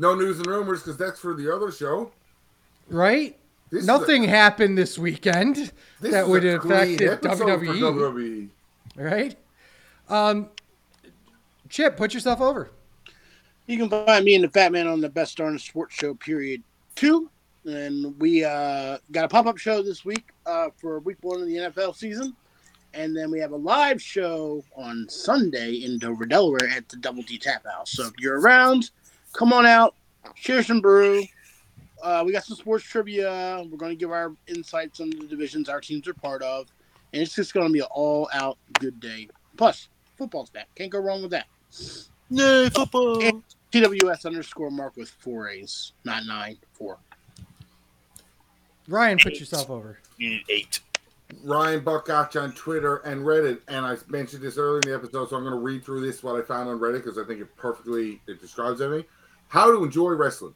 No 0.00 0.14
news 0.14 0.38
and 0.38 0.46
rumors 0.46 0.82
because 0.82 0.96
that's 0.96 1.20
for 1.20 1.34
the 1.34 1.54
other 1.54 1.70
show. 1.70 2.10
Right? 2.88 3.38
This 3.70 3.82
is 3.82 3.86
Nothing 3.86 4.24
happened 4.24 4.78
this 4.78 4.98
weekend 4.98 5.58
a- 5.58 5.70
this 6.00 6.12
that 6.12 6.24
is 6.24 6.28
would 6.28 6.44
a 6.44 6.52
have 6.52 6.62
clean 6.62 6.72
affected 6.94 7.08
episode 7.10 7.38
for 7.38 7.66
WWE. 7.66 7.80
WWE. 7.80 8.48
Right? 8.96 9.36
Um, 10.08 10.48
Chip, 11.68 11.98
put 11.98 12.14
yourself 12.14 12.40
over. 12.40 12.70
You 13.66 13.76
can 13.76 13.90
find 13.90 14.24
me 14.24 14.34
and 14.34 14.42
the 14.42 14.48
Fat 14.48 14.72
Man 14.72 14.86
on 14.88 15.02
the 15.02 15.08
Best 15.10 15.36
Darn 15.36 15.58
Sports 15.58 15.94
Show, 15.94 16.14
period 16.14 16.62
two. 16.96 17.30
And 17.66 18.18
we 18.18 18.42
uh, 18.42 18.96
got 19.12 19.26
a 19.26 19.28
pop 19.28 19.44
up 19.44 19.58
show 19.58 19.82
this 19.82 20.02
week 20.02 20.30
uh, 20.46 20.70
for 20.78 20.98
week 21.00 21.18
one 21.20 21.42
of 21.42 21.46
the 21.46 21.56
NFL 21.56 21.94
season. 21.94 22.34
And 22.94 23.14
then 23.14 23.30
we 23.30 23.38
have 23.38 23.52
a 23.52 23.56
live 23.56 24.00
show 24.02 24.64
on 24.74 25.06
Sunday 25.10 25.74
in 25.74 25.98
Dover, 25.98 26.24
Delaware 26.24 26.68
at 26.74 26.88
the 26.88 26.96
Double 26.96 27.22
D 27.22 27.38
Tap 27.38 27.64
House. 27.66 27.92
So 27.92 28.06
if 28.06 28.14
you're 28.18 28.40
around, 28.40 28.90
come 29.32 29.52
on 29.52 29.66
out, 29.66 29.94
share 30.34 30.62
some 30.62 30.80
brew. 30.80 31.22
Uh, 32.02 32.22
we 32.24 32.32
got 32.32 32.44
some 32.44 32.56
sports 32.56 32.84
trivia. 32.84 33.64
We're 33.70 33.76
going 33.76 33.92
to 33.92 33.96
give 33.96 34.10
our 34.10 34.32
insights 34.46 35.00
on 35.00 35.10
the 35.10 35.26
divisions 35.26 35.68
our 35.68 35.80
teams 35.80 36.08
are 36.08 36.14
part 36.14 36.42
of. 36.42 36.66
And 37.12 37.20
it's 37.22 37.34
just 37.34 37.52
going 37.52 37.66
to 37.66 37.72
be 37.72 37.80
an 37.80 37.86
all 37.90 38.28
out 38.32 38.56
good 38.78 39.00
day. 39.00 39.28
Plus, 39.56 39.88
Football's 40.20 40.50
back. 40.50 40.68
Can't 40.74 40.90
go 40.90 40.98
wrong 40.98 41.22
with 41.22 41.30
that. 41.30 41.46
Yay, 42.28 42.68
football. 42.68 43.24
And- 43.24 43.42
TWS 43.72 44.26
underscore 44.26 44.70
Mark 44.70 44.96
with 44.96 45.08
four 45.08 45.48
A's, 45.48 45.92
not 46.04 46.26
nine, 46.26 46.58
four. 46.72 46.98
Ryan, 48.86 49.16
put 49.16 49.38
yourself 49.38 49.70
over. 49.70 50.00
You 50.18 50.30
need 50.30 50.42
eight. 50.50 50.80
Ryan 51.44 51.80
Buck 51.80 52.06
got 52.06 52.34
you 52.34 52.40
on 52.40 52.52
Twitter 52.52 52.96
and 52.96 53.24
Reddit, 53.24 53.60
and 53.68 53.86
I 53.86 53.96
mentioned 54.08 54.42
this 54.42 54.58
earlier 54.58 54.80
in 54.84 54.90
the 54.90 54.94
episode, 54.94 55.30
so 55.30 55.36
I'm 55.36 55.44
going 55.44 55.54
to 55.54 55.60
read 55.60 55.84
through 55.84 56.04
this 56.04 56.22
what 56.22 56.34
I 56.34 56.42
found 56.42 56.68
on 56.68 56.80
Reddit 56.80 57.04
because 57.04 57.16
I 57.16 57.24
think 57.24 57.40
it 57.40 57.56
perfectly 57.56 58.20
it 58.26 58.40
describes 58.40 58.80
everything. 58.82 59.06
How 59.50 59.68
to 59.72 59.82
enjoy 59.82 60.10
wrestling. 60.10 60.54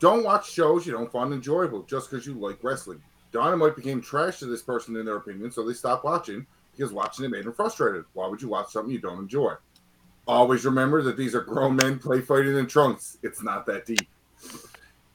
Don't 0.00 0.24
watch 0.24 0.50
shows 0.50 0.86
you 0.86 0.92
don't 0.92 1.12
find 1.12 1.34
enjoyable 1.34 1.82
just 1.82 2.10
because 2.10 2.26
you 2.26 2.32
like 2.32 2.64
wrestling. 2.64 3.02
Dynamite 3.30 3.76
became 3.76 4.00
trash 4.00 4.38
to 4.38 4.46
this 4.46 4.62
person 4.62 4.96
in 4.96 5.04
their 5.04 5.18
opinion, 5.18 5.52
so 5.52 5.62
they 5.62 5.74
stopped 5.74 6.06
watching 6.06 6.46
because 6.74 6.94
watching 6.94 7.26
it 7.26 7.30
made 7.30 7.44
them 7.44 7.52
frustrated. 7.52 8.06
Why 8.14 8.26
would 8.26 8.40
you 8.40 8.48
watch 8.48 8.72
something 8.72 8.90
you 8.90 9.02
don't 9.02 9.18
enjoy? 9.18 9.52
Always 10.26 10.64
remember 10.64 11.02
that 11.02 11.18
these 11.18 11.34
are 11.34 11.42
grown 11.42 11.76
men 11.76 11.98
play 11.98 12.22
fighting 12.22 12.56
in 12.56 12.66
trunks. 12.66 13.18
It's 13.22 13.42
not 13.42 13.66
that 13.66 13.84
deep. 13.84 14.08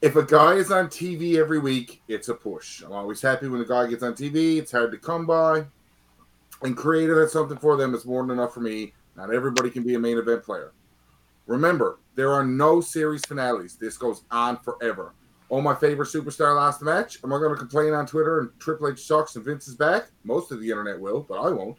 If 0.00 0.14
a 0.14 0.22
guy 0.22 0.52
is 0.52 0.70
on 0.70 0.86
TV 0.86 1.38
every 1.38 1.58
week, 1.58 2.00
it's 2.06 2.28
a 2.28 2.34
push. 2.34 2.82
I'm 2.84 2.92
always 2.92 3.20
happy 3.20 3.48
when 3.48 3.60
a 3.60 3.66
guy 3.66 3.88
gets 3.88 4.04
on 4.04 4.14
TV. 4.14 4.58
It's 4.58 4.70
hard 4.70 4.92
to 4.92 4.98
come 4.98 5.26
by. 5.26 5.66
And 6.62 6.76
creative 6.76 7.16
has 7.16 7.32
something 7.32 7.58
for 7.58 7.76
them. 7.76 7.94
It's 7.96 8.04
more 8.04 8.22
than 8.24 8.38
enough 8.38 8.54
for 8.54 8.60
me. 8.60 8.92
Not 9.16 9.34
everybody 9.34 9.70
can 9.70 9.82
be 9.82 9.96
a 9.96 9.98
main 9.98 10.18
event 10.18 10.44
player. 10.44 10.72
Remember, 11.48 11.98
there 12.14 12.30
are 12.30 12.44
no 12.44 12.82
series 12.82 13.24
finales. 13.24 13.76
This 13.76 13.96
goes 13.96 14.22
on 14.30 14.58
forever. 14.58 15.14
Oh, 15.50 15.62
my 15.62 15.74
favorite 15.74 16.10
superstar 16.10 16.54
lost 16.54 16.78
the 16.78 16.84
match. 16.84 17.18
Am 17.24 17.32
I 17.32 17.38
going 17.38 17.52
to 17.52 17.56
complain 17.56 17.94
on 17.94 18.06
Twitter 18.06 18.40
and 18.40 18.50
Triple 18.60 18.88
H 18.88 19.06
sucks 19.06 19.34
and 19.34 19.44
Vince 19.44 19.66
is 19.66 19.74
back? 19.74 20.08
Most 20.24 20.52
of 20.52 20.60
the 20.60 20.68
internet 20.68 21.00
will, 21.00 21.22
but 21.26 21.40
I 21.40 21.50
won't. 21.50 21.78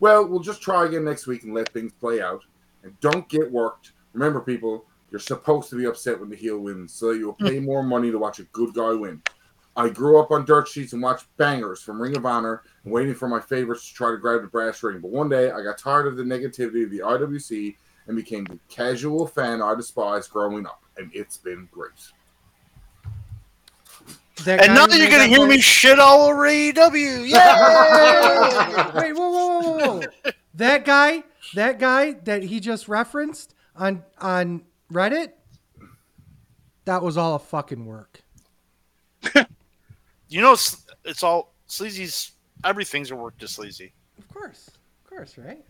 Well, 0.00 0.26
we'll 0.26 0.40
just 0.40 0.60
try 0.60 0.84
again 0.84 1.04
next 1.04 1.28
week 1.28 1.44
and 1.44 1.54
let 1.54 1.72
things 1.72 1.92
play 1.92 2.20
out. 2.20 2.42
And 2.82 2.98
don't 2.98 3.28
get 3.28 3.50
worked. 3.52 3.92
Remember, 4.14 4.40
people, 4.40 4.84
you're 5.12 5.20
supposed 5.20 5.70
to 5.70 5.76
be 5.76 5.86
upset 5.86 6.18
when 6.18 6.28
the 6.28 6.34
heel 6.34 6.58
wins 6.58 6.92
so 6.92 7.12
that 7.12 7.18
you'll 7.18 7.34
pay 7.34 7.58
mm. 7.58 7.64
more 7.64 7.84
money 7.84 8.10
to 8.10 8.18
watch 8.18 8.40
a 8.40 8.44
good 8.44 8.74
guy 8.74 8.94
win. 8.94 9.22
I 9.76 9.90
grew 9.90 10.18
up 10.18 10.32
on 10.32 10.44
dirt 10.44 10.66
sheets 10.66 10.92
and 10.92 11.00
watched 11.00 11.26
bangers 11.36 11.80
from 11.80 12.02
Ring 12.02 12.16
of 12.16 12.26
Honor 12.26 12.62
and 12.82 12.92
waiting 12.92 13.14
for 13.14 13.28
my 13.28 13.40
favorites 13.40 13.88
to 13.88 13.94
try 13.94 14.10
to 14.10 14.16
grab 14.16 14.42
the 14.42 14.48
brass 14.48 14.82
ring. 14.82 14.98
But 15.00 15.12
one 15.12 15.28
day 15.28 15.52
I 15.52 15.62
got 15.62 15.78
tired 15.78 16.08
of 16.08 16.16
the 16.16 16.24
negativity 16.24 16.82
of 16.82 16.90
the 16.90 16.98
IWC 16.98 17.76
and 18.06 18.16
became 18.16 18.44
the 18.44 18.58
casual 18.68 19.26
fan 19.26 19.62
I 19.62 19.74
despised 19.74 20.30
growing 20.30 20.66
up. 20.66 20.82
And 20.96 21.10
it's 21.14 21.36
been 21.36 21.68
great. 21.70 21.92
That 24.44 24.64
And 24.64 24.74
now 24.74 24.86
you're 24.86 25.08
gonna 25.08 25.28
that 25.28 25.28
hear 25.28 25.46
me 25.46 25.60
shit 25.60 25.98
all 25.98 26.28
over 26.28 26.42
AEW. 26.42 27.28
Yeah. 27.28 28.98
Wait, 28.98 29.12
whoa, 29.12 29.30
whoa, 29.30 29.60
whoa, 29.60 29.78
whoa, 29.78 30.00
whoa! 30.00 30.32
That 30.54 30.84
guy, 30.84 31.22
that 31.54 31.78
guy 31.78 32.12
that 32.24 32.42
he 32.42 32.60
just 32.60 32.88
referenced 32.88 33.54
on 33.76 34.02
on 34.18 34.62
Reddit, 34.92 35.32
that 36.84 37.02
was 37.02 37.16
all 37.16 37.36
a 37.36 37.38
fucking 37.38 37.86
work. 37.86 38.22
you 40.28 40.40
know, 40.40 40.52
it's, 40.52 40.84
it's 41.04 41.22
all 41.22 41.54
sleazy's. 41.66 42.32
Everything's 42.64 43.10
a 43.10 43.16
work 43.16 43.38
to 43.38 43.48
sleazy. 43.48 43.92
Of 44.18 44.28
course, 44.28 44.68
of 44.68 45.10
course, 45.10 45.38
right? 45.38 45.64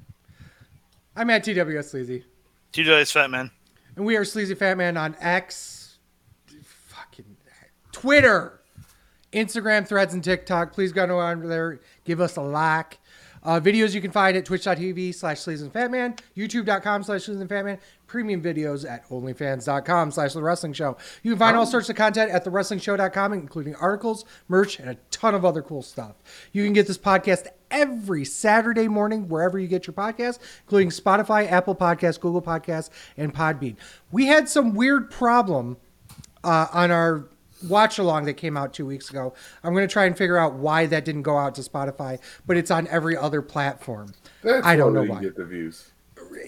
I'm 1.17 1.31
at 1.31 1.45
TWS 1.45 1.85
Sleazy, 1.85 2.25
days, 2.73 3.13
fat 3.13 3.31
man. 3.31 3.51
and 3.97 4.05
we 4.05 4.17
are 4.17 4.25
Sleazy 4.25 4.55
Fat 4.55 4.77
Man 4.77 4.97
on 4.97 5.15
X, 5.21 5.99
fucking 6.65 7.37
Twitter, 7.93 8.61
Instagram, 9.33 9.87
Threads, 9.87 10.13
and 10.13 10.25
TikTok. 10.25 10.73
Please 10.73 10.93
go 10.93 11.21
on 11.21 11.49
there, 11.49 11.79
give 12.05 12.21
us 12.21 12.37
a 12.37 12.43
like. 12.43 12.99
Uh, 13.45 13.61
videos 13.61 13.95
you 13.95 14.01
can 14.01 14.11
find 14.11 14.37
at 14.37 14.45
twitch.tv 14.45 15.15
slash 15.15 15.39
sleazy 15.41 15.65
and 15.65 15.73
fatman, 15.73 16.19
youtube.com 16.37 17.03
slash 17.05 17.25
sleazy 17.25 17.41
and 17.43 17.51
fatman, 17.51 17.79
premium 18.15 18.41
videos 18.41 18.89
at 18.89 19.05
onlyfans.com 19.09 20.13
slash 20.13 20.35
the 20.35 20.41
wrestling 20.41 20.73
show. 20.73 20.97
You 21.25 21.33
can 21.33 21.39
find 21.41 21.57
all 21.57 21.67
sorts 21.67 21.91
of 21.91 21.97
content 21.97 22.31
at 22.31 22.45
thewrestlingshow.com, 22.45 23.33
including 23.33 23.75
articles, 23.75 24.25
merch, 24.47 24.79
and 24.79 24.89
a 24.89 24.95
ton 25.11 25.35
of 25.35 25.45
other 25.45 25.63
cool 25.63 25.83
stuff. 25.83 26.15
You 26.53 26.63
can 26.63 26.73
get 26.73 26.87
this 26.87 26.97
podcast 26.97 27.49
every 27.73 28.25
Saturday 28.25 28.87
morning 28.87 29.29
wherever 29.29 29.59
you 29.59 29.67
get 29.67 29.89
your 29.89 29.95
podcast, 29.95 30.39
including 30.63 30.91
Spotify, 30.91 31.51
Apple 31.51 31.75
Podcasts, 31.75 32.21
Google 32.21 32.41
Podcasts, 32.41 32.89
and 33.17 33.35
Podbean. 33.35 33.75
We 34.13 34.27
had 34.27 34.49
some 34.49 34.75
weird 34.75 35.11
problem 35.11 35.77
uh, 36.45 36.69
on 36.73 36.93
our 36.93 37.27
watch 37.69 37.99
along 37.99 38.27
that 38.27 38.35
came 38.35 38.57
out 38.57 38.73
two 38.73 38.87
weeks 38.87 39.11
ago. 39.11 39.35
I'm 39.65 39.73
going 39.75 39.89
to 39.89 39.93
try 39.93 40.05
and 40.05 40.17
figure 40.17 40.39
out 40.39 40.55
why 40.55 40.87
that 40.87 41.05
didn't 41.05 41.23
go 41.23 41.37
out 41.37 41.57
to 41.57 41.63
Spotify, 41.63 42.21
but 42.47 42.57
it's 42.57 42.71
on 42.71 42.87
every 42.87 43.17
other 43.17 43.43
platform. 43.43 44.15
That's 44.45 44.65
I 44.65 44.77
don't 44.77 44.95
know 44.95 45.03
why. 45.03 45.21
get 45.21 45.35
the 45.35 45.47
views. 45.47 45.91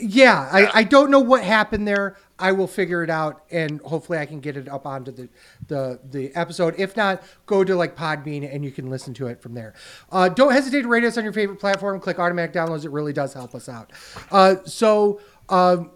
Yeah, 0.01 0.49
I, 0.53 0.81
I 0.81 0.83
don't 0.85 1.11
know 1.11 1.21
what 1.21 1.43
happened 1.43 1.87
there. 1.87 2.17
I 2.39 2.53
will 2.53 2.67
figure 2.67 3.03
it 3.03 3.09
out, 3.11 3.45
and 3.51 3.81
hopefully, 3.81 4.19
I 4.19 4.27
can 4.27 4.41
get 4.41 4.57
it 4.57 4.69
up 4.69 4.87
onto 4.87 5.11
the 5.11 5.29
the 5.69 6.01
the 6.11 6.35
episode. 6.35 6.75
If 6.79 6.97
not, 6.97 7.23
go 7.47 7.65
to 7.65 7.75
like 7.75 7.97
Podbean, 7.97 8.53
and 8.53 8.65
you 8.65 8.71
can 8.71 8.91
listen 8.91 9.15
to 9.15 9.27
it 9.29 9.41
from 9.41 9.55
there. 9.55 9.75
Uh, 10.11 10.29
don't 10.29 10.53
hesitate 10.53 10.83
to 10.83 10.89
rate 10.89 11.05
us 11.05 11.17
on 11.17 11.25
your 11.25 11.33
favorite 11.33 11.61
platform. 11.61 11.99
Click 12.01 12.19
automatic 12.19 12.53
downloads; 12.53 12.85
it 12.85 12.91
really 12.91 13.13
does 13.13 13.33
help 13.33 13.55
us 13.55 13.69
out. 13.69 13.93
Uh, 14.31 14.57
so. 14.65 15.21
Um, 15.49 15.93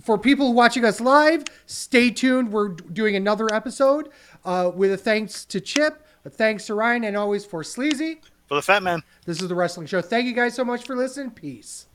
for 0.00 0.16
people 0.16 0.54
watching 0.54 0.84
us 0.84 1.00
live, 1.00 1.42
stay 1.66 2.08
tuned. 2.10 2.52
We're 2.52 2.68
doing 2.68 3.16
another 3.16 3.52
episode 3.52 4.10
uh, 4.44 4.70
with 4.72 4.92
a 4.92 4.96
thanks 4.96 5.44
to 5.46 5.60
Chip, 5.60 6.06
a 6.24 6.30
thanks 6.30 6.66
to 6.66 6.74
Ryan, 6.74 7.02
and 7.02 7.16
always 7.16 7.44
for 7.44 7.64
Sleazy. 7.64 8.20
For 8.46 8.54
the 8.54 8.62
fat 8.62 8.82
man. 8.82 9.02
This 9.26 9.42
is 9.42 9.48
the 9.48 9.56
Wrestling 9.56 9.88
Show. 9.88 10.00
Thank 10.00 10.26
you 10.26 10.34
guys 10.34 10.54
so 10.54 10.64
much 10.64 10.84
for 10.84 10.96
listening. 10.96 11.32
Peace. 11.32 11.87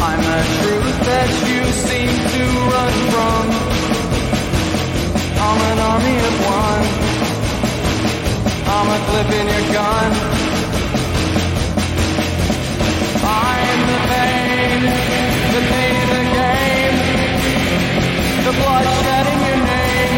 I'm 0.00 0.20
the 0.22 0.42
truth 0.62 0.98
that 1.10 1.30
you 1.50 1.60
seem 1.74 2.14
to 2.34 2.44
run 2.70 2.94
from. 3.10 3.44
I'm 5.42 5.60
an 5.70 5.78
army 5.90 6.16
of 6.28 6.34
one. 6.46 6.86
I'm 8.74 8.88
a 8.94 8.98
clip 9.08 9.30
in 9.40 9.46
your 9.54 9.66
gun. 9.74 10.10
I'm 13.26 13.80
the 13.90 14.00
pain, 14.12 14.78
the 15.54 15.62
pain 15.72 15.94
of 15.98 16.10
the 16.14 16.24
game, 16.38 16.96
the 18.46 18.52
bloodshed 18.54 19.26
in 19.34 19.38
your 19.48 19.60
name. 19.66 20.14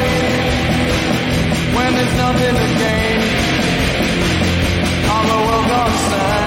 When 1.75 1.91
there's 1.97 2.17
nothing 2.21 2.55
to 2.61 2.69
gain, 2.85 3.21
I'm 5.09 5.25
a 5.25 5.39
world 5.47 5.67
gone 5.73 5.97
sad. 6.11 6.40